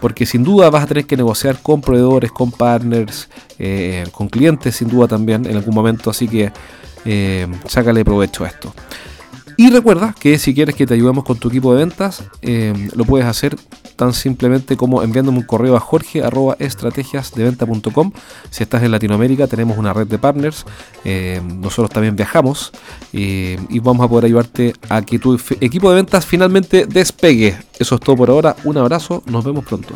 Porque 0.00 0.26
sin 0.26 0.42
duda 0.42 0.68
vas 0.70 0.84
a 0.84 0.86
tener 0.86 1.06
que 1.06 1.16
negociar 1.16 1.58
con 1.62 1.80
proveedores, 1.80 2.32
con 2.32 2.50
partners, 2.50 3.28
eh, 3.58 4.04
con 4.10 4.28
clientes 4.28 4.74
sin 4.74 4.88
duda 4.88 5.06
también 5.06 5.46
en 5.46 5.56
algún 5.56 5.74
momento. 5.74 6.10
Así 6.10 6.26
que 6.26 6.50
sácale 7.66 8.04
provecho 8.04 8.44
a 8.44 8.48
esto. 8.48 8.74
Y 9.56 9.70
recuerda 9.70 10.14
que 10.18 10.38
si 10.38 10.54
quieres 10.54 10.74
que 10.74 10.86
te 10.86 10.94
ayudemos 10.94 11.24
con 11.24 11.38
tu 11.38 11.48
equipo 11.48 11.74
de 11.74 11.84
ventas, 11.84 12.24
eh, 12.42 12.72
lo 12.94 13.04
puedes 13.04 13.26
hacer 13.26 13.56
tan 13.96 14.12
simplemente 14.12 14.76
como 14.76 15.02
enviándome 15.02 15.38
un 15.38 15.44
correo 15.44 15.76
a 15.76 15.80
jorge 15.80 16.22
estrategiasdeventa.com. 16.58 18.12
Si 18.50 18.62
estás 18.62 18.82
en 18.82 18.90
Latinoamérica, 18.90 19.46
tenemos 19.46 19.78
una 19.78 19.92
red 19.92 20.06
de 20.06 20.18
partners. 20.18 20.64
Eh, 21.04 21.40
nosotros 21.44 21.90
también 21.90 22.16
viajamos 22.16 22.72
eh, 23.12 23.58
y 23.68 23.78
vamos 23.78 24.04
a 24.04 24.08
poder 24.08 24.24
ayudarte 24.26 24.72
a 24.88 25.02
que 25.02 25.18
tu 25.18 25.38
equipo 25.60 25.90
de 25.90 25.96
ventas 25.96 26.26
finalmente 26.26 26.86
despegue. 26.86 27.56
Eso 27.78 27.96
es 27.96 28.00
todo 28.00 28.16
por 28.16 28.30
ahora. 28.30 28.56
Un 28.64 28.78
abrazo. 28.78 29.22
Nos 29.26 29.44
vemos 29.44 29.64
pronto. 29.64 29.94